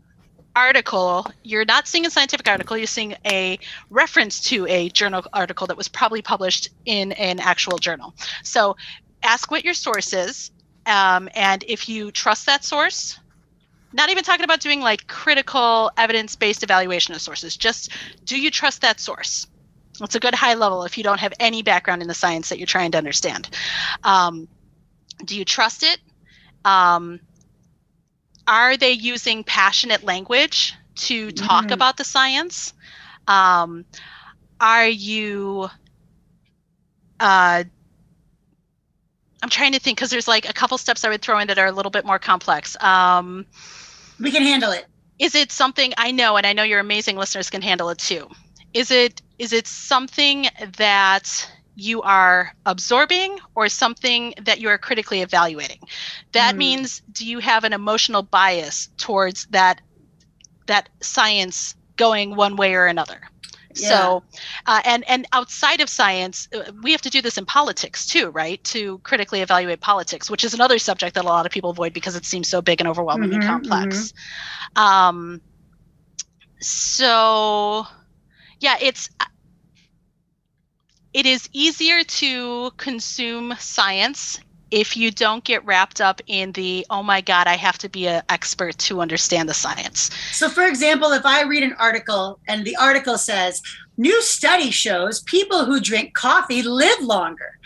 article, 0.55 1.27
you're 1.43 1.65
not 1.65 1.87
seeing 1.87 2.05
a 2.05 2.09
scientific 2.09 2.47
article, 2.47 2.77
you're 2.77 2.87
seeing 2.87 3.15
a 3.25 3.59
reference 3.89 4.39
to 4.39 4.65
a 4.67 4.89
journal 4.89 5.23
article 5.33 5.67
that 5.67 5.77
was 5.77 5.87
probably 5.87 6.21
published 6.21 6.69
in 6.85 7.11
an 7.13 7.39
actual 7.39 7.77
journal. 7.77 8.15
So 8.43 8.77
ask 9.21 9.51
what 9.51 9.65
your 9.65 9.73
source 9.73 10.13
is. 10.13 10.51
Um, 10.85 11.29
and 11.35 11.63
if 11.67 11.89
you 11.89 12.11
trust 12.11 12.45
that 12.45 12.63
source, 12.63 13.19
not 13.95 14.09
even 14.09 14.23
talking 14.23 14.43
about 14.43 14.61
doing 14.61 14.81
like 14.81 15.07
critical 15.07 15.91
evidence 15.97 16.35
based 16.35 16.63
evaluation 16.63 17.15
of 17.15 17.21
sources, 17.21 17.57
just 17.57 17.91
do 18.25 18.39
you 18.39 18.51
trust 18.51 18.81
that 18.81 18.99
source? 18.99 19.47
It's 20.01 20.15
a 20.15 20.19
good 20.19 20.35
high 20.35 20.55
level 20.55 20.83
if 20.83 20.97
you 20.97 21.03
don't 21.03 21.19
have 21.21 21.33
any 21.39 21.63
background 21.63 22.01
in 22.01 22.07
the 22.07 22.13
science 22.13 22.49
that 22.49 22.59
you're 22.59 22.67
trying 22.67 22.91
to 22.91 22.97
understand. 22.97 23.49
Um, 24.03 24.47
do 25.25 25.37
you 25.37 25.45
trust 25.45 25.83
it? 25.83 25.99
Um, 26.65 27.21
are 28.47 28.77
they 28.77 28.91
using 28.91 29.43
passionate 29.43 30.03
language 30.03 30.73
to 30.95 31.31
talk 31.31 31.71
Mhm. 31.71 31.71
about 31.71 31.97
the 31.97 32.03
science? 32.03 32.73
Um, 33.27 33.85
are 34.59 34.87
you 34.87 35.69
uh, 37.19 37.63
I'm 39.43 39.49
trying 39.49 39.73
to 39.73 39.79
think 39.79 39.97
because 39.97 40.09
there's 40.09 40.27
like 40.27 40.49
a 40.49 40.53
couple 40.53 40.77
steps 40.77 41.03
I 41.03 41.09
would 41.09 41.21
throw 41.21 41.39
in 41.39 41.47
that 41.47 41.59
are 41.59 41.67
a 41.67 41.71
little 41.71 41.91
bit 41.91 42.05
more 42.05 42.19
complex. 42.19 42.75
Um, 42.81 43.45
We 44.19 44.31
can 44.31 44.43
handle 44.43 44.71
it. 44.71 44.85
is 45.19 45.35
it 45.35 45.51
something 45.51 45.93
I 45.97 46.11
know, 46.11 46.37
and 46.37 46.45
I 46.45 46.53
know 46.53 46.63
your 46.63 46.79
amazing 46.79 47.17
listeners 47.17 47.49
can 47.49 47.61
handle 47.61 47.89
it 47.89 47.97
too? 47.97 48.27
Is 48.73 48.91
it 48.91 49.21
is 49.37 49.53
it 49.53 49.67
something 49.67 50.47
that 50.77 51.49
you 51.75 52.01
are 52.01 52.51
absorbing 52.65 53.37
or 53.55 53.67
something 53.69 54.33
that 54.43 54.59
you 54.59 54.69
are 54.69 54.77
critically 54.77 55.21
evaluating? 55.21 55.79
That 56.33 56.55
Hmm. 56.55 56.57
means 56.57 57.01
do 57.11 57.25
you 57.25 57.39
have 57.39 57.63
an 57.63 57.73
emotional 57.73 58.23
bias 58.23 58.89
towards 58.97 59.45
that 59.51 59.81
that 60.67 60.89
science 61.01 61.75
going 61.97 62.35
one 62.35 62.55
way 62.55 62.73
or 62.75 62.85
another? 62.85 63.21
So, 63.75 64.23
uh, 64.65 64.81
and 64.85 65.03
and 65.07 65.25
outside 65.33 65.81
of 65.81 65.89
science, 65.89 66.47
uh, 66.55 66.71
we 66.81 66.91
have 66.91 67.01
to 67.01 67.09
do 67.09 67.21
this 67.21 67.37
in 67.37 67.45
politics 67.45 68.05
too, 68.05 68.29
right? 68.29 68.63
To 68.65 68.99
critically 68.99 69.41
evaluate 69.41 69.81
politics, 69.81 70.29
which 70.29 70.43
is 70.43 70.53
another 70.53 70.79
subject 70.79 71.15
that 71.15 71.23
a 71.25 71.27
lot 71.27 71.45
of 71.45 71.51
people 71.51 71.71
avoid 71.71 71.93
because 71.93 72.15
it 72.15 72.25
seems 72.25 72.49
so 72.49 72.61
big 72.61 72.81
and 72.81 72.87
overwhelming 72.89 73.33
and 73.33 73.41
Mhm, 73.41 73.41
complex. 73.41 74.13
Um, 74.75 75.41
so, 76.61 77.85
yeah, 78.59 78.77
it's 78.81 79.09
it 81.13 81.25
is 81.25 81.49
easier 81.53 82.03
to 82.03 82.71
consume 82.77 83.53
science 83.59 84.39
if 84.71 84.97
you 84.97 85.11
don't 85.11 85.43
get 85.43 85.63
wrapped 85.65 86.01
up 86.01 86.21
in 86.27 86.51
the 86.53 86.85
oh 86.89 87.03
my 87.03 87.21
god 87.21 87.47
i 87.47 87.55
have 87.55 87.77
to 87.77 87.89
be 87.89 88.07
an 88.07 88.21
expert 88.29 88.77
to 88.77 89.01
understand 89.01 89.47
the 89.47 89.53
science 89.53 90.11
So, 90.31 90.49
for 90.49 90.65
example, 90.65 91.11
if 91.13 91.25
I 91.25 91.43
read 91.43 91.63
an 91.63 91.73
article 91.79 92.39
and 92.47 92.65
the 92.65 92.75
article 92.75 93.17
says, 93.17 93.61
new 93.97 94.21
study 94.21 94.71
shows 94.71 95.21
people 95.23 95.65
who 95.65 95.79
drink 95.79 96.13
coffee 96.13 96.61
live 96.61 97.01
longer. 97.01 97.57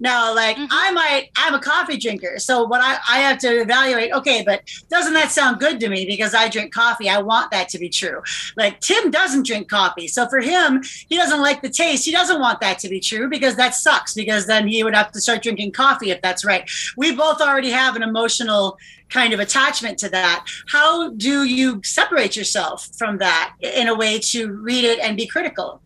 Now, 0.00 0.34
like 0.34 0.56
Mhm. 0.56 0.68
I 0.70 0.90
might, 0.92 1.30
I'm 1.36 1.54
a 1.54 1.60
coffee 1.60 1.98
drinker. 1.98 2.38
So, 2.38 2.64
what 2.64 2.80
I, 2.80 2.98
I 3.08 3.20
have 3.20 3.38
to 3.40 3.60
evaluate, 3.60 4.12
okay, 4.12 4.42
but 4.44 4.62
doesn't 4.88 5.12
that 5.12 5.30
sound 5.30 5.60
good 5.60 5.78
to 5.80 5.88
me 5.88 6.06
because 6.06 6.34
I 6.34 6.48
drink 6.48 6.72
coffee? 6.72 7.08
I 7.08 7.20
want 7.20 7.50
that 7.50 7.68
to 7.70 7.78
be 7.78 7.88
true. 7.88 8.22
Like 8.56 8.80
Tim 8.80 9.10
doesn't 9.10 9.46
drink 9.46 9.68
coffee. 9.68 10.08
So, 10.08 10.26
for 10.28 10.40
him, 10.40 10.82
he 11.08 11.16
doesn't 11.16 11.40
like 11.40 11.62
the 11.62 11.68
taste. 11.68 12.04
He 12.04 12.12
doesn't 12.12 12.40
want 12.40 12.60
that 12.60 12.78
to 12.80 12.88
be 12.88 12.98
true 13.00 13.28
because 13.28 13.56
that 13.56 13.74
sucks 13.74 14.14
because 14.14 14.46
then 14.46 14.66
he 14.66 14.82
would 14.82 14.94
have 14.94 15.12
to 15.12 15.20
start 15.20 15.42
drinking 15.42 15.72
coffee 15.72 16.10
if 16.10 16.22
that's 16.22 16.44
right. 16.44 16.68
We 16.96 17.14
both 17.14 17.40
already 17.40 17.70
have 17.70 17.94
an 17.96 18.02
emotional 18.02 18.78
kind 19.10 19.32
of 19.32 19.40
attachment 19.40 19.98
to 19.98 20.08
that. 20.08 20.46
How 20.68 21.10
do 21.10 21.44
you 21.44 21.82
separate 21.84 22.36
yourself 22.36 22.88
from 22.96 23.18
that 23.18 23.54
in 23.60 23.88
a 23.88 23.94
way 23.94 24.18
to 24.20 24.52
read 24.52 24.84
it 24.84 24.98
and 25.00 25.16
be 25.16 25.26
critical? 25.26 25.82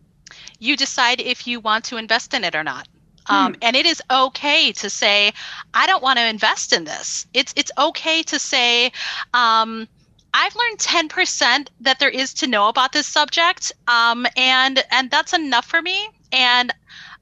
you 0.57 0.77
decide 0.77 1.19
if 1.19 1.45
you 1.45 1.59
want 1.59 1.83
to 1.83 1.97
invest 1.97 2.33
in 2.33 2.43
it 2.45 2.55
or 2.55 2.63
not. 2.63 2.87
Um, 3.27 3.55
and 3.61 3.75
it 3.75 3.85
is 3.85 4.01
okay 4.11 4.71
to 4.73 4.89
say, 4.89 5.33
I 5.73 5.87
don't 5.87 6.03
want 6.03 6.19
to 6.19 6.27
invest 6.27 6.73
in 6.73 6.83
this. 6.83 7.25
It's 7.33 7.53
it's 7.55 7.71
okay 7.77 8.23
to 8.23 8.39
say, 8.39 8.91
um, 9.33 9.87
I've 10.33 10.55
learned 10.55 10.79
ten 10.79 11.09
percent 11.09 11.71
that 11.81 11.99
there 11.99 12.09
is 12.09 12.33
to 12.35 12.47
know 12.47 12.67
about 12.67 12.91
this 12.91 13.07
subject, 13.07 13.71
um, 13.87 14.27
and 14.35 14.83
and 14.91 15.09
that's 15.09 15.33
enough 15.33 15.65
for 15.65 15.81
me. 15.81 16.09
And 16.31 16.73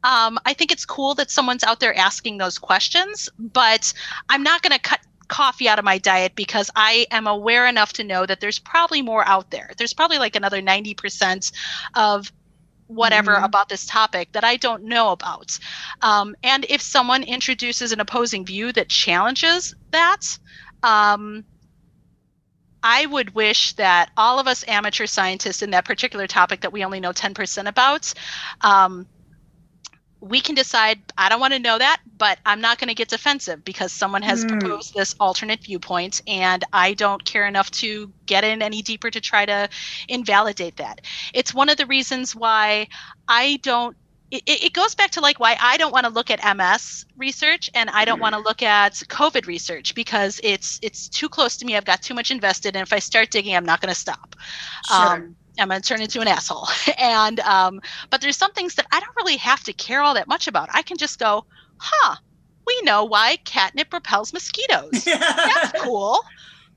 um, 0.04 0.38
I 0.46 0.54
think 0.54 0.72
it's 0.72 0.86
cool 0.86 1.16
that 1.16 1.32
someone's 1.32 1.64
out 1.64 1.80
there 1.80 1.98
asking 1.98 2.38
those 2.38 2.58
questions, 2.58 3.30
but 3.40 3.94
I'm 4.30 4.44
not 4.44 4.62
going 4.62 4.74
to 4.74 4.80
cut 4.80 5.00
coffee 5.30 5.70
out 5.70 5.80
of 5.80 5.86
my 5.86 5.98
diet 5.98 6.36
because 6.36 6.70
I 6.76 7.08
am 7.10 7.28
aware 7.28 7.66
enough 7.66 7.94
to 7.94 8.04
know 8.04 8.26
that 8.26 8.40
there's 8.40 8.60
probably 8.60 9.02
more 9.02 9.28
out 9.28 9.50
there. 9.50 9.72
There's 9.78 9.94
probably 9.94 10.18
like 10.18 10.36
another 10.36 10.62
90% 10.62 11.52
of 11.96 12.32
whatever 12.88 13.40
Mhm. 13.40 13.46
about 13.46 13.70
this 13.70 13.86
topic 13.86 14.30
that 14.34 14.44
I 14.44 14.58
don't 14.58 14.84
know 14.84 15.12
about. 15.12 15.52
Um, 16.02 16.36
and 16.44 16.66
if 16.70 16.82
someone 16.82 17.24
introduces 17.24 17.92
an 17.92 18.00
opposing 18.00 18.46
view 18.46 18.72
that 18.74 18.90
challenges 18.90 19.74
that, 19.92 20.38
um, 20.84 21.46
I 22.84 23.06
would 23.06 23.34
wish 23.34 23.74
that 23.76 24.10
all 24.18 24.40
of 24.40 24.48
us 24.48 24.64
amateur 24.68 25.06
scientists 25.08 25.62
in 25.62 25.72
that 25.72 25.86
particular 25.86 26.28
topic 26.28 26.62
that 26.62 26.74
we 26.74 26.84
only 26.84 27.00
know 27.00 27.14
10% 27.14 27.68
about, 27.68 28.12
um, 28.62 29.08
we 30.24 30.40
can 30.42 30.56
decide, 30.56 31.00
I 31.18 31.30
don't 31.30 31.42
want 31.42 31.54
to 31.54 31.60
know 31.60 31.78
that, 31.78 32.02
but 32.18 32.40
I'm 32.46 32.62
not 32.62 32.80
going 32.80 32.88
to 32.88 32.94
get 32.96 33.10
defensive 33.10 33.64
because 33.66 33.92
someone 33.92 34.24
has 34.24 34.44
Hmm. 34.44 34.46
proposed 34.46 34.94
this 34.96 35.14
alternate 35.20 35.62
viewpoint 35.64 36.22
and 36.28 36.64
I 36.74 36.94
don't 36.94 37.24
care 37.26 37.46
enough 37.46 37.70
to 37.72 38.14
get 38.26 38.44
in 38.46 38.62
any 38.62 38.82
deeper 38.82 39.12
to 39.12 39.20
try 39.22 39.46
to 39.46 39.70
invalidate 40.08 40.78
that. 40.78 41.02
It's 41.34 41.54
one 41.54 41.70
of 41.70 41.78
the 41.78 41.86
reasons 41.88 42.36
why 42.36 42.88
I 43.28 43.60
don't. 43.64 43.98
It, 44.32 44.44
it 44.48 44.74
goes 44.74 44.96
back 44.96 45.12
to 45.12 45.22
like 45.22 45.40
why 45.40 45.58
I 45.62 45.78
don't 45.78 45.92
want 45.94 46.06
to 46.06 46.12
look 46.12 46.32
at 46.32 46.40
MS 46.58 47.06
research 47.18 47.70
and 47.76 47.90
I 47.92 48.06
don't 48.06 48.20
want 48.20 48.34
to 48.34 48.42
look 48.42 48.64
at 48.64 48.94
COVID 48.94 49.46
research 49.46 49.94
because 49.94 50.40
it's 50.44 50.80
it's 50.82 51.08
too 51.10 51.30
close 51.30 51.58
to 51.58 51.66
me. 51.66 51.76
I've 51.78 51.86
got 51.86 52.02
too 52.02 52.16
much 52.16 52.32
invested, 52.32 52.76
and 52.76 52.82
if 52.82 52.94
I 52.94 53.00
start 53.00 53.30
digging, 53.32 53.56
I'm 53.56 53.66
not 53.66 53.82
going 53.82 53.94
to 53.94 54.00
stop. 54.00 54.36
Sure. 54.82 55.16
Um, 55.16 55.36
I'm 55.60 55.70
going 55.70 55.82
to 55.82 55.88
turn 55.88 56.02
into 56.02 56.22
an 56.22 56.28
asshole. 56.28 56.68
and 56.98 57.40
um, 57.42 57.82
but 58.10 58.22
there's 58.22 58.38
some 58.38 58.52
things 58.54 58.76
that 58.76 58.88
I 58.92 59.00
don't 59.00 59.16
really 59.16 59.38
have 59.38 59.64
to 59.66 59.74
care 59.74 60.02
all 60.02 60.14
that 60.16 60.28
much 60.28 60.48
about. 60.48 60.70
I 60.74 60.82
can 60.82 60.98
just 60.98 61.20
go, 61.20 61.46
huh? 61.78 62.16
We 62.66 62.82
know 62.84 63.04
why 63.04 63.38
catnip 63.44 63.92
repels 63.94 64.34
mosquitoes. 64.34 65.04
That's 65.06 65.82
cool. 65.82 66.20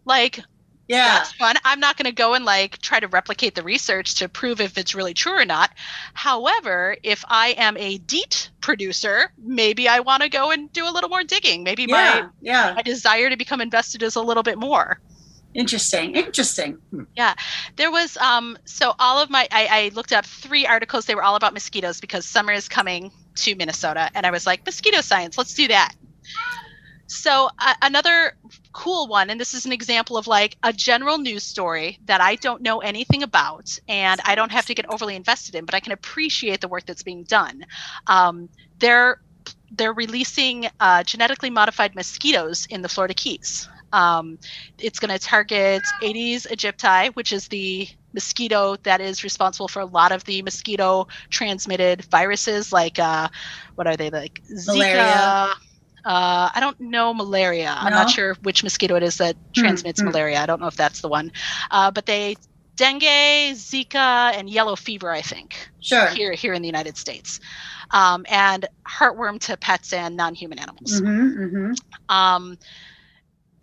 Like 0.04 0.40
yeah. 0.88 1.18
that's 1.18 1.32
fun. 1.32 1.56
I'm 1.64 1.80
not 1.80 1.96
going 1.96 2.06
to 2.06 2.12
go 2.12 2.34
and 2.34 2.44
like 2.44 2.78
try 2.78 3.00
to 3.00 3.08
replicate 3.08 3.54
the 3.54 3.62
research 3.62 4.14
to 4.16 4.28
prove 4.28 4.60
if 4.60 4.78
it's 4.78 4.94
really 4.94 5.14
true 5.14 5.40
or 5.40 5.44
not. 5.44 5.70
However, 6.14 6.96
if 7.02 7.24
I 7.28 7.54
am 7.58 7.76
a 7.76 7.98
DEET 7.98 8.50
producer, 8.60 9.32
maybe 9.38 9.88
I 9.88 10.00
want 10.00 10.22
to 10.22 10.28
go 10.28 10.50
and 10.52 10.72
do 10.72 10.88
a 10.88 10.92
little 10.92 11.10
more 11.10 11.24
digging. 11.24 11.64
Maybe 11.64 11.86
Yeah. 11.88 11.94
my 11.94 12.28
Yeah. 12.40 12.72
my 12.76 12.82
desire 12.82 13.30
to 13.30 13.36
become 13.36 13.60
invested 13.60 14.02
is 14.02 14.16
a 14.16 14.22
little 14.22 14.42
bit 14.42 14.58
more. 14.58 15.00
Interesting. 15.56 16.14
Interesting. 16.14 16.78
Yeah. 17.16 17.34
There 17.76 17.90
was 17.90 18.16
um 18.18 18.58
so 18.66 18.94
all 18.98 19.20
of 19.20 19.30
my 19.30 19.48
I, 19.50 19.66
I 19.70 19.90
looked 19.94 20.12
up 20.12 20.26
three 20.26 20.66
articles. 20.66 21.06
They 21.06 21.14
were 21.14 21.22
all 21.22 21.34
about 21.34 21.54
mosquitoes 21.54 22.00
because 22.00 22.26
summer 22.26 22.52
is 22.52 22.68
coming 22.68 23.10
to 23.36 23.54
Minnesota, 23.56 24.10
and 24.14 24.26
I 24.26 24.30
was 24.30 24.46
like 24.46 24.64
mosquito 24.66 25.00
science. 25.00 25.38
Let's 25.38 25.54
do 25.54 25.68
that. 25.68 25.94
So 27.06 27.48
uh, 27.58 27.74
another 27.82 28.36
cool 28.72 29.06
one, 29.06 29.30
and 29.30 29.40
this 29.40 29.54
is 29.54 29.64
an 29.64 29.72
example 29.72 30.18
of 30.18 30.26
like 30.26 30.56
a 30.62 30.72
general 30.72 31.18
news 31.18 31.44
story 31.44 31.98
that 32.04 32.20
I 32.20 32.34
don't 32.34 32.60
know 32.60 32.80
anything 32.80 33.22
about, 33.22 33.78
and 33.88 34.20
I 34.24 34.34
don't 34.34 34.52
have 34.52 34.66
to 34.66 34.74
get 34.74 34.86
overly 34.90 35.16
invested 35.16 35.54
in, 35.54 35.64
but 35.64 35.74
I 35.74 35.80
can 35.80 35.92
appreciate 35.92 36.60
the 36.60 36.68
work 36.68 36.84
that's 36.84 37.02
being 37.02 37.22
done. 37.24 37.64
Um, 38.06 38.50
they're 38.78 39.20
they're 39.70 39.94
releasing 39.94 40.68
uh, 40.80 41.02
genetically 41.02 41.50
modified 41.50 41.94
mosquitoes 41.94 42.66
in 42.68 42.82
the 42.82 42.88
Florida 42.88 43.14
Keys. 43.14 43.68
Um, 43.92 44.38
it's 44.78 44.98
going 44.98 45.16
to 45.16 45.18
target 45.18 45.82
Aedes 46.02 46.46
aegypti, 46.46 47.14
which 47.14 47.32
is 47.32 47.48
the 47.48 47.88
mosquito 48.12 48.76
that 48.82 49.00
is 49.00 49.22
responsible 49.22 49.68
for 49.68 49.80
a 49.80 49.86
lot 49.86 50.10
of 50.12 50.24
the 50.24 50.42
mosquito 50.42 51.06
transmitted 51.30 52.04
viruses, 52.06 52.72
like 52.72 52.98
uh, 52.98 53.28
what 53.74 53.86
are 53.86 53.96
they 53.96 54.10
like 54.10 54.40
Zika? 54.52 54.76
Malaria. 54.76 55.54
Uh, 56.04 56.50
I 56.54 56.60
don't 56.60 56.78
know 56.80 57.12
malaria. 57.12 57.74
I'm 57.76 57.92
not 57.92 58.08
sure 58.10 58.36
which 58.42 58.62
mosquito 58.62 58.94
it 58.94 59.02
is 59.02 59.16
that 59.18 59.34
Hmm, 59.34 59.60
transmits 59.60 60.00
hmm. 60.00 60.06
malaria. 60.06 60.40
I 60.40 60.46
don't 60.46 60.60
know 60.60 60.68
if 60.68 60.76
that's 60.76 61.00
the 61.00 61.08
one. 61.08 61.32
Uh, 61.70 61.90
but 61.90 62.06
they 62.06 62.36
dengue, 62.76 63.02
Zika, 63.56 64.32
and 64.36 64.48
yellow 64.48 64.76
fever, 64.76 65.10
I 65.10 65.22
think 65.22 65.68
Sure. 65.80 66.06
here 66.08 66.32
here 66.32 66.52
in 66.52 66.62
the 66.62 66.68
United 66.68 66.96
States, 66.96 67.40
um, 67.90 68.24
and 68.28 68.66
heartworm 68.86 69.40
to 69.40 69.56
pets 69.56 69.92
and 69.92 70.16
non-human 70.16 70.58
animals. 70.58 71.00
Mm-hmm, 71.00 71.42
mm-hmm. 71.42 71.72
Um, 72.08 72.56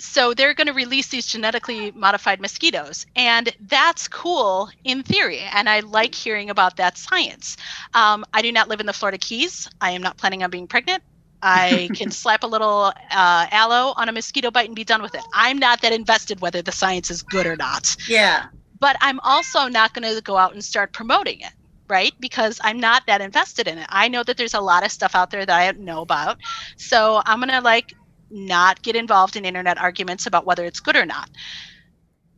so 0.03 0.33
they're 0.33 0.53
going 0.53 0.67
to 0.67 0.73
release 0.73 1.07
these 1.09 1.25
genetically 1.27 1.91
modified 1.91 2.41
mosquitoes, 2.41 3.05
and 3.15 3.49
that's 3.61 4.07
cool 4.07 4.69
in 4.83 5.03
theory. 5.03 5.39
And 5.39 5.69
I 5.69 5.79
like 5.81 6.13
hearing 6.15 6.49
about 6.49 6.77
that 6.77 6.97
science. 6.97 7.57
Um, 7.93 8.25
I 8.33 8.41
do 8.41 8.51
not 8.51 8.67
live 8.69 8.79
in 8.81 8.85
the 8.85 8.93
Florida 8.93 9.17
Keys. 9.17 9.67
I 9.81 9.91
am 9.91 10.01
not 10.01 10.17
planning 10.17 10.43
on 10.43 10.49
being 10.51 10.67
pregnant. 10.67 11.03
I 11.41 11.91
can 11.93 12.11
slap 12.21 12.43
a 12.43 12.47
little 12.47 12.91
uh, 13.11 13.47
aloe 13.51 13.93
on 13.97 14.09
a 14.09 14.11
mosquito 14.13 14.51
bite 14.51 14.67
and 14.67 14.75
be 14.75 14.83
done 14.85 15.01
with 15.01 15.15
it. 15.15 15.23
I'm 15.33 15.59
not 15.59 15.81
that 15.81 15.93
invested 15.93 16.41
whether 16.41 16.61
the 16.61 16.71
science 16.71 17.09
is 17.11 17.21
good 17.23 17.45
or 17.47 17.55
not 17.55 17.95
Yeah. 18.07 18.45
but 18.79 18.97
I'm 19.01 19.19
also 19.21 19.67
not 19.67 19.93
going 19.93 20.13
to 20.15 20.21
go 20.21 20.37
out 20.37 20.53
and 20.53 20.63
start 20.63 20.93
promoting 20.93 21.39
it, 21.41 21.51
right? 21.89 22.13
Because 22.19 22.59
I'm 22.63 22.79
not 22.79 23.03
that 23.07 23.21
invested 23.21 23.67
in 23.67 23.77
it. 23.77 23.87
I 23.89 24.07
know 24.09 24.23
that 24.23 24.37
there's 24.37 24.53
a 24.53 24.61
lot 24.61 24.85
of 24.85 24.91
stuff 24.91 25.15
out 25.15 25.31
there 25.31 25.45
that 25.45 25.59
I 25.59 25.71
don't 25.71 25.85
know 25.85 26.01
about. 26.01 26.37
So 26.77 27.21
I'm 27.25 27.39
going 27.39 27.49
to 27.49 27.61
like 27.61 27.93
not 28.33 28.81
get 28.81 28.95
involved 28.95 29.35
in 29.35 29.45
internet 29.45 29.77
arguments 29.77 30.25
about 30.25 30.45
whether 30.45 30.65
it's 30.65 30.79
good 30.79 30.95
or 30.95 31.05
not. 31.05 31.29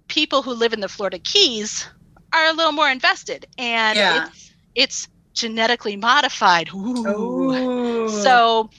People 0.07 0.43
who 0.43 0.53
live 0.53 0.73
in 0.73 0.81
the 0.81 0.89
Florida 0.89 1.19
Keys 1.19 1.87
are 2.33 2.47
a 2.47 2.53
little 2.53 2.71
more 2.73 2.89
invested 2.89 3.45
and 3.57 3.97
Yeah. 3.97 4.27
it's 4.27 4.51
it's 4.75 5.07
genetically 5.33 5.95
modified. 5.95 6.69
Ooh. 6.73 8.07
So, 8.09 8.69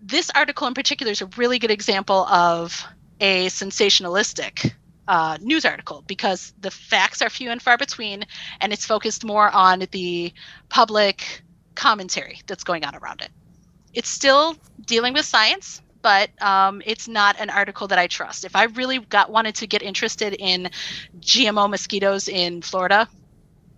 this 0.00 0.30
article 0.34 0.66
in 0.66 0.74
particular 0.74 1.12
is 1.12 1.22
a 1.22 1.26
really 1.36 1.58
good 1.58 1.70
example 1.70 2.26
of 2.26 2.86
a 3.20 3.46
sensationalistic 3.46 4.72
uh, 5.08 5.38
news 5.40 5.64
article 5.64 6.02
because 6.06 6.52
the 6.60 6.70
facts 6.70 7.22
are 7.22 7.30
few 7.30 7.50
and 7.50 7.62
far 7.62 7.78
between, 7.78 8.24
and 8.60 8.72
it's 8.72 8.84
focused 8.86 9.24
more 9.24 9.50
on 9.50 9.84
the 9.92 10.32
public 10.68 11.42
commentary 11.74 12.40
that's 12.46 12.64
going 12.64 12.84
on 12.84 12.94
around 12.96 13.20
it. 13.20 13.30
It's 13.94 14.08
still 14.08 14.56
dealing 14.86 15.12
with 15.14 15.24
science, 15.24 15.82
but 16.02 16.30
um, 16.42 16.82
it's 16.84 17.08
not 17.08 17.36
an 17.40 17.48
article 17.50 17.88
that 17.88 17.98
I 17.98 18.06
trust. 18.08 18.44
If 18.44 18.54
I 18.56 18.64
really 18.64 18.98
got 18.98 19.30
wanted 19.30 19.54
to 19.56 19.66
get 19.66 19.82
interested 19.82 20.34
in 20.38 20.70
GMO 21.20 21.70
mosquitoes 21.70 22.28
in 22.28 22.60
Florida, 22.62 23.08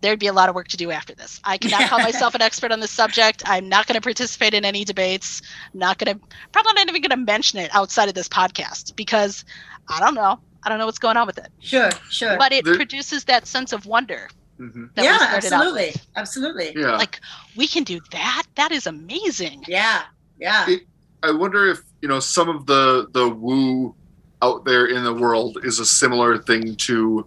there'd 0.00 0.18
be 0.18 0.26
a 0.26 0.32
lot 0.32 0.48
of 0.48 0.54
work 0.54 0.68
to 0.68 0.76
do 0.76 0.90
after 0.90 1.14
this. 1.14 1.40
I 1.44 1.56
cannot 1.58 1.88
call 1.88 1.98
myself 2.10 2.34
an 2.34 2.42
expert 2.42 2.72
on 2.72 2.80
this 2.80 2.90
subject. 2.90 3.42
I'm 3.46 3.68
not 3.68 3.86
going 3.86 3.94
to 3.94 4.00
participate 4.02 4.54
in 4.54 4.64
any 4.64 4.84
debates. 4.84 5.40
I'm 5.72 5.80
not 5.80 5.98
going 5.98 6.18
to, 6.18 6.26
probably 6.52 6.72
not 6.74 6.88
even 6.88 7.00
going 7.02 7.10
to 7.18 7.24
mention 7.32 7.58
it 7.58 7.70
outside 7.74 8.08
of 8.08 8.14
this 8.14 8.28
podcast 8.28 8.96
because 8.96 9.44
I 9.88 10.00
don't 10.00 10.14
know. 10.14 10.40
I 10.62 10.68
don't 10.70 10.78
know 10.78 10.86
what's 10.86 10.98
going 10.98 11.16
on 11.16 11.26
with 11.26 11.38
it. 11.38 11.48
Sure, 11.60 11.90
sure. 12.10 12.36
But 12.38 12.52
it 12.52 12.64
There- 12.64 12.74
produces 12.76 13.24
that 13.24 13.46
sense 13.46 13.72
of 13.72 13.86
wonder. 13.86 14.28
Mhm. 14.58 14.90
Yeah, 14.96 15.18
absolutely, 15.20 15.94
absolutely. 16.14 16.72
Yeah. 16.76 16.96
Like 16.96 17.20
we 17.56 17.66
can 17.66 17.82
do 17.82 18.00
that. 18.12 18.44
That 18.54 18.70
is 18.72 18.86
amazing. 18.86 19.64
Yeah, 19.66 20.02
yeah. 20.38 20.70
It- 20.70 20.86
I 21.24 21.30
wonder 21.30 21.66
if 21.66 21.80
you 22.02 22.08
know 22.08 22.20
some 22.20 22.50
of 22.50 22.66
the 22.66 23.08
the 23.12 23.28
woo 23.28 23.94
out 24.42 24.66
there 24.66 24.86
in 24.86 25.02
the 25.04 25.14
world 25.14 25.58
is 25.64 25.78
a 25.78 25.86
similar 25.86 26.38
thing 26.38 26.76
to. 26.76 27.26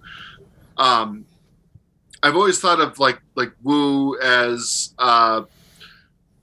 Um, 0.77 1.25
I've 2.21 2.35
always 2.35 2.59
thought 2.59 2.79
of 2.79 2.99
like 2.99 3.19
like 3.35 3.51
woo 3.63 4.19
as 4.19 4.93
uh, 4.99 5.43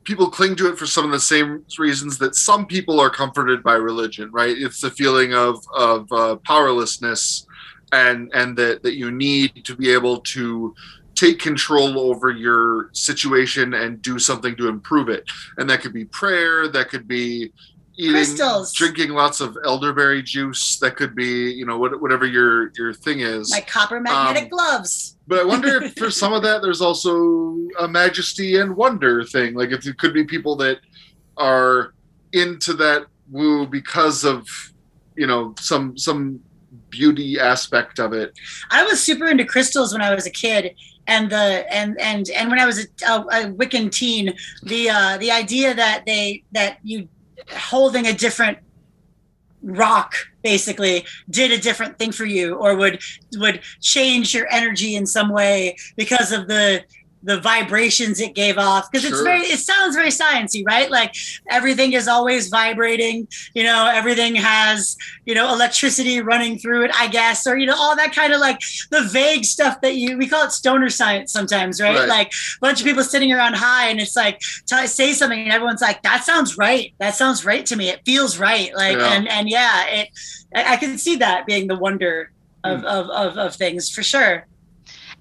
people 0.02 0.30
cling 0.30 0.56
to 0.56 0.68
it 0.68 0.76
for 0.76 0.86
some 0.86 1.04
of 1.04 1.12
the 1.12 1.20
same 1.20 1.64
reasons 1.78 2.18
that 2.18 2.34
some 2.34 2.66
people 2.66 2.98
are 2.98 3.10
comforted 3.10 3.62
by 3.62 3.74
religion. 3.74 4.32
Right? 4.32 4.56
It's 4.58 4.80
the 4.80 4.90
feeling 4.90 5.32
of 5.32 5.64
of 5.72 6.10
uh, 6.10 6.36
powerlessness, 6.44 7.46
and 7.92 8.32
and 8.34 8.56
that 8.58 8.82
that 8.82 8.96
you 8.96 9.12
need 9.12 9.64
to 9.64 9.76
be 9.76 9.92
able 9.92 10.18
to 10.20 10.74
take 11.14 11.38
control 11.38 11.98
over 11.98 12.30
your 12.30 12.90
situation 12.92 13.74
and 13.74 14.00
do 14.02 14.18
something 14.18 14.56
to 14.56 14.68
improve 14.68 15.08
it 15.08 15.24
and 15.58 15.68
that 15.70 15.80
could 15.80 15.92
be 15.92 16.04
prayer 16.06 16.68
that 16.68 16.88
could 16.88 17.06
be 17.08 17.52
eating 17.96 18.12
Crystals. 18.12 18.72
drinking 18.74 19.10
lots 19.10 19.40
of 19.40 19.56
elderberry 19.64 20.22
juice 20.22 20.78
that 20.80 20.96
could 20.96 21.14
be 21.14 21.52
you 21.52 21.64
know 21.64 21.78
whatever 21.78 22.26
your 22.26 22.70
your 22.76 22.92
thing 22.92 23.20
is 23.20 23.50
My 23.52 23.60
copper 23.60 24.00
magnetic 24.00 24.44
Um, 24.44 24.48
gloves. 24.50 25.16
but 25.28 25.38
i 25.38 25.44
wonder 25.44 25.82
if 25.82 25.94
for 25.96 26.10
some 26.22 26.32
of 26.32 26.42
that 26.42 26.60
there's 26.62 26.80
also 26.80 27.56
a 27.78 27.86
majesty 27.86 28.56
and 28.58 28.74
wonder 28.76 29.24
thing 29.24 29.54
like 29.54 29.70
if 29.70 29.86
it 29.86 29.96
could 29.98 30.12
be 30.12 30.24
people 30.24 30.56
that 30.56 30.78
are 31.36 31.94
into 32.32 32.72
that 32.74 33.06
woo 33.30 33.66
because 33.66 34.24
of 34.24 34.46
you 35.16 35.26
know 35.28 35.54
some 35.60 35.96
some 35.96 36.40
beauty 36.96 37.38
aspect 37.38 37.98
of 37.98 38.12
it. 38.12 38.38
I 38.70 38.84
was 38.84 39.02
super 39.02 39.26
into 39.26 39.44
crystals 39.44 39.92
when 39.92 40.02
I 40.02 40.14
was 40.14 40.26
a 40.26 40.30
kid, 40.30 40.74
and 41.06 41.30
the 41.30 41.66
and 41.70 42.00
and 42.00 42.30
and 42.30 42.50
when 42.50 42.58
I 42.58 42.66
was 42.66 42.78
a, 42.78 42.86
a, 43.06 43.20
a 43.20 43.52
Wiccan 43.52 43.90
teen, 43.90 44.32
the 44.62 44.90
uh, 44.90 45.18
the 45.18 45.30
idea 45.30 45.74
that 45.74 46.04
they 46.06 46.44
that 46.52 46.78
you 46.82 47.08
holding 47.50 48.06
a 48.06 48.12
different 48.12 48.58
rock 49.62 50.14
basically 50.42 51.06
did 51.30 51.50
a 51.50 51.58
different 51.58 51.98
thing 51.98 52.12
for 52.12 52.26
you 52.26 52.54
or 52.56 52.76
would 52.76 53.00
would 53.36 53.60
change 53.80 54.34
your 54.34 54.46
energy 54.50 54.94
in 54.94 55.06
some 55.06 55.30
way 55.32 55.74
because 55.96 56.32
of 56.32 56.48
the 56.48 56.82
the 57.24 57.40
vibrations 57.40 58.20
it 58.20 58.34
gave 58.34 58.58
off 58.58 58.90
because 58.90 59.04
it's 59.04 59.20
very 59.22 59.40
it 59.40 59.58
sounds 59.58 59.96
very 59.96 60.10
sciency 60.10 60.62
right? 60.66 60.90
Like 60.90 61.14
everything 61.50 61.92
is 61.94 62.06
always 62.06 62.48
vibrating 62.48 63.26
you 63.54 63.62
know 63.64 63.86
everything 63.92 64.34
has 64.36 64.96
you 65.26 65.34
know 65.34 65.52
electricity 65.52 66.20
running 66.20 66.58
through 66.58 66.84
it 66.84 66.90
i 66.94 67.06
guess 67.08 67.46
or 67.46 67.56
you 67.56 67.66
know 67.66 67.74
all 67.76 67.96
that 67.96 68.14
kind 68.14 68.32
of 68.32 68.40
like 68.40 68.60
the 68.90 69.02
vague 69.12 69.44
stuff 69.44 69.80
that 69.80 69.96
you 69.96 70.18
we 70.18 70.28
call 70.28 70.44
it 70.44 70.52
stoner 70.52 70.90
science 70.90 71.32
sometimes 71.32 71.80
right, 71.80 71.96
Right. 71.98 72.08
like 72.08 72.28
a 72.28 72.60
bunch 72.60 72.80
of 72.80 72.86
people 72.86 73.02
sitting 73.02 73.32
around 73.32 73.54
high 73.54 73.88
and 73.88 74.00
it's 74.00 74.16
like 74.16 74.40
t- 74.66 74.86
say 74.86 75.12
something 75.12 75.40
and 75.40 75.52
everyone's 75.52 75.80
like 75.80 76.02
that 76.02 76.24
sounds 76.24 76.58
right. 76.58 76.92
That 76.98 77.14
sounds 77.14 77.44
right 77.44 77.64
to 77.66 77.76
me. 77.76 77.88
It 77.88 78.00
feels 78.04 78.38
right. 78.38 78.70
Like 78.74 78.98
Yeah. 78.98 79.12
and 79.14 79.28
and 79.28 79.48
yeah 79.48 79.86
it 79.86 80.08
I, 80.54 80.74
I 80.74 80.76
can 80.76 80.98
see 80.98 81.16
that 81.16 81.46
being 81.46 81.66
the 81.68 81.76
wonder 81.76 82.30
of, 82.64 82.80
Hmm. 82.80 82.86
of, 82.86 83.10
of, 83.10 83.36
of 83.38 83.54
things 83.56 83.90
for 83.90 84.02
sure 84.02 84.46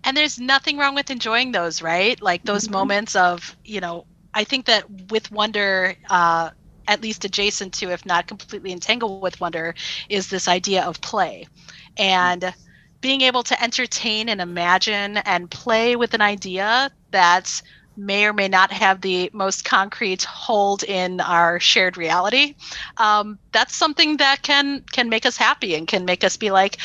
And 0.03 0.15
there's 0.15 0.39
nothing 0.39 0.77
wrong 0.77 0.95
with 0.95 1.09
enjoying 1.09 1.51
those, 1.51 1.81
right? 1.81 2.21
Like 2.21 2.45
those 2.45 2.69
Mhm. 2.69 2.69
moments 2.69 3.15
of, 3.15 3.55
you 3.63 3.81
know, 3.81 4.05
I 4.33 4.43
think 4.43 4.65
that 4.65 4.85
with 5.11 5.31
wonder, 5.31 5.95
uh, 6.09 6.49
at 6.87 7.01
least 7.01 7.25
adjacent 7.25 7.73
to, 7.75 7.91
if 7.91 8.05
not 8.05 8.27
completely 8.27 8.71
entangled 8.71 9.11
with 9.11 9.29
wonder, 9.29 9.63
is 9.97 10.17
this 10.17 10.37
idea 10.37 10.71
of 10.83 10.89
play. 10.91 11.45
And 11.97 12.53
being 13.01 13.21
able 13.21 13.43
to 13.43 13.61
entertain 13.63 14.29
and 14.29 14.41
imagine 14.41 15.17
and 15.17 15.49
play 15.49 15.95
with 15.95 16.13
an 16.13 16.21
idea 16.21 16.89
that 17.11 17.61
may 17.95 18.25
or 18.25 18.33
may 18.33 18.47
not 18.47 18.71
have 18.71 19.01
the 19.01 19.29
most 19.33 19.63
concrete 19.65 20.23
hold 20.23 20.83
in 20.83 21.19
our 21.21 21.59
shared 21.59 21.97
reality 21.97 22.53
um, 22.97 23.39
that's 23.51 23.75
something 23.75 24.17
that 24.17 24.41
can 24.41 24.83
can 24.91 25.09
make 25.09 25.25
us 25.25 25.37
happy 25.37 25.75
and 25.75 25.87
can 25.87 26.05
make 26.05 26.23
us 26.23 26.37
be 26.37 26.51
like 26.51 26.77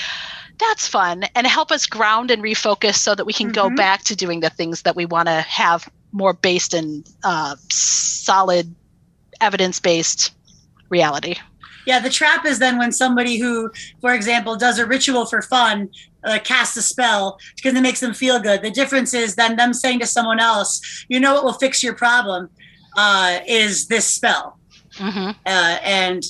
that's 0.58 0.86
fun 0.88 1.24
and 1.34 1.46
help 1.46 1.70
us 1.70 1.86
ground 1.86 2.30
and 2.30 2.42
refocus 2.42 2.96
so 2.96 3.14
that 3.14 3.24
we 3.26 3.32
can 3.32 3.48
go 3.48 3.70
Mhm. 3.70 3.76
back 3.76 4.04
to 4.04 4.16
doing 4.16 4.40
the 4.40 4.50
things 4.50 4.82
that 4.82 4.96
we 4.96 5.06
want 5.06 5.28
to 5.28 5.40
have 5.42 5.88
more 6.12 6.32
based 6.32 6.74
in 6.74 7.04
uh, 7.24 7.54
solid 7.70 8.74
evidence-based 9.40 10.32
reality 10.90 11.36
Yeah, 11.86 12.00
the 12.00 12.10
trap 12.10 12.44
is 12.44 12.58
then 12.58 12.78
when 12.78 12.92
somebody 12.92 13.38
who, 13.38 13.70
for 14.00 14.12
example, 14.12 14.56
does 14.56 14.78
a 14.78 14.86
ritual 14.86 15.24
for 15.26 15.40
fun, 15.42 15.88
uh, 16.24 16.38
casts 16.44 16.76
a 16.76 16.82
spell 16.82 17.38
because 17.56 17.76
it 17.78 17.80
makes 17.80 18.00
them 18.00 18.12
feel 18.12 18.38
good. 18.40 18.62
The 18.62 18.70
difference 18.70 19.14
is 19.14 19.36
then 19.36 19.56
them 19.56 19.72
saying 19.72 20.00
to 20.00 20.06
someone 20.06 20.38
else, 20.40 20.80
"You 21.08 21.18
know 21.20 21.34
what 21.34 21.44
will 21.44 21.54
fix 21.54 21.82
your 21.82 21.94
problem? 21.94 22.50
Uh, 22.96 23.38
is 23.46 23.86
this 23.86 24.06
spell?" 24.06 24.58
hmm 24.98 25.30
Uh, 25.46 25.78
and 25.82 26.22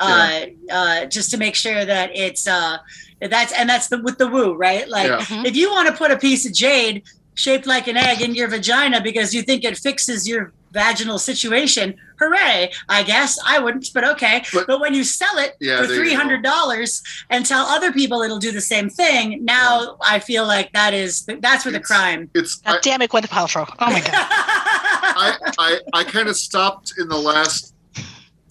uh, 0.00 0.40
uh, 0.70 1.06
just 1.06 1.30
to 1.30 1.36
make 1.38 1.54
sure 1.54 1.84
that 1.84 2.10
it's 2.14 2.46
uh, 2.46 2.78
that's 3.20 3.52
and 3.52 3.68
that's 3.68 3.88
the 3.88 3.98
with 4.02 4.18
the 4.18 4.26
woo, 4.28 4.54
right? 4.54 4.88
Like 4.88 5.08
Yeah. 5.08 5.18
Mhm. 5.20 5.44
if 5.46 5.56
you 5.56 5.70
want 5.70 5.88
to 5.88 5.94
put 5.94 6.10
a 6.10 6.16
piece 6.16 6.46
of 6.46 6.52
jade 6.54 7.02
shaped 7.34 7.66
like 7.66 7.86
an 7.86 7.96
egg 7.96 8.20
in 8.20 8.34
your 8.34 8.48
vagina 8.48 9.00
because 9.00 9.32
you 9.32 9.42
think 9.42 9.64
it 9.64 9.78
fixes 9.78 10.26
your 10.28 10.52
vaginal 10.72 11.18
situation, 11.18 11.94
hooray! 12.18 12.70
I 12.88 13.02
guess 13.02 13.38
I 13.46 13.58
wouldn't, 13.58 13.88
but 13.94 14.04
okay. 14.04 14.42
But- 14.52 14.66
But, 14.66 14.80
when 14.80 14.92
you 14.92 15.02
sell 15.04 15.38
it 15.38 15.56
Yeah, 15.60 15.80
for 15.80 15.86
three 15.86 16.12
hundred 16.14 16.42
dollars 16.42 17.02
and 17.30 17.46
tell 17.46 17.64
other 17.66 17.90
people 17.92 18.22
it'll 18.22 18.38
do 18.40 18.52
the 18.52 18.60
same 18.60 18.90
thing, 18.90 19.44
now 19.44 19.96
I 20.02 20.18
feel 20.18 20.46
like 20.46 20.72
that 20.72 20.92
is 20.94 21.24
that's 21.40 21.64
where 21.64 21.72
the 21.72 21.80
crime. 21.80 22.28
it's 22.34 22.56
god 22.56 22.76
I, 22.76 22.80
damn 22.82 23.02
it 23.02 23.10
gwyneth 23.10 23.28
paltrow 23.30 23.66
oh 23.78 23.90
my 23.90 24.00
god 24.00 24.10
I, 24.14 25.36
I, 25.58 25.78
I 25.94 26.04
kind 26.04 26.28
of 26.28 26.36
stopped 26.36 26.94
in 26.98 27.08
the 27.08 27.16
last 27.16 27.74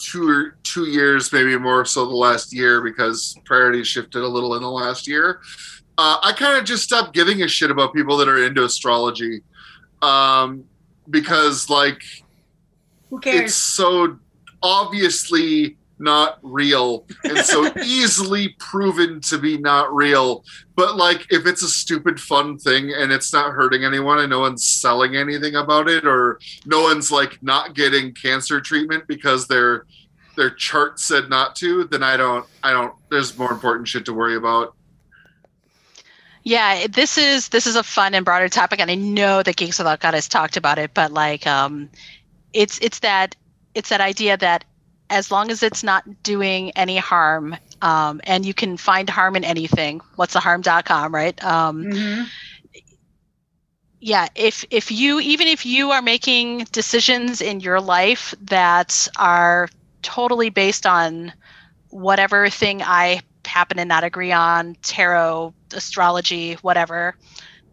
two 0.07 0.27
or 0.29 0.57
two 0.63 0.85
years, 0.85 1.33
maybe 1.33 1.57
more 1.57 1.83
so 1.83 2.05
the 2.05 2.15
last 2.15 2.53
year, 2.53 2.81
because 2.81 3.37
priorities 3.43 3.87
shifted 3.87 4.23
a 4.23 4.27
little 4.27 4.55
in 4.55 4.61
the 4.61 4.69
last 4.69 5.07
year. 5.07 5.41
Uh, 5.97 6.17
I 6.23 6.31
kind 6.31 6.57
of 6.57 6.63
just 6.63 6.83
stopped 6.83 7.13
giving 7.13 7.41
a 7.41 7.47
shit 7.47 7.71
about 7.71 7.93
people 7.93 8.15
that 8.17 8.29
are 8.29 8.43
into 8.43 8.63
astrology, 8.63 9.41
um, 10.01 10.63
because 11.09 11.69
like 11.69 12.01
Who 13.09 13.19
cares? 13.19 13.41
it's 13.41 13.55
so 13.55 14.17
obviously 14.63 15.77
not 15.99 16.39
real 16.43 17.05
and 17.23 17.39
so 17.39 17.71
easily 17.83 18.55
proven 18.59 19.19
to 19.21 19.37
be 19.37 19.57
not 19.57 19.93
real. 19.93 20.43
But 20.75 20.95
like, 20.95 21.25
if 21.31 21.45
it's 21.45 21.63
a 21.63 21.69
stupid 21.69 22.19
fun 22.19 22.57
thing 22.57 22.93
and 22.93 23.11
it's 23.11 23.33
not 23.33 23.51
hurting 23.53 23.83
anyone 23.83 24.19
and 24.19 24.29
no 24.29 24.39
one's 24.39 24.65
selling 24.65 25.15
anything 25.15 25.55
about 25.55 25.87
it, 25.89 26.05
or 26.05 26.39
no 26.65 26.81
one's 26.83 27.11
like 27.11 27.41
not 27.41 27.73
getting 27.75 28.13
cancer 28.13 28.61
treatment 28.61 29.07
because 29.07 29.47
their 29.47 29.85
their 30.35 30.51
chart 30.51 30.99
said 30.99 31.29
not 31.29 31.55
to, 31.57 31.85
then 31.85 32.03
I 32.03 32.15
don't. 32.15 32.45
I 32.61 32.71
don't. 32.71 32.93
There's 33.09 33.37
more 33.37 33.51
important 33.51 33.87
shit 33.87 34.05
to 34.05 34.13
worry 34.13 34.35
about. 34.35 34.75
yeah 36.43 36.87
this 36.87 37.17
is 37.17 37.49
this 37.49 37.67
is 37.67 37.75
a 37.75 37.83
fun 37.83 38.13
and 38.13 38.23
broader 38.23 38.47
topic 38.47 38.79
and 38.79 38.89
i 38.89 38.95
know 38.95 39.43
that 39.43 39.57
geeks 39.57 39.79
without 39.79 39.99
god 39.99 40.13
has 40.13 40.29
talked 40.29 40.55
about 40.55 40.77
it 40.77 40.93
but 40.93 41.11
like 41.11 41.45
um 41.45 41.89
it's 42.53 42.79
it's 42.79 42.99
that 42.99 43.35
it's 43.75 43.89
that 43.89 43.99
idea 43.99 44.37
that 44.37 44.63
as 45.09 45.31
long 45.31 45.49
as 45.51 45.63
it's 45.63 45.83
not 45.83 46.03
doing 46.23 46.71
any 46.75 46.97
harm 46.97 47.55
um, 47.81 48.19
and 48.23 48.45
you 48.45 48.53
can 48.53 48.77
find 48.77 49.09
harm 49.09 49.35
in 49.35 49.43
anything 49.43 50.01
what's 50.15 50.33
the 50.33 50.39
harm.com 50.39 51.13
right 51.13 51.41
um, 51.43 51.87
Mhm. 51.87 52.31
yeah 53.99 54.27
if 54.35 54.63
if 54.69 54.91
you 54.91 55.19
even 55.19 55.47
if 55.47 55.65
you 55.65 55.91
are 55.91 56.01
making 56.01 56.65
decisions 56.71 57.41
in 57.41 57.59
your 57.59 57.79
life 57.79 58.33
that 58.41 59.07
are 59.17 59.67
totally 60.01 60.49
based 60.49 60.85
on 60.85 61.33
whatever 61.89 62.49
thing 62.49 62.81
i 62.83 63.19
happen 63.45 63.77
to 63.77 63.85
not 63.85 64.03
agree 64.03 64.31
on 64.31 64.75
tarot 64.83 65.53
astrology 65.73 66.53
whatever 66.61 67.15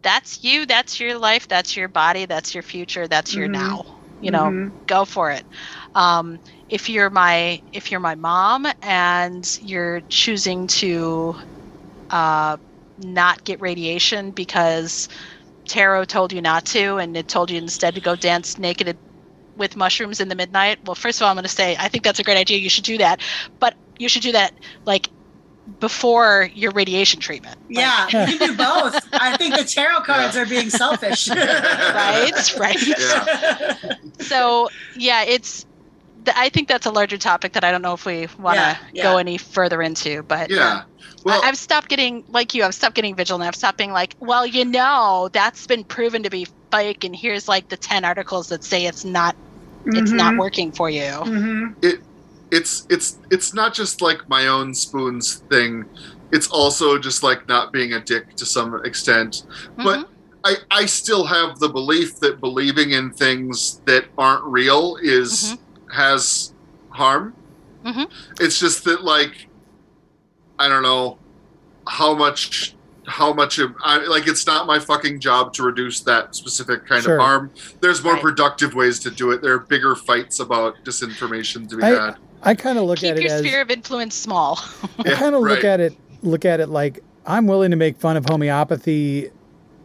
that's 0.03 0.43
you 0.43 0.67
that's 0.67 1.01
your 1.01 1.19
life 1.19 1.47
that's 1.49 1.77
your 1.77 1.89
body 1.89 2.25
that's 2.27 2.55
your 2.55 2.63
future 2.63 3.07
that's 3.09 3.37
your 3.37 3.49
Mhm. 3.49 3.49
now 3.49 3.83
you 4.21 4.31
know 4.31 4.55
Mhm. 4.55 4.75
go 4.87 5.05
for 5.05 5.31
it 5.31 5.45
um, 5.95 6.39
if 6.75 6.89
you're 6.89 7.09
my 7.09 7.63
if 7.73 7.93
you're 7.93 8.01
my 8.01 8.17
mom 8.17 8.67
and 8.83 9.57
you're 9.61 10.01
choosing 10.09 10.67
to 10.67 11.37
uh, 12.11 12.57
not 12.99 13.45
get 13.45 13.61
radiation 13.61 14.33
because 14.33 15.07
tarot 15.69 16.05
told 16.07 16.33
you 16.33 16.43
not 16.43 16.65
to 16.65 16.97
and 16.97 17.17
it 17.17 17.29
told 17.29 17.49
you 17.49 17.59
instead 17.59 17.95
to 17.95 18.01
go 18.01 18.17
dance 18.17 18.59
naked 18.59 18.99
with 19.57 19.77
mushrooms 19.77 20.19
in 20.21 20.29
the 20.29 20.35
midnight 20.35 20.79
well 20.85 20.97
first 20.97 21.21
of 21.21 21.25
all 21.25 21.31
i'm 21.31 21.37
going 21.37 21.45
to 21.45 21.49
say 21.49 21.77
i 21.79 21.89
think 21.89 22.03
that's 22.03 22.19
a 22.19 22.25
great 22.25 22.37
idea 22.37 22.59
you 22.59 22.69
should 22.69 22.85
do 22.85 22.99
that 22.99 23.21
but 23.61 23.77
you 24.01 24.09
should 24.09 24.23
do 24.23 24.33
that 24.33 24.53
like 24.85 25.09
before 25.81 26.51
your 26.55 26.73
radiation 26.73 27.21
treatment 27.21 27.57
Like, 27.73 27.85
Yeah, 27.85 28.07
you 28.27 28.39
can 28.39 28.49
do 28.51 28.57
both. 28.57 29.01
I 29.15 29.37
think 29.37 29.57
the 29.57 29.65
tarot 29.65 30.03
cards 30.03 30.37
are 30.37 30.45
being 30.45 30.71
selfish. 30.71 31.29
right 31.29 32.33
right 32.59 32.77
Yeah. 32.99 33.25
so 34.21 34.69
yeah 34.97 35.23
it's 35.25 35.65
th- 36.25 36.37
i 36.37 36.49
think 36.49 36.69
that's 36.69 36.87
a 36.87 36.91
larger 36.91 37.19
topic 37.19 37.53
that 37.53 37.65
i 37.65 37.71
don't 37.71 37.83
know 37.83 37.95
if 37.95 38.07
we 38.07 38.27
want 38.39 38.57
to 38.59 38.63
Yeah, 38.63 38.79
yeah. 38.93 39.03
go 39.03 39.17
any 39.19 39.39
further 39.39 39.83
into 39.83 40.23
but 40.25 40.51
Yeah. 40.51 40.83
Well, 41.25 41.43
I, 41.43 41.49
i've 41.49 41.59
stopped 41.59 41.89
getting 41.89 42.25
like 42.29 42.55
you 42.55 42.65
i've 42.65 42.75
stopped 42.75 42.97
getting 42.97 43.15
vigilant 43.17 43.47
i've 43.47 43.55
stopped 43.57 43.79
being 43.79 43.93
like 43.93 44.15
well 44.21 44.47
you 44.47 44.65
know 44.65 45.29
that's 45.33 45.67
been 45.67 45.85
proven 45.85 46.23
to 46.23 46.31
be 46.31 46.47
fake 46.71 47.05
and 47.05 47.15
here's 47.15 47.49
like 47.49 47.69
the 47.69 47.77
10 47.77 48.05
articles 48.05 48.49
that 48.49 48.65
say 48.65 48.87
it's 48.87 49.05
not 49.05 49.37
it's 49.87 50.13
not 50.13 50.37
working 50.37 50.73
for 50.73 50.89
you 50.91 51.11
hmm 51.25 51.67
it's 52.51 52.87
it's 52.89 53.19
it's 53.31 53.53
not 53.53 53.75
just 53.75 54.01
like 54.01 54.21
my 54.29 54.47
own 54.47 54.75
spoons 54.75 55.43
thing. 55.51 55.85
It's 56.31 56.47
also 56.49 56.99
just 56.99 57.23
like 57.23 57.47
not 57.49 57.73
being 57.73 57.93
a 57.93 58.03
dick 58.03 58.25
to 58.39 58.47
some 58.47 58.81
extent. 58.85 59.37
But 59.77 60.01
Mhm. 60.01 60.05
I, 60.45 60.57
I 60.71 60.87
still 60.87 61.25
have 61.25 61.59
the 61.59 61.69
belief 61.69 62.19
that 62.21 62.41
believing 62.41 62.91
in 62.91 63.13
things 63.13 63.81
that 63.87 64.07
aren't 64.19 64.45
real 64.45 64.97
is 65.03 65.57
has 65.95 66.53
harm. 66.91 67.35
Mhm. 67.85 68.11
It's 68.41 68.59
just 68.59 68.85
that 68.85 69.05
like 69.05 69.49
I 70.59 70.69
don't 70.69 70.83
know 70.83 71.19
how 71.87 72.15
much 72.15 72.75
how 73.07 73.35
much 73.35 73.59
of, 73.59 73.75
I, 73.85 73.99
like 74.07 74.27
it's 74.27 74.47
not 74.47 74.67
my 74.67 74.79
fucking 74.79 75.21
job 75.21 75.53
to 75.55 75.63
reduce 75.63 76.01
that 76.01 76.35
specific 76.35 76.87
kind 76.87 77.03
Sure. 77.03 77.17
of 77.17 77.21
harm. 77.21 77.51
There's 77.83 78.03
more 78.03 78.15
Right. 78.15 78.23
productive 78.23 78.75
ways 78.75 78.99
to 79.01 79.11
do 79.11 79.31
it. 79.31 79.43
There 79.43 79.53
are 79.53 79.59
bigger 79.59 79.95
fights 79.95 80.41
about 80.41 80.77
disinformation 80.87 81.69
to 81.69 81.77
be 81.77 81.83
I- 81.83 81.89
had. 82.07 82.17
I 82.43 82.55
kind 82.55 82.79
of 82.79 82.85
look 82.85 82.99
keep 83.01 83.11
at 83.13 83.17
it 83.19 83.23
your 83.25 83.33
as 83.33 83.41
sphere 83.41 83.61
of 83.63 83.71
influence 83.71 84.15
small 84.15 84.59
I 84.99 85.11
kind 85.13 85.35
of 85.35 85.43
look 85.43 85.51
right. 85.63 85.65
at 85.65 85.81
it 85.81 85.95
look 86.23 86.45
at 86.47 86.61
it 86.61 86.69
like 86.71 87.03
I'm 87.27 87.47
willing 87.47 87.71
to 87.71 87.77
make 87.77 87.99
fun 87.99 88.17
of 88.17 88.25
homeopathy 88.29 89.31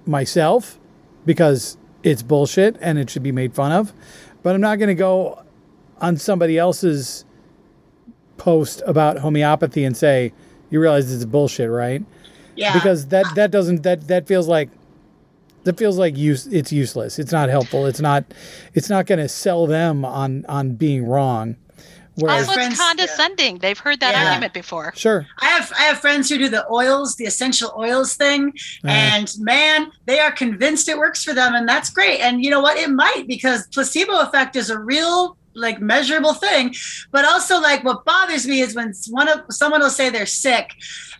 myself 0.05 0.78
because 1.26 1.78
it's 2.03 2.22
bullshit 2.24 2.78
and 2.82 2.97
it 2.97 3.10
should 3.10 3.24
be 3.24 3.32
made 3.34 3.53
fun 3.53 3.72
of, 3.74 3.91
but 4.43 4.55
I'm 4.55 4.62
not 4.62 4.78
going 4.80 4.88
to 4.89 4.95
go 4.95 5.41
on 6.02 6.18
somebody 6.18 6.58
else's 6.58 7.26
post 8.38 8.82
about 8.86 9.18
homeopathy 9.20 9.84
and 9.84 9.95
say 9.95 10.34
you 10.70 10.80
realize 10.80 11.12
it's 11.14 11.26
bullshit, 11.26 11.70
right? 11.70 12.04
Yeah. 12.56 12.74
Because 12.74 13.08
that 13.08 13.26
that 13.36 13.52
doesn't 13.52 13.84
that 13.84 14.08
that 14.08 14.28
feels 14.28 14.47
like 14.47 14.70
that 15.64 15.78
feels 15.78 15.97
like 15.97 16.16
use 16.18 16.47
it's 16.47 16.72
useless. 16.72 17.20
It's 17.20 17.32
not 17.32 17.50
helpful. 17.50 17.86
It's 17.86 18.00
not 18.00 18.24
it's 18.74 18.89
not 18.89 19.06
going 19.08 19.20
to 19.20 19.28
sell 19.30 19.68
them 19.68 20.06
on 20.06 20.45
on 20.47 20.76
being 20.76 21.06
wrong. 21.06 21.56
Whereas 22.16 22.41
also 22.50 22.54
friends- 22.56 22.74
it's 22.74 22.82
condescending 22.82 23.60
they've 23.60 23.78
heard 23.80 24.02
that 24.02 24.14
Yeah. 24.14 24.26
argument 24.28 24.54
before 24.54 24.91
sure, 24.95 25.26
I 25.39 25.45
have 25.52 25.72
I 25.80 25.84
have 25.84 26.00
friends 26.00 26.28
who 26.30 26.38
do 26.38 26.50
the 26.50 26.66
oils, 26.70 27.16
the 27.16 27.24
essential 27.26 27.74
oils 27.78 28.16
thing, 28.16 28.52
Uh, 28.84 28.89
and 28.89 29.32
man, 29.39 29.89
they 30.06 30.20
are 30.20 30.32
convinced 30.32 30.89
it 30.89 30.97
works 30.97 31.24
for 31.24 31.34
them, 31.34 31.56
and 31.56 31.68
that's 31.68 31.89
great. 31.89 32.20
And 32.20 32.43
you 32.43 32.52
know 32.52 32.60
what? 32.60 32.78
It 32.78 32.89
might 32.89 33.24
because 33.28 33.68
placebo 33.68 34.20
effect 34.20 34.58
is 34.58 34.70
a 34.70 34.78
real 34.78 35.38
like 35.54 35.82
measurable 35.82 36.34
thing. 36.34 36.74
But 37.12 37.26
also 37.26 37.60
like 37.60 37.84
what 37.84 38.06
bothers 38.06 38.47
me 38.47 38.62
is 38.62 38.76
when 38.76 38.93
one 39.10 39.28
of 39.28 39.41
someone 39.50 39.82
will 39.82 39.89
say 39.89 40.10
they're 40.10 40.26
sick 40.26 40.72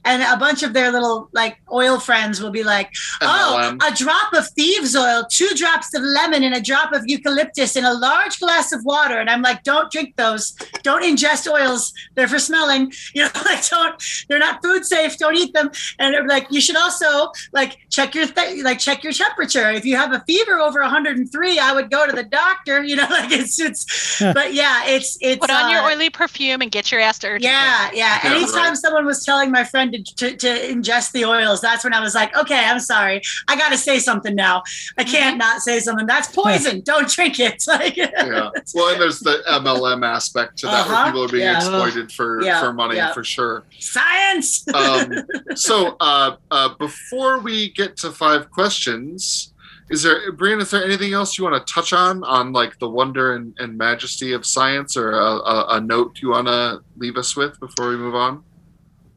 and 0.06 0.24
a 0.24 0.38
bunch 0.38 0.64
of 0.64 0.72
their 0.74 0.92
little 0.92 1.30
like 1.34 1.58
oil 1.74 2.00
friends 2.00 2.42
will 2.42 2.52
be 2.52 2.64
like, 2.64 2.90
Oh, 3.22 3.76
MLM. 3.78 3.92
a 3.92 3.96
drop 3.96 4.32
of 4.34 4.48
thieves 4.52 4.96
oil, 4.96 5.26
two 5.30 5.50
drops 5.56 5.94
of 5.94 6.02
lemon, 6.02 6.44
and 6.44 6.56
a 6.56 6.62
drop 6.62 6.94
of 6.94 7.04
eucalyptus 7.06 7.76
in 7.76 7.84
a 7.84 7.94
large 7.94 8.40
glass 8.40 8.72
of 8.72 8.86
water. 8.86 9.20
And 9.20 9.30
I'm 9.30 9.42
like, 9.42 9.64
don't 9.64 9.92
drink 9.92 10.16
those. 10.16 10.52
Don't 10.84 11.04
ingest 11.04 11.52
oils. 11.52 11.94
They're 12.16 12.28
for 12.28 12.40
smelling. 12.40 12.92
You 13.14 13.24
know, 13.24 13.32
like 13.46 13.68
don't. 13.68 14.02
They're 14.30 14.40
not 14.40 14.62
food 14.64 14.86
safe. 14.86 15.18
Don't 15.18 15.36
eat 15.36 15.52
them. 15.54 15.72
And 15.98 16.14
they're 16.14 16.28
like, 16.28 16.48
you 16.52 16.62
should 16.62 16.78
also 16.78 17.32
like 17.52 17.78
check 17.90 18.14
your 18.16 18.28
th- 18.28 18.64
like 18.64 18.80
check 18.80 19.04
your 19.04 19.12
temperature. 19.14 19.70
If 19.72 19.84
you 19.84 19.96
have 19.98 20.14
a 20.14 20.24
fever 20.28 20.60
over 20.60 20.80
103, 20.80 21.60
I 21.60 21.74
would 21.74 21.90
go 21.92 22.06
to 22.08 22.14
the 22.14 22.24
doctor. 22.24 22.84
You 22.90 22.96
know, 22.96 23.08
like 23.10 23.32
it's 23.32 23.60
it's. 23.60 24.19
but 24.34 24.54
yeah, 24.54 24.86
it's 24.86 25.18
it's. 25.22 25.40
put 25.40 25.50
on 25.50 25.70
your 25.72 25.82
uh, 25.82 25.92
oily 25.92 26.10
perfume 26.10 26.62
and 26.62 26.72
get 26.72 26.92
your 26.92 27.02
ass 27.02 27.20
to 27.20 27.28
urgent 27.28 27.44
yeah, 27.44 27.90
yeah. 27.94 28.20
Yeah, 28.24 28.32
Anytime 28.36 28.54
right. 28.70 28.78
someone 28.78 29.06
was 29.06 29.24
telling 29.26 29.52
my 29.52 29.64
friend 29.64 29.94
to, 29.94 30.16
to, 30.16 30.38
to 30.38 30.48
ingest 30.48 31.12
the 31.12 31.26
oils, 31.26 31.62
that's 31.62 31.84
when 31.84 31.94
I 31.94 32.00
was 32.00 32.16
like, 32.16 32.36
okay, 32.38 32.66
I'm 32.66 32.80
sorry. 32.80 33.22
I 33.48 33.56
got 33.56 33.70
to 33.70 33.78
say 33.78 34.00
something 34.00 34.36
now. 34.36 34.64
I 34.98 35.04
can't 35.04 35.38
not 35.38 35.62
say 35.62 35.80
something. 35.80 36.06
That's 36.06 36.28
poison. 36.36 36.82
Don't 36.82 37.08
drink 37.10 37.40
it. 37.40 37.64
Like, 37.68 37.96
yeah. 37.98 38.50
Well, 38.74 38.90
and 38.94 39.02
there's 39.02 39.20
the 39.20 39.44
MLM 39.48 40.06
aspect 40.06 40.58
to 40.60 40.66
that 40.68 40.88
where 40.88 40.96
Uh-huh. 40.96 41.06
people 41.06 41.24
are 41.26 41.28
being 41.28 41.44
Yeah. 41.44 41.58
exploited 41.58 42.12
for 42.12 42.42
Yeah. 42.44 42.60
for 42.62 42.74
money 42.74 42.96
Yeah. 42.96 43.14
for 43.14 43.24
sure. 43.24 43.64
Science. 43.80 44.68
Um, 44.74 45.14
so 45.56 45.96
uh, 46.00 46.36
uh, 46.52 46.70
before 46.76 47.40
we 47.40 47.70
get 47.70 47.96
to 47.98 48.12
five 48.12 48.50
questions, 48.50 49.54
is 49.90 50.04
there, 50.04 50.32
Brian? 50.32 50.60
Is 50.60 50.72
there 50.72 50.84
anything 50.84 51.14
else 51.14 51.38
you 51.38 51.44
want 51.44 51.66
to 51.66 51.74
touch 51.74 51.94
on 51.94 52.24
on 52.24 52.54
like 52.54 52.78
the 52.80 52.90
wonder 52.90 53.36
and, 53.36 53.56
and 53.58 53.78
majesty 53.78 54.34
of 54.34 54.46
science, 54.46 54.96
or 54.96 55.12
a, 55.12 55.26
a, 55.26 55.66
a 55.78 55.82
note 55.82 56.20
you 56.22 56.30
want 56.30 56.48
to 56.48 56.82
leave 56.98 57.18
us 57.18 57.36
with 57.36 57.60
before 57.60 57.90
we 57.90 57.98
move 57.98 58.16
on? 58.16 58.44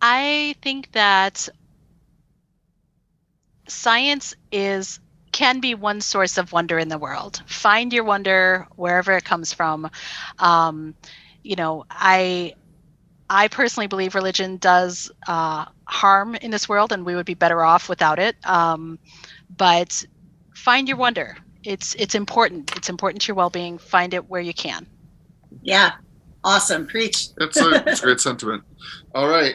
I 0.01 0.55
think 0.63 0.93
that 0.93 1.49
science 3.69 4.35
is 4.51 4.99
can 5.33 5.61
be 5.61 5.75
one 5.75 6.01
source 6.01 6.37
of 6.37 6.53
wonder 6.53 6.79
in 6.79 6.89
the 6.89 6.99
world. 6.99 7.43
Find 7.47 7.93
your 7.93 8.05
wonder 8.05 8.67
wherever 8.77 9.13
it 9.13 9.25
comes 9.25 9.53
from. 9.53 9.91
Um, 10.39 10.95
you 11.43 11.57
know, 11.57 11.85
I 11.91 12.55
I 13.29 13.49
personally 13.49 13.87
believe 13.87 14.15
religion 14.15 14.59
does 14.59 15.11
uh, 15.27 15.67
harm 15.87 16.35
in 16.35 16.51
this 16.51 16.69
world, 16.69 16.93
and 16.93 17.05
we 17.07 17.15
would 17.15 17.27
be 17.27 17.35
better 17.35 17.63
off 17.63 17.89
without 17.89 18.19
it. 18.19 18.37
Um, 18.47 18.99
but 19.57 20.05
find 20.63 20.89
your 20.89 20.97
wonder. 20.97 21.37
It's 21.65 21.95
it's 21.97 22.15
important. 22.15 22.75
It's 22.77 22.89
important 22.89 23.23
to 23.23 23.29
your 23.29 23.37
well 23.37 23.51
being. 23.51 23.79
Find 23.79 24.15
it 24.15 24.29
where 24.29 24.41
you 24.41 24.55
can. 24.55 24.87
yeah. 25.63 25.93
Awesome. 26.45 26.89
Preach. 26.89 27.29
That's 27.37 27.57
a, 27.61 27.69
that's 27.85 28.01
a 28.01 28.05
great 28.05 28.21
sentiment. 28.29 28.65
All 29.15 29.29
right, 29.29 29.55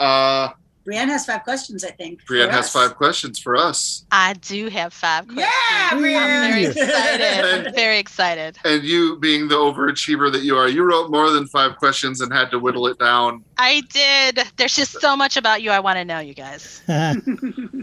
uh, 0.00 0.48
Brianne 0.88 1.08
has 1.08 1.26
five 1.26 1.44
questions, 1.44 1.84
I 1.84 1.90
think. 1.90 2.24
Brianne 2.24 2.48
has 2.50 2.64
us. 2.66 2.72
five 2.72 2.96
questions 2.96 3.38
for 3.38 3.56
us, 3.56 4.06
I 4.10 4.32
do 4.34 4.68
have 4.68 4.94
five 4.94 5.26
questions. 5.26 5.46
Yeah, 5.70 5.88
I'm 5.92 6.00
very 6.00 6.64
Brianne. 6.64 6.70
excited. 6.70 7.66
I'm 7.66 7.74
very 7.74 7.98
excited. 7.98 8.58
and 8.64 8.82
you 8.82 9.18
being 9.18 9.48
the 9.48 9.54
overachiever 9.56 10.32
that 10.32 10.42
you 10.42 10.56
are, 10.56 10.66
you 10.68 10.82
wrote 10.84 11.10
more 11.10 11.30
than 11.30 11.46
five 11.48 11.76
questions 11.76 12.22
and 12.22 12.32
had 12.32 12.50
to 12.52 12.58
whittle 12.58 12.86
it 12.86 12.98
down. 12.98 13.44
I 13.58 13.82
did. 13.92 14.40
There's 14.56 14.74
just 14.76 14.98
so 15.00 15.14
much 15.14 15.36
about 15.36 15.60
you 15.60 15.70
I 15.70 15.80
want 15.80 15.96
to 15.98 16.04
know, 16.06 16.20
you 16.20 16.32
guys. 16.34 16.80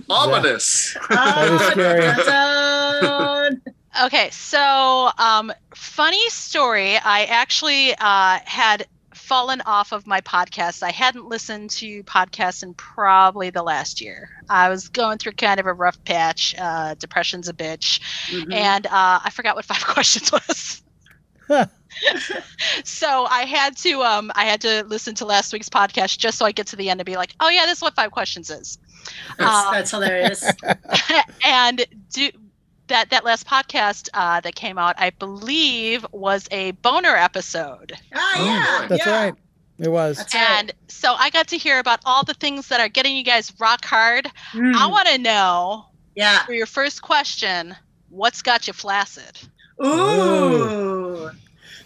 Ominous. 0.10 0.98
Oh, 1.12 1.56
is 1.56 1.62
scary. 1.72 2.26
dun. 2.26 3.62
Okay, 4.04 4.30
so 4.32 5.10
um, 5.18 5.54
funny 5.74 6.28
story. 6.30 6.98
I 6.98 7.26
actually 7.26 7.94
uh, 7.96 8.40
had 8.46 8.88
fallen 9.26 9.62
off 9.66 9.92
of 9.92 10.06
my 10.06 10.22
podcast. 10.22 10.84
I 10.84 10.92
hadn't 10.92 11.28
listened 11.28 11.72
to 11.72 12.04
podcasts 12.04 12.64
in 12.64 12.74
probably 12.76 13.50
the 13.50 13.64
last 13.64 14.00
year. 14.00 14.30
I 14.50 14.70
was 14.70 14.88
going 14.88 15.18
through 15.18 15.34
kind 15.34 15.60
of 15.60 15.66
a 15.66 15.74
rough 15.74 16.02
patch. 16.06 16.56
Uh, 16.58 16.94
depression's 16.96 17.50
a 17.50 17.54
bitch. 17.54 18.00
Mhm. 18.30 18.54
and 18.54 18.86
uh, 18.86 19.20
I 19.24 19.30
forgot 19.32 19.56
what 19.56 19.66
five 19.74 19.86
questions 19.86 20.32
was. 20.32 20.82
so 22.84 23.26
I 23.26 23.44
had 23.44 23.78
to 23.78 24.02
um, 24.02 24.32
I 24.36 24.46
had 24.46 24.62
to 24.62 24.84
listen 24.88 25.16
to 25.16 25.26
last 25.26 25.54
week's 25.54 25.70
podcast 25.70 26.18
just 26.18 26.38
so 26.38 26.46
I 26.46 26.52
get 26.52 26.68
to 26.68 26.76
the 26.76 26.90
end 26.90 27.00
and 27.00 27.06
be 27.06 27.16
like, 27.18 27.34
oh 27.40 27.50
yeah, 27.50 27.66
this 27.66 27.78
is 27.80 27.82
what 27.82 27.96
five 27.96 28.12
questions 28.12 28.50
is. 28.50 28.78
That's, 29.38 29.66
Um, 29.68 29.74
that's 29.74 29.92
hilarious. 29.92 30.44
and 31.46 31.86
do 32.12 32.30
that 32.88 33.10
that 33.10 33.24
last 33.24 33.48
podcast 33.48 34.10
uh, 34.14 34.42
that 34.42 34.56
came 34.56 34.78
out, 34.78 34.96
I 34.98 35.10
believe, 35.12 36.06
was 36.12 36.48
a 36.52 36.72
boner 36.72 37.16
episode. 37.16 37.94
Ah, 38.14 38.46
yeah. 38.46 38.88
That's 38.88 39.06
yeah. 39.06 39.24
right. 39.26 39.34
It 39.78 39.90
was. 39.90 40.18
That's 40.18 40.34
right. 40.34 40.60
And 40.60 40.74
so 40.88 41.14
I 41.14 41.30
got 41.30 41.50
to 41.50 41.58
hear 41.58 41.80
about 41.80 42.00
all 42.06 42.24
the 42.24 42.34
things 42.34 42.70
that 42.70 42.80
are 42.80 42.88
getting 42.88 43.16
you 43.16 43.24
guys 43.24 43.52
rock 43.60 43.84
hard. 43.84 44.30
Mm, 44.54 44.76
I 44.76 44.88
want 44.88 45.08
to 45.10 45.18
know 45.18 45.86
yeah. 46.16 46.46
for 46.46 46.54
your 46.54 46.66
first 46.66 47.02
question, 47.02 47.76
what's 48.10 48.42
got 48.42 48.68
you 48.68 48.74
flaccid? 48.74 49.40
Ooh. 49.84 51.30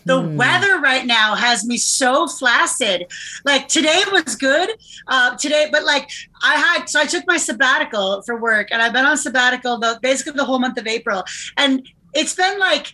The 0.05 0.21
Hmm. 0.21 0.35
weather 0.37 0.79
right 0.79 1.05
now 1.05 1.35
has 1.35 1.65
me 1.65 1.77
so 1.77 2.27
flaccid. 2.27 3.07
Like 3.45 3.67
today 3.67 4.01
was 4.11 4.35
good. 4.35 4.69
Uh, 5.07 5.35
today, 5.35 5.67
but 5.71 5.83
like 5.83 6.09
I 6.41 6.55
had, 6.55 6.85
so 6.89 6.99
I 6.99 7.05
took 7.05 7.25
my 7.27 7.37
sabbatical 7.37 8.21
for 8.23 8.39
work, 8.39 8.69
and 8.71 8.81
I've 8.81 8.93
been 8.93 9.05
on 9.05 9.17
sabbatical 9.17 9.77
the 9.79 9.99
basically 10.01 10.33
the 10.33 10.45
whole 10.45 10.59
month 10.59 10.77
of 10.77 10.87
April, 10.87 11.23
and 11.57 11.87
it's 12.13 12.35
been 12.35 12.59
like 12.59 12.93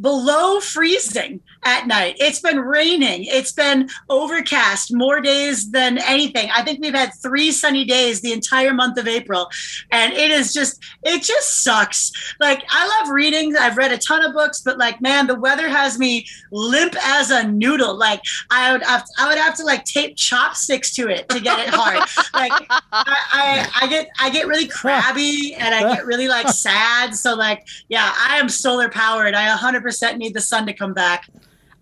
below 0.00 0.60
freezing 0.60 1.40
at 1.64 1.86
night. 1.86 2.16
It's 2.18 2.40
been 2.40 2.60
raining. 2.60 3.24
It's 3.24 3.52
been 3.52 3.88
overcast 4.08 4.94
more 4.94 5.20
days 5.20 5.70
than 5.70 5.98
anything. 5.98 6.48
I 6.54 6.62
think 6.62 6.80
we've 6.80 6.94
had 6.94 7.10
three 7.20 7.50
sunny 7.50 7.84
days 7.84 8.20
the 8.20 8.32
entire 8.32 8.72
month 8.72 8.98
of 8.98 9.08
April. 9.08 9.48
And 9.90 10.12
it 10.12 10.30
is 10.30 10.52
just, 10.52 10.82
it 11.02 11.22
just 11.22 11.64
sucks. 11.64 12.12
Like, 12.40 12.62
I 12.70 12.86
love 12.86 13.10
reading. 13.10 13.56
I've 13.56 13.76
read 13.76 13.92
a 13.92 13.98
ton 13.98 14.24
of 14.24 14.32
books, 14.32 14.60
but 14.60 14.78
like, 14.78 15.00
man, 15.00 15.26
the 15.26 15.38
weather 15.38 15.68
has 15.68 15.98
me 15.98 16.26
limp 16.52 16.94
as 17.02 17.30
a 17.30 17.46
noodle. 17.48 17.96
Like, 17.96 18.22
I 18.50 18.72
would 18.72 18.82
have, 18.82 19.04
I 19.18 19.28
would 19.28 19.38
have 19.38 19.56
to 19.56 19.64
like 19.64 19.84
tape 19.84 20.16
chopsticks 20.16 20.94
to 20.94 21.08
it 21.08 21.28
to 21.30 21.40
get 21.40 21.58
it 21.58 21.74
hard. 21.74 21.98
like, 22.34 22.52
I, 22.70 22.78
I, 22.92 23.68
I 23.82 23.86
get, 23.88 24.08
I 24.20 24.30
get 24.30 24.46
really 24.46 24.68
crabby 24.68 25.54
and 25.54 25.74
I 25.74 25.94
get 25.94 26.06
really 26.06 26.28
like 26.28 26.48
sad. 26.48 27.14
So 27.14 27.34
like, 27.34 27.66
yeah, 27.88 28.12
I 28.16 28.36
am 28.36 28.48
solar 28.48 28.88
powered. 28.88 29.34
I 29.34 29.48
100% 29.56 29.85
need 30.16 30.34
the 30.34 30.40
sun 30.40 30.66
to 30.66 30.72
come 30.72 30.92
back. 30.92 31.28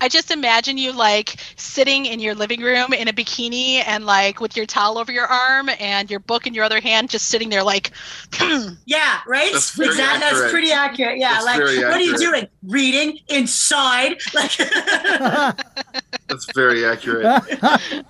I 0.01 0.09
just 0.09 0.31
imagine 0.31 0.77
you 0.77 0.93
like 0.93 1.37
sitting 1.57 2.05
in 2.05 2.21
your 2.21 2.35
living 2.35 2.61
room 2.61 2.93
in 2.93 3.09
a 3.09 3.13
bikini 3.13 3.83
and 3.87 4.05
like 4.05 4.41
with 4.41 4.57
your 4.57 4.67
towel 4.67 4.99
over 4.99 5.11
your 5.11 5.27
arm 5.27 5.71
and 5.81 6.11
your 6.11 6.21
book 6.21 6.47
in 6.47 6.53
your 6.53 6.65
other 6.65 6.81
hand, 6.81 7.09
just 7.09 7.29
sitting 7.29 7.49
there 7.49 7.63
like, 7.63 7.91
Yeah, 8.85 9.21
right. 9.27 9.53
That's 9.53 9.71
very 9.71 9.89
exactly. 9.89 10.21
That's 10.21 10.51
pretty 10.51 10.73
accurate. 10.73 11.19
Yeah, 11.19 11.35
That's 11.35 11.45
like 11.47 11.57
very 11.57 11.79
what 11.79 11.95
are 11.95 12.01
you 12.01 12.19
doing? 12.19 12.49
Reading 12.65 13.19
inside? 13.29 14.19
Like 14.35 14.57
That's 16.29 16.53
very 16.55 16.85
accurate. 16.85 17.25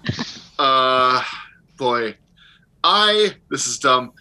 uh, 0.59 1.23
boy, 1.77 2.17
I 2.83 3.35
this 3.51 3.67
is 3.67 3.79
dumb. 3.79 4.13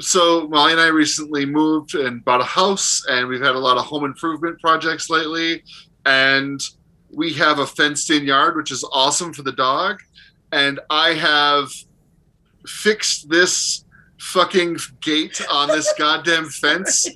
So 0.00 0.48
Molly 0.48 0.72
and 0.72 0.80
I 0.80 0.88
recently 0.88 1.44
moved 1.44 1.94
and 1.94 2.24
bought 2.24 2.40
a 2.40 2.44
house, 2.44 3.04
and 3.08 3.28
we've 3.28 3.42
had 3.42 3.54
a 3.54 3.58
lot 3.58 3.76
of 3.76 3.84
home 3.84 4.04
improvement 4.04 4.58
projects 4.60 5.10
lately, 5.10 5.62
and 6.06 6.60
we 7.10 7.32
have 7.34 7.58
a 7.58 7.66
fenced-in 7.66 8.24
yard, 8.24 8.56
which 8.56 8.70
is 8.70 8.88
awesome 8.92 9.32
for 9.34 9.42
the 9.42 9.52
dog. 9.52 10.00
And 10.50 10.80
I 10.88 11.10
have 11.14 11.70
fixed 12.66 13.28
this 13.28 13.84
fucking 14.18 14.78
gate 15.00 15.44
on 15.50 15.68
this 15.68 15.92
goddamn 15.98 16.46
fence 16.46 17.08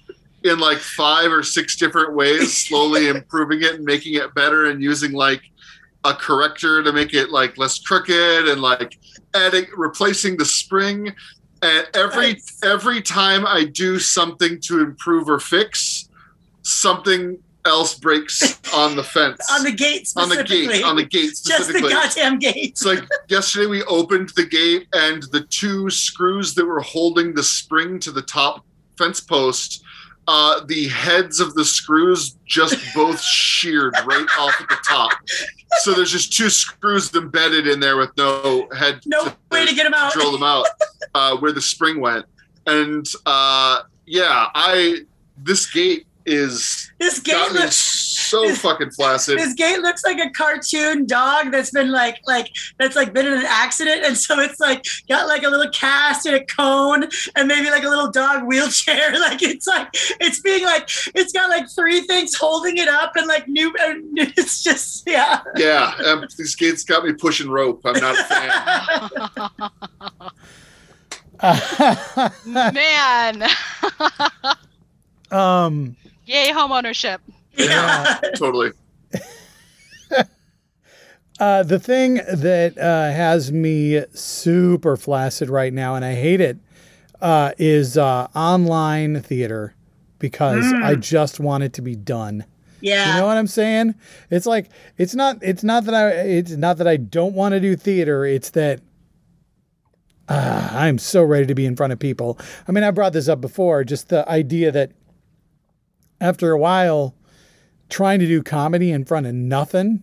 in 0.44 0.58
like 0.58 0.78
five 0.78 1.32
or 1.32 1.42
six 1.42 1.76
different 1.76 2.14
ways, 2.14 2.56
slowly 2.56 3.08
improving 3.08 3.62
it 3.62 3.76
and 3.76 3.84
making 3.84 4.14
it 4.14 4.34
better, 4.34 4.66
and 4.66 4.82
using 4.82 5.12
like 5.12 5.42
a 6.04 6.14
corrector 6.14 6.82
to 6.82 6.92
make 6.92 7.14
it 7.14 7.30
like 7.30 7.58
less 7.58 7.78
crooked 7.80 8.48
and 8.48 8.60
like 8.60 8.98
adding 9.34 9.66
replacing 9.76 10.36
the 10.36 10.44
spring 10.44 11.12
and 11.62 11.86
every 11.94 12.32
Nice. 12.34 12.60
every 12.64 13.00
time 13.02 13.46
i 13.46 13.64
do 13.64 13.98
something 13.98 14.60
to 14.62 14.80
improve 14.80 15.28
or 15.28 15.38
fix 15.40 16.08
something 16.62 17.38
else 17.64 17.98
breaks 17.98 18.60
on 18.74 18.94
the 18.96 19.02
fence 19.02 19.40
on 19.50 19.64
the 19.64 19.72
gate 19.72 20.12
on 20.16 20.28
the 20.28 20.34
specifically. 20.36 20.66
gate 20.74 20.84
on 20.84 20.96
the 20.96 21.04
gate 21.04 21.36
specifically. 21.36 21.90
Just 21.90 22.16
the 22.16 22.22
goddamn 22.22 22.38
gate. 22.38 22.56
it's 22.56 22.84
like 22.84 23.04
yesterday 23.28 23.66
we 23.66 23.82
opened 23.84 24.30
the 24.36 24.44
gate 24.46 24.86
and 24.92 25.22
the 25.32 25.40
two 25.50 25.90
screws 25.90 26.54
that 26.54 26.64
were 26.64 26.80
holding 26.80 27.34
the 27.34 27.42
spring 27.42 27.98
to 28.00 28.12
the 28.12 28.22
top 28.22 28.64
fence 28.98 29.20
post 29.20 29.82
uh, 30.28 30.64
the 30.66 30.88
heads 30.88 31.38
of 31.40 31.54
the 31.54 31.64
screws 31.64 32.36
just 32.46 32.76
both 32.94 33.20
sheared 33.20 33.94
right 34.06 34.26
off 34.38 34.60
at 34.60 34.68
the 34.68 34.78
top 34.88 35.12
so 35.80 35.92
there's 35.92 36.10
just 36.10 36.32
two 36.32 36.48
screws 36.50 37.14
embedded 37.14 37.66
in 37.66 37.78
there 37.80 37.96
with 37.96 38.10
no 38.16 38.68
head 38.76 39.00
No 39.06 39.24
to, 39.24 39.36
way 39.50 39.66
to 39.66 39.74
get 39.74 39.84
them 39.84 39.94
out. 39.94 40.12
drill 40.12 40.32
them 40.32 40.42
out 40.42 40.66
uh, 41.14 41.36
where 41.36 41.52
the 41.52 41.60
spring 41.62 42.00
went 42.00 42.24
and 42.66 43.06
uh, 43.26 43.82
yeah 44.06 44.48
i 44.54 44.98
this 45.38 45.70
gate 45.70 46.05
is 46.26 46.90
This 46.98 47.20
gate 47.20 47.52
looks 47.52 47.76
so 47.76 48.52
fucking 48.54 48.90
flaccid. 48.90 49.38
this 49.38 49.54
gate 49.54 49.78
looks 49.80 50.02
like 50.04 50.18
a 50.18 50.30
cartoon 50.30 51.06
dog 51.06 51.52
that's 51.52 51.70
been 51.70 51.90
like 51.92 52.18
like 52.26 52.50
that's 52.78 52.96
like 52.96 53.12
been 53.12 53.26
in 53.26 53.34
an 53.34 53.44
accident 53.46 54.04
and 54.04 54.16
so 54.16 54.40
it's 54.40 54.58
like 54.58 54.84
got 55.08 55.28
like 55.28 55.44
a 55.44 55.48
little 55.48 55.70
cast 55.70 56.26
and 56.26 56.34
a 56.36 56.44
cone 56.44 57.04
and 57.36 57.46
maybe 57.48 57.70
like 57.70 57.84
a 57.84 57.88
little 57.88 58.10
dog 58.10 58.44
wheelchair. 58.46 59.12
Like 59.26 59.42
it's 59.42 59.66
like 59.66 59.88
it's 60.20 60.40
being 60.40 60.62
like 60.64 60.88
it's 61.14 61.32
got 61.32 61.48
like 61.48 61.68
three 61.70 62.00
things 62.02 62.34
holding 62.34 62.76
it 62.76 62.88
up 62.88 63.12
and 63.16 63.26
like 63.26 63.48
new 63.48 63.72
and 63.80 64.04
it's 64.18 64.62
just 64.62 65.04
yeah. 65.06 65.40
Yeah 65.56 65.94
um, 66.06 66.26
these 66.36 66.54
gates 66.54 66.84
got 66.84 67.04
me 67.04 67.12
pushing 67.12 67.48
rope. 67.48 67.80
I'm 67.84 67.98
not 68.00 68.18
a 68.18 68.24
fan. 68.24 69.70
Man, 72.46 73.42
um, 75.30 75.94
yay 76.26 76.52
home 76.52 76.72
ownership. 76.72 77.20
yeah. 77.54 78.20
totally 78.36 78.72
uh, 81.40 81.62
the 81.62 81.78
thing 81.78 82.14
that 82.14 82.76
uh, 82.78 83.12
has 83.12 83.52
me 83.52 84.04
super 84.12 84.96
flaccid 84.96 85.48
right 85.48 85.72
now, 85.72 85.94
and 85.94 86.04
I 86.04 86.14
hate 86.14 86.40
it, 86.40 86.58
uh, 87.20 87.52
is 87.58 87.96
uh, 87.96 88.28
online 88.34 89.22
theater 89.22 89.74
because 90.18 90.64
I 90.72 90.94
just 90.96 91.40
want 91.40 91.64
it 91.64 91.72
to 91.74 91.82
be 91.82 91.94
done. 91.94 92.44
yeah 92.80 93.14
You 93.14 93.20
know 93.20 93.26
what 93.26 93.36
I'm 93.36 93.46
saying? 93.46 93.94
It's 94.30 94.46
like 94.46 94.70
it's 94.96 95.14
not 95.14 95.38
it's 95.42 95.62
not 95.62 95.84
that 95.84 95.94
I 95.94 96.08
it's 96.10 96.52
not 96.52 96.78
that 96.78 96.88
I 96.88 96.96
don't 96.96 97.34
want 97.34 97.52
to 97.52 97.60
do 97.60 97.76
theater. 97.76 98.24
It's 98.24 98.50
that 98.50 98.80
uh, 100.28 100.70
I'm 100.72 100.98
so 100.98 101.22
ready 101.22 101.46
to 101.46 101.54
be 101.54 101.66
in 101.66 101.76
front 101.76 101.92
of 101.92 101.98
people. 101.98 102.38
I 102.66 102.72
mean, 102.72 102.82
I 102.82 102.90
brought 102.90 103.12
this 103.12 103.28
up 103.28 103.40
before. 103.40 103.84
Just 103.84 104.08
the 104.08 104.28
idea 104.28 104.72
that 104.72 104.92
after 106.20 106.52
a 106.52 106.58
while, 106.58 107.14
trying 107.88 108.18
to 108.20 108.26
do 108.26 108.42
comedy 108.42 108.90
in 108.90 109.04
front 109.04 109.26
of 109.26 109.34
nothing 109.34 110.02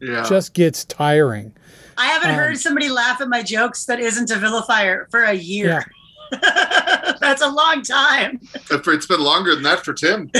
yeah 0.00 0.24
just 0.28 0.54
gets 0.54 0.84
tiring. 0.84 1.52
I 1.96 2.06
haven't 2.06 2.30
Um, 2.30 2.36
heard 2.36 2.58
somebody 2.58 2.88
laugh 2.88 3.20
at 3.20 3.28
my 3.28 3.42
jokes 3.42 3.84
that 3.86 3.98
isn't 3.98 4.30
a 4.30 4.36
vilifier 4.36 5.10
for 5.10 5.24
a 5.24 5.32
year. 5.34 5.84
That's 7.20 7.42
a 7.42 7.48
long 7.50 7.82
time. 7.82 8.40
it's 8.70 9.06
been 9.06 9.20
longer 9.20 9.54
than 9.54 9.64
that 9.64 9.84
for 9.84 9.94
tim 9.94 10.30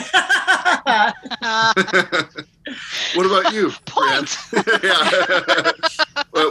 what 3.14 3.26
about 3.26 3.52
you 3.52 3.70
Point. 3.86 4.36
Yeah 4.84 5.72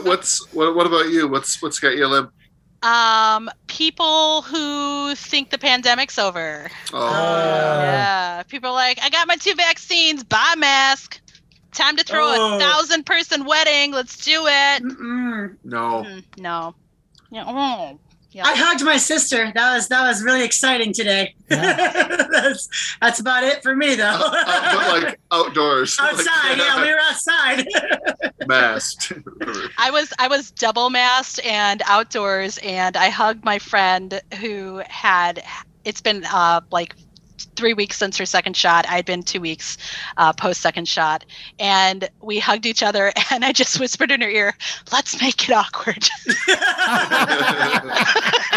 what's 0.04 0.46
what, 0.54 0.76
what 0.76 0.88
about 0.88 1.10
you 1.10 1.28
what's 1.28 1.62
what's 1.62 1.80
got 1.80 1.96
you 1.96 2.08
limp 2.08 2.32
um, 2.84 3.50
people 3.68 4.42
who 4.44 5.16
think 5.16 5.50
the 5.50 5.58
pandemic's 5.58 6.18
over. 6.20 6.70
oh 6.94 6.98
Uh, 7.08 7.80
yeah, 7.84 8.44
people 8.44 8.70
are 8.70 8.74
like, 8.74 9.00
I 9.02 9.10
got 9.10 9.28
my 9.28 9.36
two 9.36 9.56
vaccines. 9.56 10.24
Buy 10.24 10.54
a 10.56 10.58
mask. 10.58 11.20
Time 11.74 11.98
to 11.98 12.04
throw 12.04 12.24
Oh. 12.26 12.56
a 12.56 12.60
thousand 12.60 13.06
person 13.06 13.46
wedding. 13.46 13.92
Let's 13.92 14.24
do 14.26 14.46
it. 14.48 14.84
Mm-mm. 14.84 15.58
no 15.64 16.04
Mm, 16.08 16.24
no. 16.38 16.76
Yeah. 17.32 17.44
oh, 17.48 18.00
yeah. 18.32 18.46
I 18.46 18.56
hugged 18.56 18.84
my 18.84 18.98
sister. 18.98 19.52
That 19.54 19.74
was 19.74 19.88
that 19.88 20.08
was 20.08 20.24
really 20.24 20.44
exciting 20.44 20.94
today. 20.94 21.34
that's 21.48 22.68
that's 23.02 23.20
about 23.20 23.44
it 23.44 23.64
for 23.64 23.76
me 23.76 23.96
though. 23.96 24.20
But 24.20 25.04
like 25.04 25.20
outdoors 25.32 25.98
Like, 26.02 26.14
outside, 26.14 26.58
yeah, 26.58 26.82
we 26.82 26.92
were 26.92 27.00
outside. 27.00 27.68
masked 28.48 29.14
I 29.78 29.92
was 29.92 30.14
I 30.20 30.28
was 30.28 30.52
double 30.52 30.90
masked 30.90 31.46
and 31.46 31.82
outdoors, 31.86 32.60
and 32.64 32.98
I 32.98 33.10
hugged 33.10 33.44
my 33.44 33.60
friend 33.60 34.22
who 34.40 34.82
had. 34.88 35.44
It's 35.86 36.02
been 36.02 36.26
uh, 36.26 36.60
like 36.70 36.96
three 37.56 37.74
weeks 37.74 37.98
since 37.98 38.18
her 38.18 38.26
second 38.26 38.56
shot. 38.56 38.86
I 38.88 38.96
had 38.96 39.06
been 39.06 39.24
two 39.24 39.40
weeks 39.42 39.78
uh, 40.18 40.34
post 40.34 40.62
second 40.62 40.88
shot, 40.88 41.26
and 41.60 42.10
we 42.22 42.40
hugged 42.40 42.66
each 42.66 42.84
other. 42.84 43.12
And 43.30 43.44
I 43.44 43.52
just 43.52 43.80
whispered 43.80 44.10
in 44.10 44.22
her 44.22 44.30
ear, 44.30 44.56
"Let's 44.92 45.22
make 45.22 45.48
it 45.50 45.52
awkward." 45.54 46.08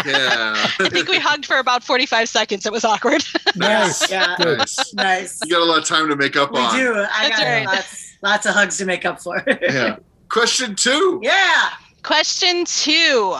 yeah 0.05 0.55
I 0.79 0.89
think 0.89 1.07
we 1.09 1.19
hugged 1.19 1.45
for 1.45 1.59
about 1.59 1.83
forty-five 1.83 2.29
seconds. 2.29 2.65
It 2.65 2.71
was 2.71 2.83
awkward. 2.85 3.23
Nice. 3.55 4.09
yeah, 4.09 4.35
nice 4.39 4.93
nice. 4.93 5.39
you 5.43 5.51
got 5.51 5.61
a 5.61 5.65
lot 5.65 5.79
of 5.79 5.85
time 5.85 6.07
to 6.07 6.15
make 6.15 6.35
up 6.35 6.51
We 6.53 6.59
on 6.59 6.75
do. 6.75 6.93
I 6.95 7.29
That's 7.29 7.39
got 7.39 7.45
right. 7.47 7.65
lots, 7.65 8.17
lots 8.23 8.45
of 8.45 8.53
hugs 8.55 8.77
to 8.77 8.85
make 8.85 9.05
up 9.05 9.21
for. 9.21 9.43
yeah 9.61 9.97
question 10.29 10.73
two 10.75 11.19
yeah. 11.21 11.71
Question 12.03 12.65
two: 12.65 13.35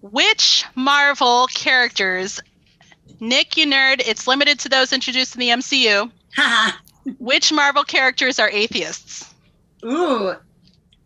Which 0.00 0.64
Marvel 0.74 1.46
characters? 1.48 2.40
Nick, 3.20 3.56
you 3.56 3.66
nerd. 3.66 4.02
It's 4.06 4.26
limited 4.26 4.58
to 4.60 4.68
those 4.68 4.92
introduced 4.92 5.34
in 5.34 5.40
the 5.40 5.48
MCU. 5.48 6.10
Haha. 6.34 6.76
Which 7.18 7.52
Marvel 7.52 7.84
characters 7.84 8.38
are 8.38 8.50
atheists? 8.50 9.32
Ooh, 9.84 10.34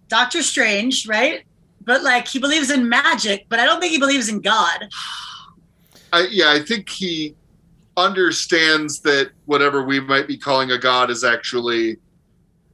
Doctor 0.09 0.43
Strange, 0.43 1.07
right? 1.07 1.43
But 1.83 2.03
like 2.03 2.29
he 2.29 2.39
believes 2.39 2.71
in 2.71 2.89
magic, 2.89 3.47
but 3.49 3.59
I 3.59 3.65
don't 3.65 3.81
think 3.81 3.93
he 3.93 3.99
believes 3.99 4.29
in 4.29 4.41
God. 4.41 4.89
I, 6.13 6.27
yeah, 6.31 6.53
I 6.53 6.61
think 6.61 6.89
he 6.89 7.35
understands 7.97 9.01
that 9.01 9.31
whatever 9.47 9.85
we 9.85 10.01
might 10.01 10.27
be 10.27 10.37
calling 10.37 10.71
a 10.71 10.79
god 10.79 11.11
is 11.11 11.25
actually 11.25 11.99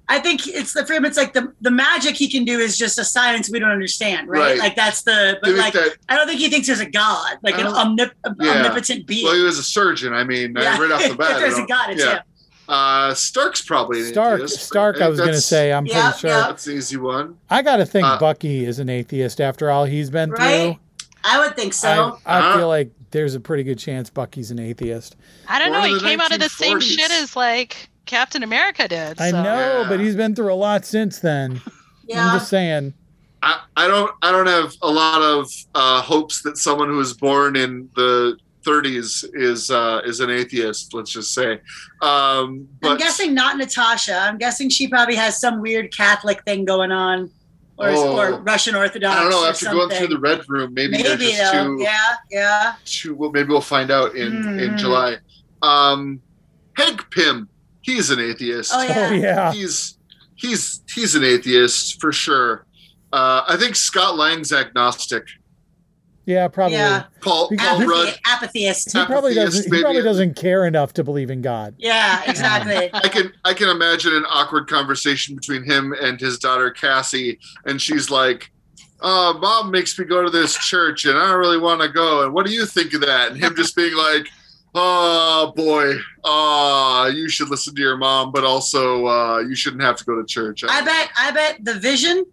I 0.09 0.21
think 0.21 0.47
it's 0.47 0.73
the 0.73 0.87
for 0.87 0.93
him. 0.95 1.05
It's 1.05 1.17
like 1.17 1.33
the 1.33 1.53
the 1.61 1.71
magic 1.71 2.15
he 2.17 2.29
can 2.31 2.45
do 2.45 2.59
is 2.61 2.79
just 2.79 2.99
a 2.99 3.05
science 3.05 3.51
we 3.51 3.59
don't 3.59 3.71
understand, 3.71 4.29
right? 4.29 4.41
Right. 4.53 4.59
Like 4.59 4.77
that's 4.77 5.03
the. 5.03 5.39
But 5.43 5.55
like, 5.57 5.73
that 5.73 5.97
I 6.09 6.17
don't 6.17 6.29
think 6.29 6.39
he 6.41 6.49
thinks 6.49 6.67
there's 6.69 6.81
a 6.81 6.89
god, 6.91 7.39
like 7.43 7.59
an 7.59 7.67
omnip- 7.67 8.13
Yeah. 8.41 8.53
omnipotent 8.57 9.07
being. 9.07 9.25
well, 9.25 9.35
he 9.35 9.43
was 9.43 9.59
a 9.59 9.63
surgeon. 9.65 10.13
I 10.15 10.23
mean, 10.25 10.55
Yeah. 10.57 10.81
right 10.81 10.93
off 10.93 11.09
the 11.09 11.15
bat. 11.19 11.33
if 11.33 11.39
there's 11.39 11.59
a 11.59 11.67
god, 11.67 11.91
it's 11.91 12.05
yeah. 12.05 12.17
him. 12.17 12.23
Uh, 12.69 13.15
Stark's 13.15 13.63
probably 13.63 14.01
an 14.01 14.07
Stark, 14.07 14.41
atheist. 14.43 14.67
Stark. 14.67 15.01
I 15.01 15.09
was 15.09 15.19
going 15.21 15.33
to 15.33 15.41
say. 15.41 15.73
I'm 15.73 15.87
Yeah, 15.87 16.11
pretty 16.11 16.19
sure. 16.21 16.31
yeah. 16.31 16.47
That's 16.49 16.67
an 16.67 16.77
easy 16.77 16.97
one. 16.97 17.37
I 17.49 17.63
got 17.63 17.77
to 17.77 17.87
think 17.87 18.05
Uh, 18.07 18.19
Bucky 18.19 18.65
is 18.65 18.79
an 18.81 18.89
atheist 18.89 19.41
after 19.41 19.71
all 19.71 19.85
he's 19.85 20.11
been 20.11 20.31
Right? 20.33 20.77
I 21.25 21.39
would 21.41 21.55
think 21.57 21.75
so. 21.75 22.19
I, 22.27 22.37
I 22.37 22.39
Uh-huh. 22.41 22.59
feel 22.59 22.69
like 22.69 22.91
there's 23.13 23.35
a 23.37 23.41
pretty 23.41 23.63
good 23.63 23.79
chance 23.79 24.11
Bucky's 24.11 24.51
an 24.51 24.59
atheist. 24.59 25.15
I 25.49 25.59
don't 25.61 25.71
know. 25.73 25.79
Born 25.79 25.91
in 25.91 25.97
He 25.97 26.03
the 26.03 26.09
came 26.11 26.21
out 26.21 26.33
of 26.33 26.41
the 26.41 26.49
same 26.49 26.81
shit 26.81 27.11
as 27.13 27.37
like 27.37 27.89
Captain 28.07 28.43
America 28.43 28.89
did. 28.89 29.21
I 29.21 29.31
know, 29.31 29.43
Yeah. 29.83 29.87
but 29.89 30.01
he's 30.01 30.17
been 30.17 30.35
through 30.35 30.53
a 30.53 30.57
lot 30.57 30.85
since 30.85 31.19
then. 31.21 31.61
yeah. 32.07 32.27
I'm 32.33 32.39
just 32.39 32.49
saying. 32.51 32.95
I, 33.43 33.61
I 33.77 33.87
don't 33.87 34.11
I 34.23 34.33
don't 34.33 34.47
have 34.47 34.73
a 34.83 34.91
lot 34.91 35.21
of 35.23 35.51
uh, 35.75 36.01
hopes 36.03 36.43
that 36.43 36.57
someone 36.57 36.89
who 36.89 36.97
was 36.97 37.13
born 37.13 37.55
in 37.55 37.89
the 37.95 38.37
30s 38.65 39.25
is 39.35 39.71
uh, 39.71 40.01
is 40.05 40.21
an 40.21 40.31
atheist. 40.31 40.95
Let's 40.95 41.13
just 41.13 41.33
say. 41.35 41.61
Um, 42.03 42.67
but 42.81 42.93
I'm 42.93 42.97
guessing 42.97 43.35
not 43.35 43.57
Natasha. 43.59 44.17
I'm 44.17 44.39
guessing 44.39 44.69
she 44.71 44.89
probably 44.89 45.15
has 45.17 45.39
some 45.41 45.61
weird 45.61 45.95
Catholic 45.97 46.43
thing 46.45 46.65
going 46.65 46.91
on, 46.91 47.31
or, 47.79 47.89
Oh. 47.91 48.17
or 48.19 48.41
Russian 48.41 48.75
Orthodox. 48.75 49.17
I 49.17 49.23
don't 49.23 49.31
know. 49.31 49.45
or 49.45 49.49
After 49.51 49.67
going 49.67 49.91
through 49.91 50.09
the 50.09 50.19
red 50.19 50.43
room, 50.49 50.75
maybe, 50.75 50.97
they're 51.01 51.17
maybe 51.17 51.33
just 51.33 51.53
though. 51.53 51.77
too 51.77 51.83
Yeah, 51.83 52.15
yeah. 52.31 52.75
too. 52.85 53.15
Well, 53.15 53.31
maybe 53.31 53.51
we'll 53.51 53.61
find 53.61 53.91
out 53.93 54.17
in 54.17 54.35
in 54.59 54.71
Mhm. 54.73 54.79
July. 54.79 55.17
Um, 55.63 56.21
Hank 56.77 57.09
Pym, 57.11 57.49
he's 57.87 58.11
an 58.11 58.21
atheist. 58.21 58.73
Oh 58.75 58.83
yeah. 58.83 59.09
Oh 59.11 59.13
yeah. 59.15 59.53
He's 59.53 59.97
he's 60.35 60.83
he's 60.93 61.15
an 61.15 61.25
atheist 61.25 62.01
for 62.01 62.13
sure. 62.13 62.67
Uh, 63.13 63.43
I 63.49 63.57
think 63.57 63.77
Scott 63.77 64.17
Lang's 64.19 64.53
agnostic. 64.53 65.25
Yeah, 66.27 66.49
probably. 66.49 66.77
Yeah. 66.77 67.05
Paul 67.21 67.49
Paul 67.57 67.59
Apathy, 67.61 67.87
Rudd. 67.87 68.19
apatheist. 68.27 68.93
He 68.93 69.05
probably 69.05 69.31
Atheist, 69.31 69.47
doesn't. 69.47 69.65
He 69.67 69.71
maybe. 69.71 69.83
probably 69.83 70.03
doesn't 70.03 70.35
care 70.35 70.67
enough 70.67 70.93
to 70.95 71.05
believe 71.05 71.31
in 71.31 71.41
God. 71.41 71.77
Yeah, 71.79 72.21
exactly. 72.29 72.91
I 72.95 73.09
can 73.09 73.33
I 73.45 73.55
can 73.55 73.69
imagine 73.69 74.13
an 74.13 74.25
awkward 74.29 74.69
conversation 74.69 75.37
between 75.37 75.63
him 75.63 75.93
and 75.93 76.21
his 76.21 76.39
daughter 76.41 76.73
Cassie, 76.73 77.39
and 77.65 77.81
she's 77.81 78.11
like, 78.11 78.51
"Uh, 79.01 79.35
mom 79.41 79.71
makes 79.71 79.97
me 79.97 80.05
go 80.05 80.21
to 80.25 80.29
this 80.31 80.57
church, 80.57 81.05
and 81.05 81.17
I 81.17 81.29
don't 81.29 81.39
really 81.39 81.59
want 81.59 81.81
to 81.83 81.89
go. 81.89 82.25
And 82.25 82.35
what 82.35 82.45
do 82.45 82.53
you 82.53 82.67
think 82.67 82.93
of 82.95 83.03
that?" 83.03 83.31
And 83.31 83.41
him 83.41 83.55
just 83.55 83.77
being 83.77 83.95
like, 83.95 84.27
"Oh 84.77 85.53
boy, 85.57 85.95
uh, 86.25 87.11
you 87.13 87.29
should 87.29 87.49
listen 87.49 87.75
to 87.75 87.81
your 87.81 87.97
mom, 87.97 88.31
but 88.33 88.45
also 88.45 89.07
uh, 89.07 89.39
you 89.41 89.55
shouldn't 89.55 89.83
have 89.83 89.97
to 89.97 90.05
go 90.05 90.15
to 90.17 90.25
church." 90.25 90.63
I 90.65 90.83
bet. 90.85 91.11
I 91.19 91.31
bet 91.33 91.65
the 91.65 91.75
vision 91.75 92.25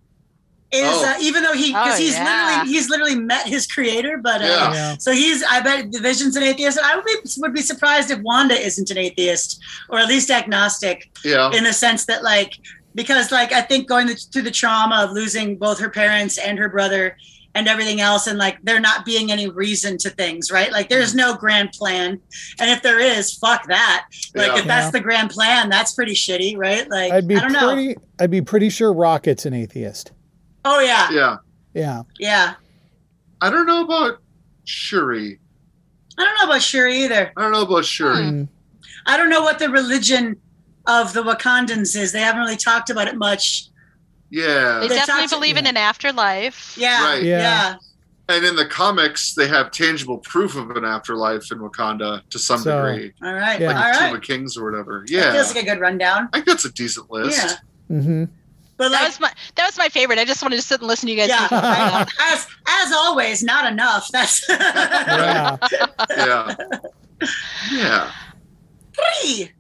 is 0.71 0.89
Oh. 0.91 1.05
uh, 1.05 1.15
even 1.21 1.43
though 1.43 1.53
he 1.53 1.67
because 1.67 1.99
Oh, 1.99 2.01
he's 2.01 2.13
yeah. 2.15 2.47
literally 2.49 2.69
he's 2.71 2.89
literally 2.89 3.15
met 3.15 3.45
his 3.47 3.67
creator, 3.67 4.17
but 4.17 4.41
uh, 4.41 4.45
Yeah. 4.45 4.73
Yeah. 4.73 4.97
So 4.97 5.11
he's, 5.11 5.43
I 5.43 5.61
bet 5.61 5.91
the 5.91 5.99
Vision's 5.99 6.35
an 6.35 6.41
atheist. 6.41 6.79
I 6.83 6.95
would 6.95 7.05
be, 7.05 7.13
would 7.37 7.53
be 7.53 7.61
surprised 7.61 8.09
if 8.09 8.19
Wanda 8.21 8.55
isn't 8.55 8.89
an 8.89 8.97
atheist 8.97 9.61
or 9.89 9.99
at 9.99 10.07
least 10.07 10.31
agnostic 10.31 11.11
yeah, 11.23 11.51
in 11.53 11.63
the 11.63 11.73
sense 11.73 12.05
that, 12.05 12.23
like, 12.23 12.57
because, 12.95 13.31
like, 13.31 13.51
I 13.51 13.61
think 13.61 13.87
going 13.87 14.07
through 14.07 14.41
the 14.41 14.51
trauma 14.51 15.03
of 15.03 15.11
losing 15.11 15.57
both 15.57 15.79
her 15.79 15.89
parents 15.91 16.39
and 16.39 16.57
her 16.57 16.69
brother 16.69 17.17
and 17.55 17.67
everything 17.67 18.01
else, 18.01 18.25
and 18.27 18.39
like 18.39 18.57
there 18.63 18.79
not 18.79 19.05
being 19.05 19.31
any 19.31 19.47
reason 19.47 19.97
to 19.99 20.09
things, 20.09 20.51
right? 20.51 20.71
Like, 20.71 20.89
there's 20.89 21.13
no 21.13 21.35
grand 21.35 21.71
plan. 21.71 22.19
And 22.59 22.69
if 22.71 22.81
there 22.81 22.99
is, 22.99 23.33
fuck 23.37 23.67
that. 23.67 24.05
Like, 24.33 24.47
Yeah. 24.47 24.57
if 24.59 24.65
that's 24.65 24.85
Yeah. 24.87 24.91
the 24.91 24.99
grand 25.01 25.29
plan, 25.29 25.69
that's 25.69 25.93
pretty 25.93 26.13
shitty, 26.15 26.57
right? 26.57 26.89
Like, 26.89 27.11
I'd 27.11 27.27
be 27.27 27.35
I 27.35 27.39
don't 27.41 27.51
know. 27.51 27.71
pretty. 27.73 27.95
I'd 28.19 28.31
be 28.31 28.41
pretty 28.41 28.69
sure 28.69 28.91
Rocket's 28.91 29.45
an 29.45 29.53
atheist. 29.53 30.11
Oh, 30.65 30.79
yeah. 30.79 31.11
yeah. 31.11 31.37
Yeah. 31.73 32.03
Yeah. 32.19 32.53
I 33.41 33.49
don't 33.49 33.65
know 33.67 33.83
about 33.83 34.19
Shuri. 34.65 35.39
I 36.17 36.23
don't 36.23 36.35
know 36.39 36.45
about 36.51 36.61
Shuri 36.61 37.03
either. 37.03 37.31
I 37.35 37.41
don't 37.41 37.51
know 37.51 37.63
about 37.63 37.85
Shuri. 37.85 38.17
Mm. 38.23 38.47
I 39.05 39.17
don't 39.17 39.29
know 39.29 39.41
what 39.41 39.59
the 39.59 39.69
religion 39.69 40.37
of 40.87 41.13
the 41.13 41.21
Wakandans 41.23 41.95
is. 41.95 42.11
They 42.11 42.21
haven't 42.21 42.41
really 42.41 42.55
talked 42.57 42.89
about 42.89 43.07
it 43.07 43.15
much. 43.17 43.65
Yeah, 44.35 44.79
They 44.79 44.87
They 44.87 44.95
definitely 44.95 45.27
believe 45.27 45.57
in 45.57 45.65
yeah. 45.65 45.69
an 45.69 45.77
afterlife. 45.77 46.75
Yeah. 46.75 47.03
Right. 47.05 47.21
Yeah. 47.23 47.37
Yeah. 47.39 47.75
and 48.29 48.43
in 48.45 48.55
the 48.55 48.65
comics, 48.65 49.33
they 49.35 49.47
have 49.47 49.69
tangible 49.69 50.17
proof 50.17 50.55
of 50.55 50.71
an 50.71 50.85
afterlife 50.85 51.51
in 51.51 51.59
Wakanda 51.59 52.27
to 52.31 52.39
some 52.39 52.59
So- 52.61 52.83
degree, 52.87 53.13
All 53.21 53.33
right. 53.33 53.59
Yeah. 53.61 53.67
like 53.67 53.85
All 53.85 53.93
the 53.93 53.99
Tomb 54.07 54.15
of 54.15 54.21
Kings 54.23 54.57
or 54.57 54.63
whatever. 54.69 55.05
Yeah. 55.07 55.21
That 55.25 55.33
feels 55.33 55.53
like 55.55 55.65
a 55.65 55.69
good 55.69 55.79
rundown. 55.81 56.29
I 56.33 56.37
think 56.37 56.47
that's 56.47 56.65
a 56.65 56.71
decent 56.71 57.11
list. 57.11 57.37
Yeah. 57.89 57.95
hmm 57.99 58.23
But 58.77 58.89
That 58.89 59.03
was 59.05 59.19
my 59.19 59.31
that 59.55 59.65
was 59.67 59.77
my 59.77 59.87
favorite. 59.89 60.17
I 60.17 60.25
just 60.25 60.41
wanted 60.41 60.55
to 60.55 60.61
sit 60.63 60.79
and 60.79 60.87
listen 60.87 61.05
to 61.07 61.13
you 61.13 61.19
guys. 61.19 61.29
yeah, 61.29 62.05
speak 62.05 62.19
as 62.31 62.47
as 62.67 62.91
always, 62.91 63.43
not 63.43 63.71
enough. 63.71 64.09
That's 64.11 64.43
Yeah. 64.49 65.57
yeah, 66.09 66.55
yeah. 67.71 68.11
three. 68.95 69.51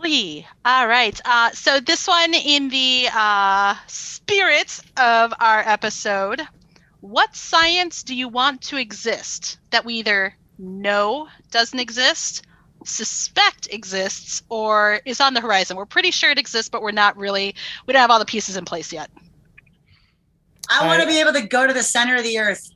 Lee. 0.00 0.46
All 0.64 0.86
right. 0.86 1.18
Uh, 1.24 1.50
so 1.52 1.80
this 1.80 2.06
one, 2.06 2.34
in 2.34 2.68
the 2.68 3.08
uh, 3.12 3.74
spirit 3.86 4.80
of 4.96 5.32
our 5.40 5.60
episode, 5.60 6.42
what 7.00 7.34
science 7.34 8.02
do 8.02 8.14
you 8.14 8.28
want 8.28 8.62
to 8.62 8.76
exist 8.76 9.58
that 9.70 9.84
we 9.84 9.94
either 9.94 10.34
know 10.58 11.28
doesn't 11.50 11.78
exist, 11.78 12.44
suspect 12.84 13.68
exists, 13.72 14.42
or 14.48 15.00
is 15.04 15.20
on 15.20 15.34
the 15.34 15.40
horizon? 15.40 15.76
We're 15.76 15.86
pretty 15.86 16.10
sure 16.10 16.30
it 16.30 16.38
exists, 16.38 16.68
but 16.68 16.82
we're 16.82 16.90
not 16.90 17.16
really. 17.16 17.54
We 17.86 17.92
don't 17.92 18.00
have 18.00 18.10
all 18.10 18.18
the 18.18 18.24
pieces 18.24 18.56
in 18.56 18.64
place 18.64 18.92
yet. 18.92 19.10
I 20.70 20.86
want 20.86 21.02
to 21.02 21.08
be 21.08 21.20
able 21.20 21.32
to 21.32 21.46
go 21.46 21.66
to 21.66 21.72
the 21.72 21.82
center 21.82 22.16
of 22.16 22.22
the 22.22 22.38
earth. 22.38 22.70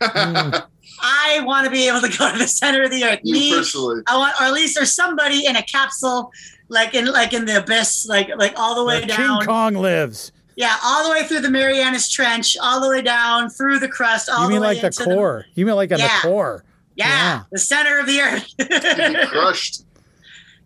Mm. 0.00 0.66
I 1.02 1.40
want 1.44 1.64
to 1.64 1.70
be 1.70 1.88
able 1.88 2.00
to 2.00 2.18
go 2.18 2.30
to 2.30 2.38
the 2.38 2.48
center 2.48 2.82
of 2.82 2.90
the 2.90 3.04
earth. 3.04 3.20
you 3.22 3.32
Me, 3.32 3.54
personally. 3.54 4.02
I 4.06 4.16
want, 4.16 4.34
or 4.40 4.44
at 4.44 4.52
least 4.52 4.74
there's 4.74 4.94
somebody 4.94 5.46
in 5.46 5.56
a 5.56 5.62
capsule, 5.62 6.30
like 6.70 6.94
in 6.94 7.04
like 7.06 7.32
in 7.34 7.44
the 7.44 7.58
abyss, 7.58 8.06
like 8.06 8.30
like 8.38 8.54
all 8.56 8.74
the 8.74 8.84
way 8.84 9.00
Where 9.00 9.06
down. 9.08 9.38
King 9.40 9.46
Kong 9.46 9.74
lives. 9.74 10.32
Yeah, 10.56 10.76
all 10.84 11.04
the 11.04 11.10
way 11.10 11.24
through 11.26 11.40
the 11.40 11.50
Marianas 11.50 12.10
Trench, 12.10 12.56
all 12.60 12.80
the 12.80 12.88
way 12.88 13.02
down 13.02 13.48
through 13.50 13.78
the 13.78 13.88
crust, 13.88 14.28
all 14.30 14.44
You 14.44 14.48
mean 14.50 14.56
the 14.56 14.62
way 14.62 14.74
like 14.74 14.80
the 14.80 14.86
into 14.88 15.04
core? 15.04 15.46
You 15.54 15.64
mean 15.66 15.74
like 15.74 15.90
on 15.92 15.98
Yeah. 15.98 16.20
the 16.22 16.28
core? 16.28 16.64
yeah, 16.96 17.06
Yeah. 17.08 17.42
the 17.52 17.58
center 17.58 17.98
of 17.98 18.06
the 18.06 18.20
earth. 18.20 18.46
crushed. 19.30 19.84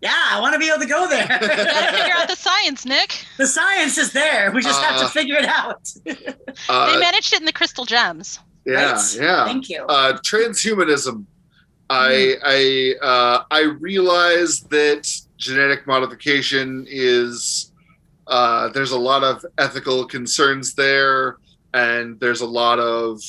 yeah, 0.00 0.12
I 0.32 0.40
want 0.40 0.52
to 0.54 0.58
be 0.58 0.68
able 0.68 0.80
to 0.80 0.86
go 0.86 1.08
Gotta 1.10 1.46
there. 1.46 1.92
figure 1.92 2.14
out 2.16 2.28
the 2.28 2.34
science, 2.36 2.84
Nick. 2.84 3.24
the 3.38 3.46
science 3.46 3.96
is 3.98 4.12
there. 4.12 4.50
We 4.52 4.62
just 4.62 4.82
have 4.82 4.96
Uh, 4.96 5.04
to 5.04 5.08
figure 5.08 5.36
it 5.36 5.46
out. 5.46 5.88
They 6.06 6.34
Uh, 6.68 6.98
managed 6.98 7.32
it 7.32 7.40
in 7.40 7.46
the 7.46 7.52
crystal 7.52 7.84
gems. 7.84 8.38
yeah, 8.66 8.92
Right? 8.92 9.14
yeah. 9.20 9.44
Thank 9.44 9.68
you. 9.68 9.84
Uh, 9.86 10.18
transhumanism. 10.24 11.24
I 11.90 12.36
I 12.42 12.94
uh, 13.06 13.42
I 13.50 13.60
realize 13.78 14.60
that 14.70 15.04
genetic 15.36 15.86
modification 15.86 16.86
is 16.88 17.72
uh, 18.26 18.68
there's 18.70 18.92
a 18.92 18.98
lot 18.98 19.22
of 19.22 19.44
ethical 19.58 20.04
concerns 20.06 20.74
there, 20.74 21.36
and 21.72 22.18
there's 22.20 22.40
a 22.40 22.46
lot 22.46 22.78
of 22.78 23.20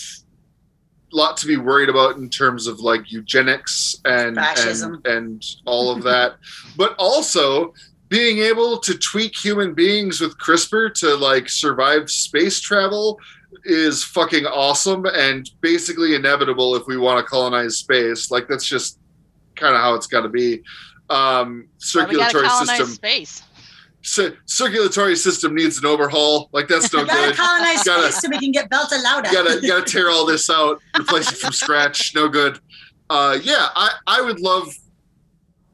lot 1.11 1.37
to 1.37 1.47
be 1.47 1.55
worried 1.55 1.87
about 1.87 2.17
in 2.17 2.29
terms 2.29 2.67
of 2.67 2.79
like 2.79 3.11
eugenics 3.11 3.95
and 4.03 4.35
Fascism. 4.35 5.01
and 5.05 5.07
and 5.07 5.45
all 5.65 5.91
of 5.91 6.03
that, 6.03 6.35
but 6.77 6.95
also 6.97 7.73
being 8.09 8.39
able 8.39 8.77
to 8.77 8.97
tweak 8.97 9.35
human 9.35 9.73
beings 9.73 10.21
with 10.21 10.37
CRISPR 10.37 10.93
to 10.93 11.15
like 11.15 11.49
survive 11.49 12.09
space 12.09 12.59
travel 12.59 13.19
is 13.63 14.03
fucking 14.03 14.45
awesome 14.45 15.05
and 15.05 15.49
basically 15.61 16.13
inevitable 16.13 16.75
if 16.75 16.85
we 16.85 16.97
want 16.97 17.17
to 17.17 17.29
colonize 17.29 17.77
space. 17.77 18.29
Like 18.29 18.47
that's 18.47 18.65
just 18.65 18.99
kind 19.55 19.75
of 19.75 19.81
how 19.81 19.95
it's 19.95 20.07
got 20.07 20.21
to 20.21 20.29
be. 20.29 20.61
Um, 21.09 21.67
Well, 21.95 22.07
we 22.07 22.15
circulatory 22.17 22.49
system, 22.49 22.87
space. 22.87 23.43
cir- 24.01 24.37
circulatory 24.45 25.15
system 25.15 25.53
needs 25.55 25.77
an 25.77 25.85
overhaul. 25.85 26.49
Like 26.51 26.67
that's 26.67 26.91
no 26.93 27.01
We 27.01 27.07
gotta 27.09 27.27
good. 27.27 27.35
colonize 27.37 27.83
Gotta- 27.83 28.11
space 28.11 28.21
so 28.21 28.29
we 28.29 28.39
can 28.39 28.51
get 28.51 28.69
Beltalowda. 28.69 29.27
You 29.31 29.33
gotta 29.33 29.61
gotta 29.67 29.83
tear 29.83 30.09
all 30.09 30.25
this 30.25 30.49
out, 30.49 30.81
replace 30.99 31.31
it 31.31 31.37
from 31.37 31.51
scratch. 31.63 32.13
No 32.15 32.27
good. 32.29 32.59
Uh, 33.09 33.37
yeah, 33.43 33.67
I 33.75 33.91
I 34.07 34.21
would 34.21 34.39
love 34.39 34.73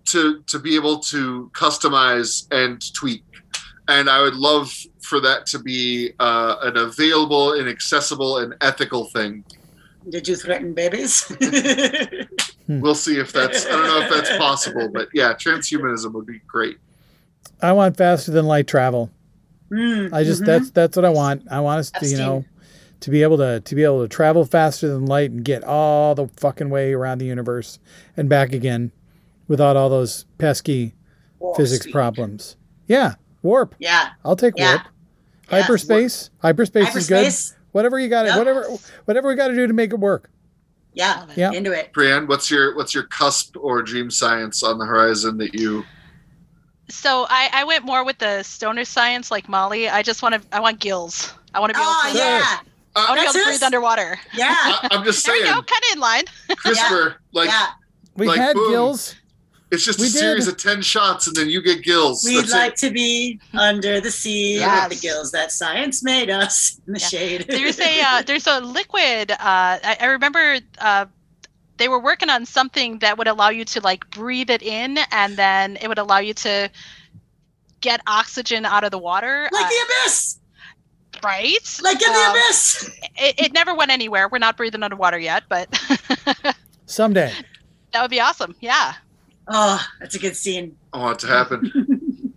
to 0.07 0.41
to 0.47 0.59
be 0.59 0.75
able 0.75 0.99
to 0.99 1.49
customize 1.53 2.45
and 2.51 2.81
tweak, 2.93 3.23
and 3.87 4.09
I 4.09 4.21
would 4.21 4.35
love 4.35 4.73
for 5.01 5.21
that 5.21 5.45
to 5.47 5.59
be 5.59 6.11
uh, 6.19 6.55
an 6.63 6.75
available 6.77 7.53
and 7.53 7.69
accessible 7.69 8.39
and 8.39 8.53
ethical 8.61 9.05
thing. 9.05 9.45
Did 10.09 10.27
you 10.27 10.35
threaten 10.35 10.73
babies? 10.73 11.23
We'll 12.79 12.95
see 12.95 13.17
if 13.17 13.33
that's 13.33 13.65
I 13.65 13.69
don't 13.71 13.87
know 13.87 14.01
if 14.01 14.09
that's 14.09 14.37
possible, 14.37 14.87
but 14.87 15.09
yeah, 15.13 15.33
transhumanism 15.33 16.13
would 16.13 16.25
be 16.25 16.39
great. 16.47 16.77
I 17.61 17.73
want 17.73 17.97
faster 17.97 18.31
than 18.31 18.45
light 18.45 18.67
travel. 18.67 19.09
Mm, 19.71 20.13
I 20.13 20.23
just 20.23 20.43
mhm. 20.43 20.45
that's 20.45 20.71
that's 20.71 20.95
what 20.95 21.05
I 21.05 21.09
want. 21.09 21.43
I 21.51 21.59
want 21.59 21.79
us 21.79 21.91
to 21.91 22.07
you 22.07 22.17
know 22.17 22.45
to 23.01 23.09
be 23.09 23.23
able 23.23 23.37
to 23.37 23.59
to 23.59 23.75
be 23.75 23.83
able 23.83 24.01
to 24.01 24.07
travel 24.07 24.45
faster 24.45 24.87
than 24.87 25.05
light 25.05 25.31
and 25.31 25.43
get 25.43 25.63
all 25.63 26.13
the 26.15 26.27
fucking 26.37 26.69
way 26.69 26.93
around 26.93 27.17
the 27.17 27.25
universe 27.25 27.79
and 28.15 28.29
back 28.29 28.53
again 28.53 28.91
without 29.47 29.75
all 29.75 29.89
those 29.89 30.25
pesky 30.37 30.93
Warp 31.39 31.57
physics 31.57 31.83
speed. 31.83 31.93
problems. 31.93 32.55
Yeah, 32.87 33.15
Warp. 33.41 33.75
Yeah. 33.79 34.09
I'll 34.23 34.35
take 34.35 34.53
Yeah. 34.57 34.69
warp. 34.75 34.81
Yeah. 35.49 35.61
Hyperspace. 35.61 36.29
Hyperspace, 36.39 36.95
is 36.95 37.07
good. 37.09 37.33
Whatever 37.71 37.99
you 37.99 38.07
got, 38.09 38.23
to 38.23 38.29
Yep. 38.29 38.37
whatever, 38.37 38.65
whatever 39.05 39.27
we 39.29 39.35
got 39.35 39.47
to 39.49 39.55
do 39.55 39.67
to 39.67 39.73
make 39.73 39.91
it 39.91 39.99
work. 39.99 40.29
Yeah. 40.93 41.25
Yeah. 41.35 41.51
Into 41.51 41.71
it. 41.71 41.93
Brianne, 41.93 42.27
what's 42.27 42.51
your 42.51 42.75
what's 42.75 42.93
your 42.93 43.03
cusp 43.03 43.55
or 43.57 43.81
dream 43.81 44.11
science 44.11 44.61
on 44.63 44.77
the 44.77 44.85
horizon 44.85 45.37
that 45.37 45.53
you? 45.53 45.83
So 46.89 47.25
I, 47.29 47.49
I 47.53 47.63
went 47.63 47.85
more 47.85 48.03
with 48.03 48.17
the 48.17 48.43
stoner 48.43 48.83
science 48.83 49.31
like 49.31 49.47
Molly. 49.47 49.87
I 49.87 50.01
just 50.03 50.21
want 50.21 50.35
to 50.35 50.41
I 50.51 50.59
want 50.59 50.79
gills. 50.79 51.33
I 51.53 51.59
want 51.61 51.71
to 51.73 51.77
be 51.79 51.81
able 51.81 51.91
Oh 51.93 52.09
to, 52.11 52.17
yeah. 52.17 52.57
Uh, 52.93 53.05
I 53.07 53.09
want 53.09 53.19
to 53.19 53.21
be 53.21 53.21
able 53.23 53.33
to 53.33 53.43
breathe 53.51 53.63
underwater. 53.63 54.19
Yeah, 54.33 54.53
I, 54.57 54.87
I'm 54.91 55.05
just 55.05 55.23
saying. 55.23 55.43
There 55.43 55.53
we 55.53 55.53
saying, 55.53 55.61
go, 55.61 55.73
kind 55.73 55.83
of 55.85 55.93
in 55.93 55.99
line. 55.99 56.23
CRISPR, 56.49 57.15
like 57.31 57.47
yeah. 57.47 57.67
We 58.17 58.27
Like, 58.27 58.39
had 58.39 58.53
boom. 58.55 58.71
gills. 58.71 59.15
It's 59.71 59.85
just 59.85 59.99
We 59.99 60.07
a 60.07 60.09
series 60.09 60.47
of 60.47 60.57
ten 60.57 60.81
shots, 60.81 61.27
and 61.27 61.35
then 61.35 61.49
you 61.49 61.61
get 61.61 61.81
gills. 61.83 62.23
We'd 62.25 62.39
That's 62.41 62.51
like 62.53 62.73
it. 62.73 62.77
to 62.79 62.91
be 62.91 63.39
under 63.53 63.99
the 64.01 64.11
sea 64.11 64.57
Yes. 64.59 64.89
with 64.89 64.99
the 65.01 65.07
gills 65.07 65.31
that 65.31 65.51
science 65.51 66.03
made 66.03 66.29
us 66.29 66.79
in 66.87 66.93
the 66.93 66.99
Yeah. 66.99 67.07
shade. 67.07 67.45
There's 67.49 67.79
a 67.79 68.01
uh, 68.05 68.21
there's 68.23 68.47
a 68.47 68.59
liquid. 68.61 69.31
Uh, 69.31 69.35
I, 69.39 69.97
I 70.01 70.05
remember 70.07 70.57
uh, 70.79 71.05
they 71.77 71.87
were 71.87 71.99
working 71.99 72.29
on 72.29 72.45
something 72.45 72.99
that 72.99 73.17
would 73.17 73.27
allow 73.27 73.49
you 73.49 73.65
to 73.65 73.79
like 73.81 74.09
breathe 74.11 74.49
it 74.49 74.61
in, 74.61 74.99
and 75.11 75.37
then 75.37 75.77
it 75.81 75.87
would 75.87 75.97
allow 75.99 76.19
you 76.19 76.33
to 76.35 76.69
get 77.79 78.01
oxygen 78.05 78.65
out 78.65 78.83
of 78.83 78.91
the 78.91 78.99
water. 78.99 79.49
like 79.51 79.65
uh, 79.65 79.69
the 79.69 79.75
abyss. 80.03 80.37
right? 81.23 81.79
Like 81.81 82.01
in 82.01 82.11
the 82.13 82.19
Um, 82.19 82.31
abyss. 82.31 82.89
It, 83.17 83.39
it 83.45 83.53
never 83.53 83.73
went 83.73 83.89
anywhere. 83.89 84.27
We're 84.29 84.37
not 84.37 84.57
breathing 84.57 84.83
underwater 84.83 85.17
yet, 85.17 85.43
but 85.49 85.67
Someday. 86.85 87.33
that 87.93 88.01
would 88.01 88.11
be 88.11 88.19
awesome. 88.19 88.53
Yeah. 88.59 88.93
Oh, 89.53 89.85
that's 89.99 90.15
a 90.15 90.19
good 90.19 90.37
scene. 90.37 90.77
I 90.93 90.99
want 90.99 91.21
it 91.21 91.27
to 91.27 91.33
happen. 91.33 92.33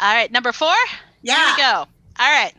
All 0.00 0.12
right, 0.12 0.30
number 0.32 0.50
four. 0.50 0.74
Yeah. 1.22 1.36
Here 1.36 1.54
we 1.54 1.62
go. 1.62 1.78
All 2.18 2.32
right. 2.32 2.52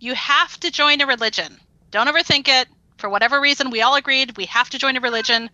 You 0.00 0.14
have 0.14 0.60
to 0.60 0.70
join 0.70 1.00
a 1.00 1.06
religion. 1.06 1.56
Don't 1.90 2.08
overthink 2.08 2.48
it. 2.48 2.68
For 2.98 3.08
whatever 3.08 3.40
reason, 3.40 3.70
we 3.70 3.80
all 3.80 3.94
agreed 3.94 4.36
we 4.36 4.44
have 4.44 4.68
to 4.70 4.78
join 4.78 4.98
a 4.98 5.00
religion. 5.00 5.48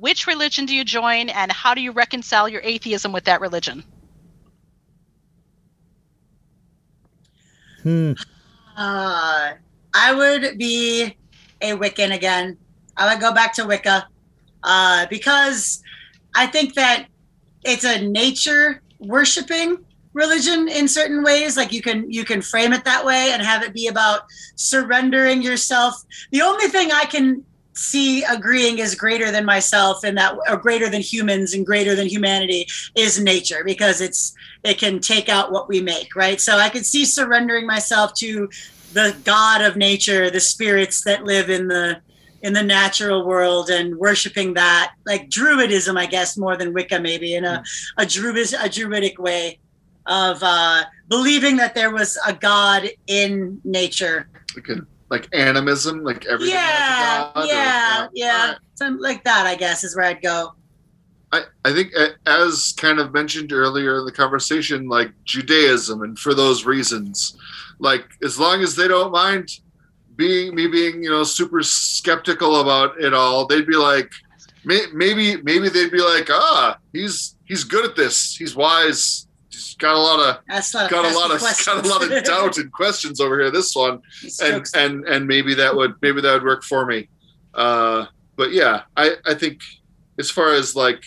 Which 0.00 0.26
religion 0.26 0.66
do 0.66 0.74
you 0.74 0.84
join, 0.84 1.28
and 1.28 1.52
how 1.52 1.74
do 1.74 1.80
you 1.80 1.92
reconcile 1.92 2.48
your 2.48 2.60
atheism 2.62 3.12
with 3.12 3.24
that 3.24 3.40
religion? 3.40 3.84
Hmm. 7.84 8.12
Uh, 8.76 9.52
I 9.94 10.12
would 10.12 10.58
be 10.58 11.16
a 11.62 11.72
Wiccan 11.72 12.12
again. 12.12 12.58
I 12.96 13.12
would 13.12 13.20
go 13.20 13.32
back 13.32 13.54
to 13.54 13.64
Wicca 13.64 14.08
uh, 14.64 15.06
because 15.08 15.82
I 16.36 16.46
think 16.46 16.74
that 16.74 17.06
it's 17.64 17.84
a 17.84 18.06
nature 18.06 18.82
worshiping 19.00 19.78
religion 20.12 20.68
in 20.68 20.88
certain 20.88 21.22
ways. 21.22 21.56
Like 21.56 21.72
you 21.72 21.82
can 21.82 22.10
you 22.10 22.24
can 22.24 22.40
frame 22.42 22.72
it 22.72 22.84
that 22.84 23.04
way 23.04 23.30
and 23.32 23.42
have 23.42 23.62
it 23.62 23.74
be 23.74 23.88
about 23.88 24.22
surrendering 24.54 25.42
yourself. 25.42 26.04
The 26.30 26.42
only 26.42 26.68
thing 26.68 26.90
I 26.92 27.04
can 27.04 27.44
see 27.74 28.24
agreeing 28.24 28.78
is 28.78 28.94
greater 28.94 29.30
than 29.30 29.44
myself 29.44 30.02
and 30.02 30.16
that 30.16 30.34
or 30.48 30.56
greater 30.56 30.88
than 30.88 31.02
humans 31.02 31.52
and 31.52 31.66
greater 31.66 31.94
than 31.94 32.06
humanity 32.06 32.66
is 32.94 33.20
nature 33.20 33.62
because 33.64 34.00
it's 34.00 34.34
it 34.64 34.78
can 34.78 34.98
take 34.98 35.28
out 35.28 35.52
what 35.52 35.68
we 35.68 35.82
make 35.82 36.16
right 36.16 36.40
so 36.40 36.56
i 36.56 36.70
could 36.70 36.86
see 36.86 37.04
surrendering 37.04 37.66
myself 37.66 38.14
to 38.14 38.48
the 38.94 39.14
god 39.24 39.60
of 39.60 39.76
nature 39.76 40.30
the 40.30 40.40
spirits 40.40 41.04
that 41.04 41.24
live 41.24 41.50
in 41.50 41.68
the 41.68 42.00
in 42.46 42.52
the 42.52 42.62
natural 42.62 43.26
world 43.26 43.70
and 43.70 43.96
worshiping 43.96 44.54
that 44.54 44.92
like 45.04 45.28
druidism 45.28 45.98
i 45.98 46.06
guess 46.06 46.38
more 46.38 46.56
than 46.56 46.72
wicca 46.72 47.00
maybe 47.00 47.34
in 47.34 47.44
a 47.44 47.62
a 47.98 48.06
druid 48.06 48.54
a 48.60 48.68
druidic 48.68 49.18
way 49.18 49.58
of 50.06 50.38
uh 50.42 50.84
believing 51.08 51.56
that 51.56 51.74
there 51.74 51.90
was 51.90 52.16
a 52.24 52.32
god 52.32 52.88
in 53.08 53.60
nature 53.64 54.28
like, 54.54 54.68
a, 54.68 54.86
like 55.10 55.34
animism, 55.34 56.04
like 56.04 56.24
everything. 56.26 56.54
yeah 56.54 57.30
god, 57.34 57.44
or- 57.44 57.46
yeah 57.46 58.06
yeah 58.14 58.40
Alright. 58.42 58.58
something 58.76 59.02
like 59.02 59.24
that 59.24 59.44
i 59.44 59.56
guess 59.56 59.82
is 59.82 59.96
where 59.96 60.06
i'd 60.06 60.22
go 60.22 60.52
I, 61.32 61.42
I 61.64 61.72
think 61.72 61.92
as 62.26 62.72
kind 62.76 63.00
of 63.00 63.12
mentioned 63.12 63.52
earlier 63.52 63.98
in 63.98 64.04
the 64.06 64.12
conversation, 64.12 64.88
like 64.88 65.10
Judaism, 65.24 66.02
and 66.02 66.16
for 66.16 66.34
those 66.34 66.64
reasons, 66.64 67.36
like 67.80 68.06
as 68.22 68.38
long 68.38 68.62
as 68.62 68.76
they 68.76 68.86
don't 68.86 69.10
mind 69.10 69.50
being 70.16 70.54
me 70.54 70.66
being 70.66 71.02
you 71.02 71.10
know 71.10 71.24
super 71.24 71.62
skeptical 71.62 72.60
about 72.60 73.00
it 73.00 73.14
all, 73.14 73.46
they'd 73.46 73.66
be 73.66 73.76
like, 73.76 74.10
may, 74.64 74.80
maybe 74.92 75.36
maybe 75.42 75.68
they'd 75.68 75.92
be 75.92 76.00
like, 76.00 76.28
ah, 76.30 76.78
he's 76.92 77.36
he's 77.44 77.64
good 77.64 77.84
at 77.84 77.96
this, 77.96 78.34
he's 78.36 78.56
wise, 78.56 79.26
he's 79.50 79.74
got 79.76 79.94
a 79.94 79.98
lot 79.98 80.20
of 80.20 80.46
got 80.90 81.04
a 81.04 81.14
lot 81.14 81.30
of 81.30 81.40
got 81.40 81.84
a 81.84 81.88
lot 81.88 82.02
of 82.02 82.24
doubt 82.24 82.58
and 82.58 82.72
questions 82.72 83.20
over 83.20 83.38
here. 83.38 83.50
This 83.50 83.74
one, 83.74 84.00
and 84.42 84.66
and 84.74 85.04
and 85.06 85.26
maybe 85.26 85.54
that 85.54 85.74
would 85.74 85.94
maybe 86.02 86.20
that 86.20 86.32
would 86.32 86.44
work 86.44 86.64
for 86.64 86.86
me. 86.86 87.08
Uh 87.54 88.06
but 88.36 88.52
yeah 88.52 88.82
i 88.98 89.12
i 89.24 89.32
think 89.32 89.62
as 90.18 90.30
far 90.30 90.52
as 90.52 90.76
like 90.76 91.02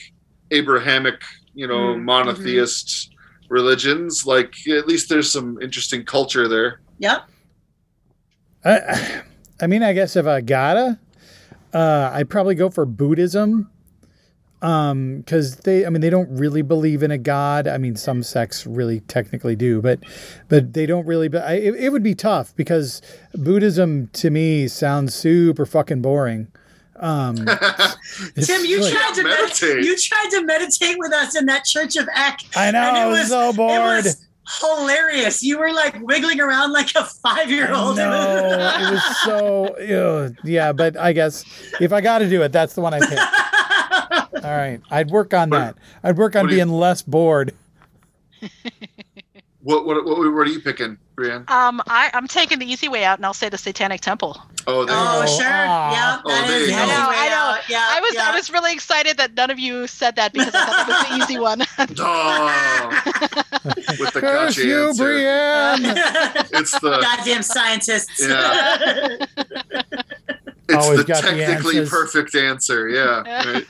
abrahamic 0.49 1.21
you 1.53 1.67
know 1.67 1.93
Mm, 1.95 2.03
monotheist 2.03 3.11
religions 3.49 4.25
like 4.25 4.53
at 4.67 4.87
least 4.87 5.09
there's 5.09 5.31
some 5.31 5.61
interesting 5.61 6.03
culture 6.03 6.47
there. 6.47 6.79
Yep 6.97 7.29
I, 8.63 9.21
I 9.61 9.67
mean, 9.67 9.83
I 9.83 9.93
guess 9.93 10.15
if 10.15 10.25
I 10.25 10.41
gotta, 10.41 10.99
uh, 11.73 12.11
I'd 12.13 12.29
probably 12.29 12.55
go 12.55 12.69
for 12.69 12.85
Buddhism. 12.85 13.69
Um, 14.61 15.19
because 15.19 15.55
they, 15.57 15.85
I 15.85 15.89
mean, 15.89 16.01
they 16.01 16.09
don't 16.09 16.29
really 16.37 16.61
believe 16.61 17.01
in 17.01 17.11
a 17.11 17.17
god. 17.17 17.65
I 17.65 17.77
mean, 17.77 17.95
some 17.95 18.21
sects 18.23 18.67
really 18.67 18.99
technically 18.99 19.55
do, 19.55 19.81
but, 19.81 20.01
but 20.49 20.73
they 20.73 20.85
don't 20.85 21.05
really. 21.05 21.29
But 21.29 21.43
I, 21.45 21.53
it, 21.53 21.75
it 21.75 21.89
would 21.93 22.03
be 22.03 22.13
tough 22.13 22.53
because 22.57 23.01
Buddhism 23.33 24.07
to 24.13 24.29
me 24.29 24.67
sounds 24.67 25.15
super 25.15 25.65
fucking 25.65 26.01
boring. 26.01 26.47
Um, 26.97 27.35
Tim, 28.35 28.65
you 28.65 28.81
like- 28.81 28.91
tried 28.91 29.13
to 29.15 29.23
meditate. 29.23 29.69
Meditate. 29.69 29.85
You 29.85 29.95
tried 29.97 30.29
to 30.31 30.43
meditate 30.43 30.95
with 30.99 31.13
us 31.13 31.37
in 31.37 31.45
that 31.45 31.63
Church 31.63 31.95
of 31.95 32.09
Eck. 32.13 32.39
I 32.57 32.71
know, 32.71 32.79
and 32.81 32.97
it 32.97 32.99
I 32.99 33.07
was 33.07 33.29
so 33.29 33.53
bored. 33.53 33.71
It 33.71 34.07
was 34.07 34.27
hilarious. 34.61 35.43
You 35.43 35.59
were 35.59 35.71
like 35.71 35.99
wiggling 36.01 36.39
around 36.39 36.71
like 36.73 36.93
a 36.95 37.03
five-year-old. 37.05 37.97
No, 37.97 38.11
it 38.11 38.91
was 38.91 39.17
so 39.23 39.77
ew. 39.79 40.35
yeah. 40.43 40.71
But 40.71 40.97
I 40.97 41.13
guess 41.13 41.45
if 41.79 41.93
I 41.93 42.01
got 42.01 42.19
to 42.19 42.29
do 42.29 42.41
it, 42.43 42.51
that's 42.51 42.73
the 42.73 42.81
one 42.81 42.93
I 42.93 42.99
pick. 42.99 43.19
All 44.43 44.55
right, 44.57 44.81
I'd 44.89 45.09
work 45.11 45.33
on 45.33 45.49
that. 45.51 45.75
I'd 46.03 46.17
work 46.17 46.35
on 46.35 46.43
what 46.43 46.49
do 46.49 46.55
you- 46.55 46.63
being 46.65 46.73
less 46.77 47.01
bored. 47.01 47.53
what 49.69 49.85
what 49.85 50.03
what, 50.05 50.17
what 50.17 50.47
are 50.47 50.51
you 50.51 50.59
picking 50.61 50.97
brianne 51.15 51.47
Um, 51.49 51.81
I, 51.87 52.09
I'm 52.13 52.27
taking 52.27 52.57
the 52.59 52.65
easy 52.65 52.87
way 52.89 53.03
out, 53.05 53.19
and 53.19 53.25
I'll 53.25 53.33
say 53.35 53.49
the 53.49 53.57
Satanic 53.57 54.01
Temple. 54.01 54.41
oh 54.67 54.83
there 54.85 54.95
oh, 54.97 55.21
you 55.21 55.25
go. 55.27 55.37
sure. 55.37 55.47
ah. 55.47 55.91
Yeah, 55.91 56.21
Oh, 56.25 56.29
that 56.29 56.47
there 56.47 56.59
is 56.59 56.69
you 56.69 56.75
go. 56.75 56.81
I 56.81 56.85
know, 56.87 57.07
I 57.09 57.29
know. 57.29 57.57
Yeah, 57.69 57.85
I 57.95 57.99
was 58.01 58.13
yeah. 58.15 58.29
I 58.31 58.35
was 58.35 58.49
really 58.51 58.73
excited 58.73 59.17
that 59.17 59.33
none 59.35 59.51
of 59.51 59.59
you 59.59 59.85
said 59.85 60.15
that 60.15 60.33
because 60.33 60.53
I 60.55 60.65
thought 60.65 60.87
that 60.87 61.09
was 61.09 61.09
the 61.09 61.23
easy 61.23 61.39
one. 61.39 61.61
Oh, 62.01 63.01
with 63.99 64.13
the 64.13 64.21
Curse 64.21 64.55
gotcha 64.57 64.67
you, 64.67 64.87
answer. 64.89 65.03
Brianne. 65.03 66.49
it's 66.59 66.71
the 66.79 66.99
Goddamn 67.01 67.43
scientists. 67.43 68.25
Yeah. 68.27 69.17
it's 70.67 70.85
Always 70.85 70.99
the 70.99 71.03
got 71.05 71.23
the 71.23 71.29
technically 71.29 71.77
answers. 71.79 71.89
perfect 71.89 72.35
answer 72.35 72.87
yeah 72.89 73.23
right. 73.53 73.65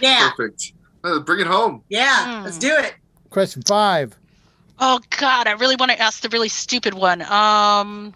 yeah. 0.00 0.30
perfect 0.36 0.72
Uh, 1.04 1.18
bring 1.20 1.40
it 1.40 1.46
home 1.46 1.82
Yeah. 1.88 2.38
Hmm. 2.38 2.44
Let's 2.44 2.58
do 2.58 2.74
it. 2.76 2.94
Question 3.30 3.62
five. 3.62 4.16
Oh 4.84 5.00
God, 5.18 5.46
I 5.46 5.52
really 5.52 5.76
want 5.76 5.92
to 5.92 6.00
ask 6.00 6.20
the 6.22 6.28
really 6.28 6.48
stupid 6.48 6.92
one. 6.94 7.22
Um, 7.22 8.12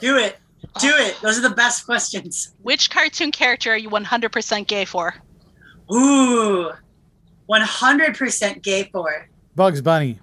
Do 0.00 0.16
it. 0.16 0.38
Do 0.80 0.88
it. 0.96 1.16
Those 1.22 1.38
are 1.38 1.42
the 1.48 1.54
best 1.54 1.84
questions. 1.84 2.54
which 2.62 2.88
cartoon 2.90 3.30
character 3.32 3.70
are 3.72 3.76
you 3.76 3.90
100% 3.90 4.66
gay 4.66 4.84
for? 4.84 5.14
Ooh. 5.92 6.70
100% 7.50 8.62
gay 8.62 8.88
for. 8.92 9.28
Bugs 9.54 9.80
Bunny. 9.82 10.18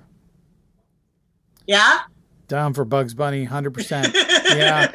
Yeah? 1.67 1.99
Down 2.47 2.73
for 2.73 2.83
Bugs 2.83 3.13
Bunny, 3.13 3.43
hundred 3.45 3.73
percent. 3.73 4.15
Yeah. 4.51 4.91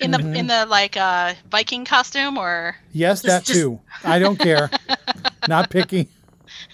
In 0.00 0.10
the 0.12 0.18
Mhm. 0.18 0.34
in 0.36 0.46
the 0.46 0.64
like 0.66 0.96
uh 0.96 1.34
Viking 1.50 1.84
costume 1.84 2.38
or 2.38 2.74
Yes, 2.92 3.20
Just- 3.20 3.26
that 3.26 3.44
just- 3.44 3.58
too. 3.60 3.80
I 4.02 4.18
don't 4.18 4.38
care. 4.38 4.70
Not 5.48 5.68
picky. 5.68 6.08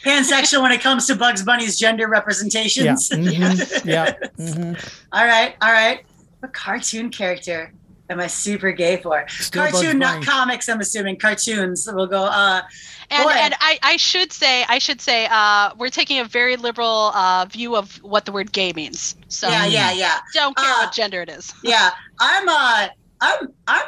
Pansexual 0.04 0.62
when 0.62 0.72
it 0.72 0.80
comes 0.80 1.06
to 1.06 1.14
Bugs 1.16 1.42
Bunny's 1.42 1.78
gender 1.78 2.04
Yeah. 2.04 2.08
representations. 2.18 3.08
mhm, 3.10 3.84
Yeah. 3.84 4.14
mhm. 4.38 4.90
All 5.12 5.26
right. 5.26 5.54
All 5.62 5.72
right. 5.72 6.04
What 6.40 6.52
cartoon 6.52 7.10
character 7.10 7.72
am 8.10 8.20
I 8.20 8.26
super 8.26 8.70
gay 8.72 8.96
for? 8.98 9.26
Still 9.28 9.68
Cartoon, 9.70 9.98
not 9.98 10.24
comics, 10.24 10.68
I'm 10.68 10.80
assuming. 10.80 11.16
Cartoons. 11.18 11.88
We'll 11.92 12.06
go. 12.06 12.24
Uh, 12.24 12.62
and, 13.10 13.24
Boy. 13.24 13.30
and 13.32 13.54
I, 13.60 13.78
I 13.82 13.96
should 13.96 14.32
say 14.32 14.64
I 14.68 14.78
should 14.78 15.00
say 15.00 15.26
uh 15.30 15.70
we're 15.78 15.88
taking 15.90 16.18
a 16.20 16.24
very 16.24 16.56
liberal 16.56 17.10
uh 17.14 17.46
view 17.50 17.74
of 17.76 17.96
what 18.02 18.24
the 18.26 18.32
word 18.32 18.52
gay 18.52 18.72
means. 18.74 19.16
So 19.28 19.48
yeah, 19.48 19.66
yeah, 19.66 19.92
yeah. 19.92 20.18
don't 20.34 20.56
care 20.56 20.70
Uh, 20.70 20.84
what 20.84 20.92
gender 20.92 21.22
it 21.22 21.30
is. 21.30 21.52
Yeah. 21.62 21.90
I'm 22.20 22.48
uh 22.48 22.88
I'm 23.20 23.48
I'm 23.66 23.84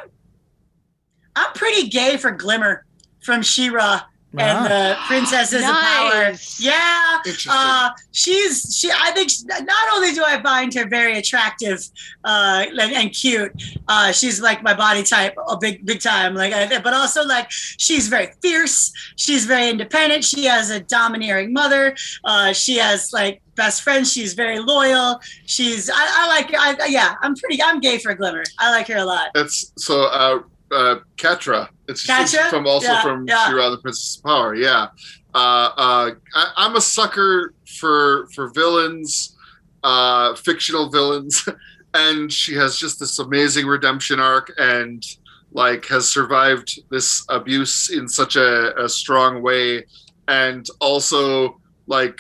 I'm 1.37 1.53
pretty 1.55 1.89
gay 1.89 2.17
for 2.17 2.31
Glimmer 2.33 2.85
from 3.23 3.43
She-Ra 3.43 4.01
Ah. 4.39 4.43
and 4.43 4.67
the 4.67 4.97
princesses 5.07 5.63
of 5.63 5.71
power. 5.75 6.31
Nice. 6.31 6.61
Yeah, 6.61 7.19
uh, 7.49 7.91
she's 8.13 8.77
she. 8.77 8.91
I 8.91 9.11
think 9.11 9.31
she- 9.31 9.45
not 9.45 9.95
only 9.95 10.13
do 10.13 10.23
I 10.25 10.41
find 10.41 10.73
her 10.75 10.87
very 10.87 11.19
attractive 11.19 11.81
uh, 12.25 12.65
and, 12.69 12.93
and 12.93 13.13
cute, 13.13 13.53
uh, 13.89 14.13
she's 14.13 14.41
like 14.41 14.63
my 14.63 14.75
body 14.75 15.03
type, 15.03 15.35
a 15.49 15.57
big 15.57 15.85
big 15.85 16.01
time. 16.01 16.35
Like, 16.35 16.53
I, 16.53 16.79
but 16.81 16.95
also 16.95 17.25
like 17.25 17.51
she's 17.51 18.07
very 18.09 18.29
fierce. 18.41 18.93
She's 19.17 19.47
very 19.47 19.69
independent. 19.69 20.25
She 20.25 20.45
has 20.45 20.71
a 20.71 20.79
domineering 20.81 21.53
mother. 21.53 21.97
Uh, 22.25 22.53
she 22.53 22.77
has 22.77 23.13
like 23.13 23.43
best 23.57 23.83
friends. 23.83 24.13
She's 24.13 24.35
very 24.35 24.61
loyal. 24.61 25.21
She's 25.47 25.91
I, 25.91 25.95
I 25.97 26.27
like 26.29 26.55
I, 26.55 26.87
yeah. 26.87 27.17
I'm 27.21 27.35
pretty. 27.35 27.61
I'm 27.61 27.81
gay 27.81 27.99
for 27.99 28.15
glimmer. 28.15 28.45
I 28.61 28.71
like 28.71 28.87
her 28.89 28.97
a 28.99 29.05
lot. 29.05 29.31
That's 29.35 29.73
so. 29.77 30.05
Uh, 30.05 30.43
uh, 30.71 30.97
Catra. 31.17 31.69
It's 31.89 32.07
Catra? 32.07 32.49
from 32.51 32.67
also 32.67 32.87
Yeah, 32.89 33.03
from 33.03 33.27
yeah. 33.29 33.49
She-Ra 33.49 33.71
the 33.71 33.79
Princess 33.79 34.17
of 34.19 34.25
Power. 34.25 34.55
Yeah. 34.55 34.89
Uh, 35.35 35.39
uh, 35.77 36.11
I, 36.35 36.53
I'm 36.57 36.77
a 36.77 36.81
sucker 36.81 37.55
for 37.79 38.27
for 38.35 38.49
villains, 38.53 39.37
uh, 39.85 40.35
fictional 40.35 40.91
villains, 40.91 41.49
and 41.95 42.33
she 42.33 42.55
has 42.55 42.77
just 42.77 42.99
this 43.01 43.19
amazing 43.19 43.67
redemption 43.67 44.19
arc 44.21 44.53
and 44.59 45.05
like 45.53 45.85
has 45.87 46.09
survived 46.09 46.81
this 46.91 47.25
abuse 47.29 47.91
in 47.91 48.09
such 48.09 48.37
a, 48.37 48.77
a 48.83 48.89
strong 48.89 49.43
way, 49.43 49.85
and 50.29 50.67
also 50.81 51.61
like 51.87 52.19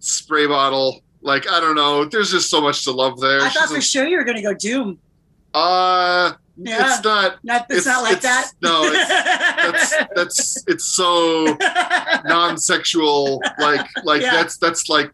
spray 0.00 0.46
bottle. 0.46 1.00
Like 1.20 1.50
I 1.50 1.60
don't 1.60 1.74
know. 1.76 2.04
There's 2.06 2.30
just 2.30 2.48
so 2.50 2.60
much 2.60 2.84
to 2.84 2.92
love 2.92 3.20
there. 3.20 3.40
I 3.42 3.48
thought 3.50 3.62
She's 3.64 3.70
for 3.70 3.76
a- 3.78 3.82
sure 3.82 4.06
you 4.06 4.16
were 4.16 4.24
gonna 4.24 4.40
go 4.42 4.54
Doom. 4.54 4.98
uh, 5.54 6.32
Yeah. 6.60 6.94
it's 6.96 7.04
not. 7.04 7.38
Not, 7.44 7.66
it's, 7.70 7.86
not 7.86 8.02
like 8.02 8.20
that. 8.22 8.50
No, 8.62 8.82
it's, 8.84 9.08
that's 9.08 10.04
that's 10.14 10.64
it's 10.66 10.84
so 10.86 11.56
non-sexual. 12.24 13.40
Like 13.58 13.86
like 14.04 14.22
Yeah. 14.22 14.32
that's 14.32 14.56
that's 14.58 14.88
like 14.88 15.10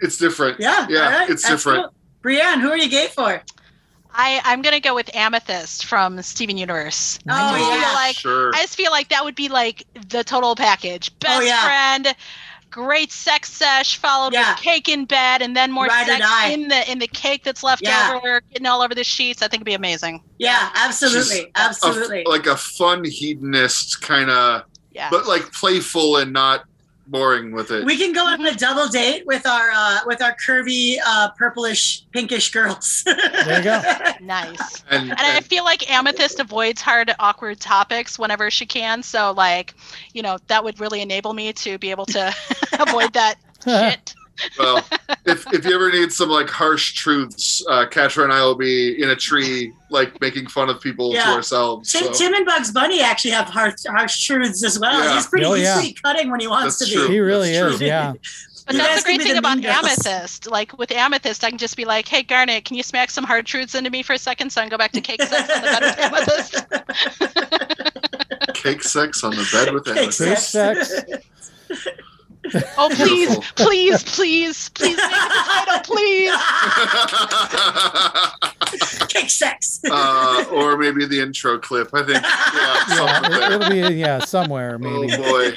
it's 0.00 0.18
different. 0.18 0.58
yeah, 0.60 0.86
Yeah, 0.88 0.98
all 1.04 1.10
right, 1.10 1.30
it's 1.30 1.42
that's 1.42 1.62
different. 1.64 1.84
cool. 2.22 2.32
Brianne, 2.32 2.60
who 2.60 2.70
are 2.70 2.76
you 2.76 2.88
gay 2.88 3.08
for? 3.08 3.42
I 4.14 4.40
I'm 4.44 4.62
gonna 4.62 4.80
go 4.80 4.94
with 4.94 5.14
Amethyst 5.14 5.86
from 5.86 6.20
Steven 6.22 6.56
Universe. 6.58 7.18
Oh, 7.28 7.32
I 7.32 7.58
just 7.58 7.70
yeah. 7.70 7.82
feel 7.84 7.94
like 7.94 8.16
sure. 8.16 8.50
I 8.54 8.60
just 8.62 8.76
feel 8.76 8.90
like 8.90 9.08
that 9.08 9.24
would 9.24 9.34
be 9.34 9.48
like 9.48 9.84
the 10.08 10.22
total 10.24 10.54
package. 10.54 11.10
Oh, 11.12 11.16
Best 11.20 11.40
Oh, 11.40 11.44
yeah. 11.44 11.64
friend, 11.64 12.16
great 12.72 13.12
sex 13.12 13.52
sesh, 13.52 13.96
followed 13.98 14.32
Yeah. 14.32 14.54
with 14.54 14.62
cake 14.62 14.88
in 14.88 15.04
bed, 15.04 15.42
and 15.42 15.54
then 15.54 15.70
more 15.70 15.86
Ride 15.86 16.06
sex 16.06 16.26
in 16.50 16.68
the 16.68 16.90
in 16.90 16.98
the 16.98 17.06
cake 17.06 17.44
that's 17.44 17.62
left 17.62 17.82
Yeah. 17.82 18.14
over, 18.16 18.40
getting 18.50 18.66
all 18.66 18.82
over 18.82 18.94
the 18.94 19.04
sheets. 19.04 19.42
I 19.42 19.46
think 19.46 19.58
it'd 19.60 19.66
be 19.66 19.74
amazing. 19.74 20.22
Yeah, 20.38 20.70
absolutely, 20.74 21.22
She's 21.36 21.44
a- 21.44 21.50
absolutely. 21.60 22.24
like 22.26 22.46
a 22.46 22.56
fun 22.56 23.04
hedonist 23.04 24.00
kind 24.00 24.30
of, 24.30 24.62
Yeah. 24.92 25.08
but 25.10 25.26
like 25.26 25.52
playful 25.52 26.16
and 26.16 26.32
not 26.32 26.64
boring 27.06 27.52
with 27.52 27.70
it. 27.70 27.84
we 27.84 27.96
can 27.98 28.12
go 28.12 28.24
on 28.26 28.44
a 28.46 28.54
double 28.54 28.88
date 28.88 29.26
with 29.26 29.46
our 29.46 29.70
uh, 29.74 29.98
with 30.06 30.22
our 30.22 30.36
curvy 30.46 30.96
uh, 31.04 31.30
purplish 31.36 32.04
pinkish 32.12 32.50
girls. 32.52 33.04
There 33.42 33.58
you 33.58 33.64
go. 33.64 33.82
nice. 34.20 34.84
and, 34.90 35.10
And 35.10 35.20
I 35.20 35.40
feel 35.40 35.64
like 35.64 35.90
Amethyst 35.90 36.38
avoids 36.38 36.80
hard, 36.80 37.12
awkward 37.18 37.58
topics 37.58 38.18
whenever 38.18 38.50
she 38.50 38.66
can. 38.66 39.02
So, 39.02 39.32
like, 39.32 39.74
you 40.14 40.22
know, 40.22 40.38
that 40.46 40.62
would 40.62 40.78
really 40.78 41.00
enable 41.00 41.32
me 41.32 41.52
to 41.54 41.76
be 41.78 41.90
able 41.90 42.06
to 42.06 42.32
avoid 42.78 43.12
that 43.14 43.34
shit. 43.64 44.14
Well, 44.58 44.84
if 45.26 45.44
if 45.52 45.64
you 45.64 45.74
ever 45.74 45.90
need 45.90 46.12
some 46.12 46.28
like 46.28 46.48
harsh 46.50 46.92
truths, 46.94 47.64
uh, 47.68 47.86
Catra 47.86 48.24
and 48.24 48.32
I 48.32 48.42
will 48.44 48.54
be 48.54 49.00
in 49.02 49.10
a 49.10 49.16
tree, 49.16 49.72
like 49.90 50.20
making 50.20 50.46
fun 50.48 50.68
of 50.70 50.80
people 50.80 51.12
Yeah. 51.12 51.24
to 51.24 51.30
ourselves. 51.32 51.90
Tim, 51.92 52.04
so. 52.04 52.12
Tim 52.12 52.34
and 52.34 52.44
Bugs 52.46 52.70
Bunny 52.72 53.00
actually 53.00 53.30
have 53.32 53.48
harsh, 53.48 53.84
harsh 53.86 54.24
truths 54.26 54.64
as 54.64 54.78
well. 54.78 55.02
Yeah. 55.02 55.14
He's 55.14 55.26
pretty, 55.26 55.44
Oh, 55.46 55.54
he's 55.54 55.64
yeah. 55.64 55.74
pretty 55.74 55.94
cutting 56.02 56.30
when 56.30 56.40
he 56.40 56.46
wants 56.46 56.78
That's 56.78 56.90
to 56.90 56.96
true. 56.96 57.06
be. 57.08 57.14
he 57.14 57.20
really 57.20 57.52
That's 57.52 57.72
is. 57.74 57.78
true. 57.78 57.86
Yeah. 57.86 58.12
But 58.64 58.76
You 58.76 58.80
that's 58.82 59.02
the 59.02 59.06
great 59.08 59.22
thing 59.22 59.32
the 59.32 59.38
about 59.40 59.60
girls. 59.60 60.06
Amethyst. 60.06 60.48
Like 60.48 60.78
with 60.78 60.92
Amethyst, 60.92 61.42
I 61.42 61.48
can 61.50 61.58
just 61.58 61.76
be 61.76 61.84
like, 61.84 62.06
"Hey 62.06 62.22
Garnet, 62.22 62.64
can 62.64 62.76
you 62.76 62.84
smack 62.84 63.10
some 63.10 63.24
hard 63.24 63.44
truths 63.44 63.74
into 63.74 63.90
me 63.90 64.04
for 64.04 64.12
a 64.12 64.18
second 64.18 64.50
so 64.52 64.60
I 64.60 64.64
can 64.64 64.70
go 64.70 64.78
back 64.78 64.92
to 64.92 65.00
cake 65.00 65.20
sex 65.20 65.50
on 65.50 65.62
the 65.62 65.62
bed 65.62 65.82
with 65.82 65.98
Amethyst?" 65.98 66.64
Cake 68.62 68.84
sex 68.84 69.24
on 69.24 69.32
the 69.34 69.48
bed 69.52 69.74
with 69.74 69.88
Amethyst. 69.88 70.20
Cake 70.20 70.38
sex. 70.38 71.02
Oh 72.76 72.88
please, 72.92 73.28
Beautiful. 73.28 73.44
please, 73.66 74.02
please, 74.02 74.68
please 74.70 74.96
make 74.96 75.06
it 75.06 75.10
the 75.10 75.42
title, 75.46 75.78
please. 75.94 76.32
Cake 79.08 79.30
sex. 79.30 79.80
uh, 79.90 80.44
or 80.50 80.76
maybe 80.78 81.04
the 81.06 81.20
intro 81.20 81.58
clip. 81.58 81.90
I 81.94 82.02
think. 82.02 82.22
Yeah, 82.22 82.84
Yeah, 82.88 83.18
it, 83.18 83.22
there. 83.30 83.52
it'll 83.52 83.68
be 83.90 83.94
yeah 83.94 84.18
somewhere 84.20 84.74
Oh 84.74 84.78
maybe. 84.78 85.16
boy. 85.16 85.52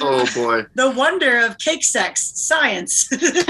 Oh 0.00 0.26
boy. 0.34 0.66
the 0.74 0.90
wonder 0.90 1.38
of 1.46 1.56
cake 1.58 1.84
sex 1.84 2.32
science. 2.34 3.08
I 3.12 3.16
think 3.16 3.46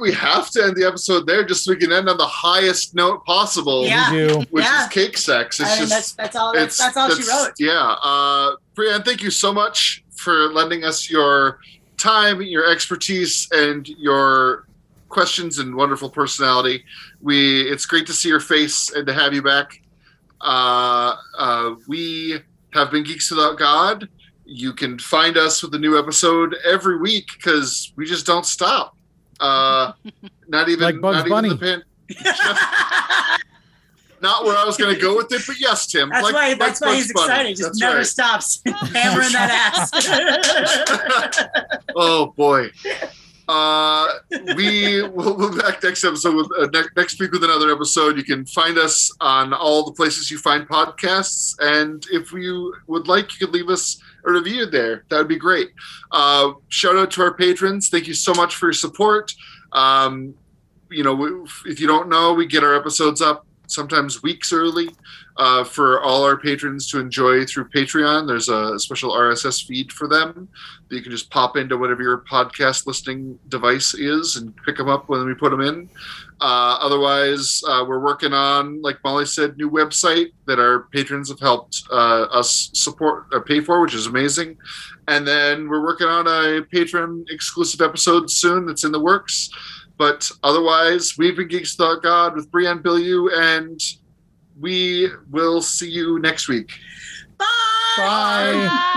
we 0.00 0.12
have 0.12 0.50
to 0.50 0.62
end 0.64 0.76
the 0.76 0.86
episode 0.86 1.26
there 1.26 1.44
just 1.44 1.64
so 1.64 1.72
we 1.72 1.76
can 1.78 1.92
end 1.92 2.08
on 2.08 2.16
the 2.16 2.26
highest 2.26 2.94
note 2.94 3.24
possible, 3.24 3.84
Yeah. 3.86 4.10
We 4.12 4.28
do. 4.28 4.40
which 4.50 4.64
Yeah. 4.64 4.82
is 4.84 4.88
cake 4.88 5.16
sex. 5.16 5.60
It's 5.60 5.70
I 5.70 5.72
mean, 5.80 5.88
just 5.88 5.90
that's 5.90 6.12
that's 6.12 6.36
all. 6.36 6.52
That's, 6.52 6.78
that's 6.78 6.96
all 6.96 7.10
she 7.10 7.28
wrote. 7.28 7.52
Yeah. 7.58 7.96
Uh, 8.02 8.56
Brianne, 8.74 9.04
thank 9.04 9.22
you 9.22 9.30
so 9.30 9.52
much 9.52 10.04
for 10.14 10.52
lending 10.52 10.84
us 10.84 11.10
your 11.10 11.58
time, 11.98 12.42
your 12.42 12.70
expertise, 12.70 13.48
and 13.52 13.86
your 13.88 14.66
questions 15.08 15.58
and 15.58 15.74
wonderful 15.74 16.10
personality. 16.10 16.84
We 17.20 17.62
it's 17.62 17.86
great 17.86 18.06
to 18.06 18.12
see 18.12 18.28
your 18.28 18.40
face 18.40 18.92
and 18.92 19.06
to 19.06 19.12
have 19.12 19.32
you 19.34 19.42
back. 19.42 19.80
Uh, 20.40 21.16
uh, 21.38 21.74
we 21.88 22.38
have 22.72 22.90
been 22.90 23.02
Geeks 23.02 23.30
Without 23.30 23.58
God. 23.58 24.08
You 24.44 24.72
can 24.74 24.98
find 24.98 25.36
us 25.36 25.62
with 25.62 25.74
a 25.74 25.78
new 25.78 25.98
episode 25.98 26.54
every 26.64 26.98
week 26.98 27.26
because 27.36 27.92
we 27.96 28.04
just 28.06 28.26
don't 28.26 28.46
stop. 28.46 28.95
Uh, 29.40 29.92
not 30.48 30.68
even 30.68 30.84
Like 30.84 31.00
Bugs 31.00 31.18
not 31.18 31.28
Bunny. 31.28 31.48
even 31.50 31.58
the 31.58 31.66
pan. 31.66 31.82
Not 34.22 34.44
where 34.46 34.56
I 34.56 34.64
was 34.64 34.78
going 34.78 34.94
to 34.94 35.00
go 35.00 35.14
with 35.14 35.30
it, 35.30 35.42
but 35.46 35.60
yes, 35.60 35.86
Tim. 35.86 36.08
That's 36.08 36.24
like- 36.24 36.34
why. 36.34 36.48
like 36.48 36.58
That's 36.58 36.80
why 36.80 36.86
Bugs 36.88 37.02
he's 37.02 37.12
Bunny. 37.12 37.26
excited. 37.26 37.50
Just 37.56 37.62
That's 37.68 37.80
never 37.80 37.96
right. 37.98 38.06
stops 38.06 38.62
hammering 38.94 39.32
that 39.32 39.50
ass. 39.76 39.90
oh 41.94 42.32
boy. 42.36 42.70
Uh, 43.48 44.08
we 44.56 45.02
will 45.08 45.50
be 45.52 45.58
back 45.60 45.80
next 45.82 46.02
episode 46.02 46.34
with 46.34 46.48
uh, 46.58 46.66
ne- 46.72 46.88
next 46.96 47.20
week 47.20 47.30
with 47.30 47.44
another 47.44 47.70
episode. 47.70 48.16
You 48.16 48.24
can 48.24 48.44
find 48.46 48.76
us 48.78 49.12
on 49.20 49.52
all 49.52 49.84
the 49.84 49.92
places 49.92 50.30
you 50.30 50.38
find 50.38 50.66
podcasts, 50.66 51.54
and 51.60 52.04
if 52.10 52.32
you 52.32 52.74
would 52.88 53.06
like, 53.08 53.32
you 53.38 53.46
could 53.46 53.54
leave 53.54 53.68
us 53.68 53.98
a 54.26 54.32
review 54.32 54.66
there. 54.66 55.04
That 55.08 55.18
would 55.18 55.28
be 55.28 55.36
great. 55.36 55.70
Uh, 56.10 56.52
shout 56.68 56.96
out 56.96 57.10
to 57.12 57.22
our 57.22 57.34
patrons. 57.34 57.88
Thank 57.88 58.06
you 58.06 58.14
so 58.14 58.34
much 58.34 58.56
for 58.56 58.66
your 58.66 58.72
support. 58.74 59.32
Um, 59.72 60.34
you 60.90 61.02
know, 61.02 61.46
if 61.64 61.80
you 61.80 61.86
don't 61.86 62.08
know, 62.08 62.32
we 62.32 62.46
get 62.46 62.64
our 62.64 62.74
episodes 62.74 63.20
up 63.20 63.46
sometimes 63.66 64.22
weeks 64.22 64.52
early 64.52 64.88
uh, 65.36 65.64
for 65.64 66.02
all 66.02 66.24
our 66.24 66.36
patrons 66.36 66.88
to 66.90 66.98
enjoy 66.98 67.44
through 67.44 67.68
Patreon. 67.68 68.26
There's 68.26 68.48
a 68.48 68.78
special 68.78 69.12
RSS 69.12 69.66
feed 69.66 69.92
for 69.92 70.08
them 70.08 70.48
that 70.88 70.96
you 70.96 71.02
can 71.02 71.12
just 71.12 71.30
pop 71.30 71.56
into 71.56 71.76
whatever 71.76 72.02
your 72.02 72.18
podcast 72.18 72.86
listening 72.86 73.38
device 73.48 73.94
is 73.94 74.36
and 74.36 74.54
pick 74.64 74.76
them 74.76 74.88
up 74.88 75.08
when 75.08 75.26
we 75.26 75.34
put 75.34 75.50
them 75.50 75.60
in. 75.60 75.88
Uh, 76.40 76.78
otherwise, 76.80 77.62
uh, 77.66 77.84
we're 77.86 77.98
working 77.98 78.32
on, 78.32 78.80
like 78.82 79.02
Molly 79.02 79.24
said, 79.26 79.56
new 79.56 79.70
website 79.70 80.32
that 80.46 80.58
our 80.58 80.84
patrons 80.92 81.28
have 81.30 81.40
helped 81.40 81.82
uh, 81.90 82.26
us 82.30 82.70
support 82.74 83.26
or 83.32 83.42
pay 83.42 83.60
for, 83.60 83.80
which 83.80 83.94
is 83.94 84.06
amazing. 84.06 84.56
And 85.08 85.26
then 85.26 85.68
we're 85.68 85.82
working 85.82 86.08
on 86.08 86.26
a 86.26 86.62
patron 86.62 87.24
exclusive 87.30 87.80
episode 87.80 88.30
soon 88.30 88.66
that's 88.66 88.84
in 88.84 88.92
the 88.92 89.00
works. 89.00 89.50
But 89.98 90.30
otherwise, 90.42 91.16
we've 91.16 91.36
been 91.36 91.48
Geeks 91.48 91.78
Without 91.78 92.02
God 92.02 92.34
with 92.34 92.50
Brianne 92.50 92.82
Billiou, 92.82 93.30
and 93.34 93.80
we 94.60 95.10
will 95.30 95.62
see 95.62 95.90
you 95.90 96.18
next 96.18 96.48
week. 96.48 96.70
Bye. 97.38 97.44
Bye. 97.96 98.68
Bye. 98.68 98.96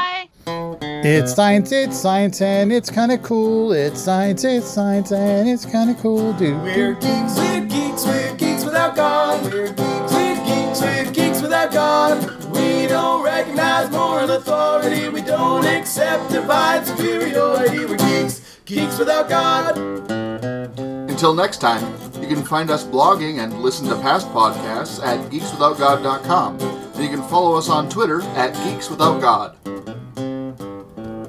It's 1.02 1.34
science, 1.34 1.72
it's 1.72 1.98
science, 1.98 2.42
and 2.42 2.74
it's 2.74 2.90
kind 2.90 3.12
of 3.12 3.22
cool. 3.24 3.72
It's 3.72 4.02
science, 4.02 4.44
it's 4.44 4.68
science, 4.68 5.12
and 5.12 5.48
it's 5.48 5.66
kind 5.66 5.90
of 5.90 5.98
cool, 6.00 6.34
dude. 6.34 6.62
We're 6.62 6.96
geeks, 6.96 7.38
we're 7.38 7.66
geeks, 7.66 8.06
we're 8.06 8.36
geeks 8.36 8.66
without 8.66 8.96
God. 8.96 9.44
We're 9.44 9.68
geeks, 9.68 10.12
we're 10.12 10.36
geeks, 10.46 10.82
we're 10.82 11.12
geeks 11.12 11.42
without 11.42 11.72
God. 11.72 12.46
We 12.54 12.88
don't 12.88 13.24
recognize 13.24 13.90
moral 13.92 14.32
authority. 14.32 15.08
We 15.10 15.22
don't 15.22 15.66
accept 15.66 16.32
divine 16.32 16.84
superiority. 16.86 17.86
We're 17.86 17.98
geeks, 17.98 18.60
geeks 18.66 18.98
without 18.98 19.30
God. 19.30 20.89
Until 21.20 21.34
next 21.34 21.58
time, 21.58 21.84
you 22.22 22.30
can 22.30 22.46
find 22.46 22.72
us 22.72 22.86
blogging 22.86 23.44
and 23.44 23.62
listen 23.62 23.86
to 23.90 23.96
past 23.96 24.26
podcasts 24.30 25.04
at 25.04 25.20
geekswithoutgod.com. 25.30 26.58
And 26.62 27.04
you 27.04 27.10
can 27.10 27.22
follow 27.28 27.58
us 27.58 27.68
on 27.68 27.90
Twitter 27.90 28.22
at 28.38 28.54
geekswithoutgod. 28.54 29.58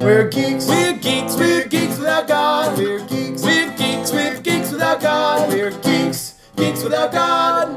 We're 0.01 0.29
geeks, 0.29 0.69
we're 0.69 0.93
geeks, 0.93 1.35
we're 1.37 1.67
geeks 1.67 1.99
without 1.99 2.29
God. 2.29 2.79
We're 2.79 3.05
geeks, 3.09 3.43
we're 3.43 3.77
geeks, 3.77 4.13
we're 4.13 4.41
geeks 4.41 4.71
without 4.71 5.01
God. 5.01 5.49
We're 5.49 5.73
geeks, 5.81 6.41
geeks 6.55 6.85
without 6.85 7.11
God. 7.11 7.77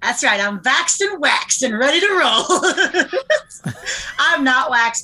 That's 0.00 0.22
right. 0.22 0.40
I'm 0.40 0.60
vaxxed 0.60 1.00
and 1.00 1.20
waxed 1.20 1.62
and 1.64 1.76
ready 1.76 1.98
to 1.98 2.06
roll. 2.06 3.74
I'm 4.18 4.44
not 4.44 4.70
waxed. 4.70 4.96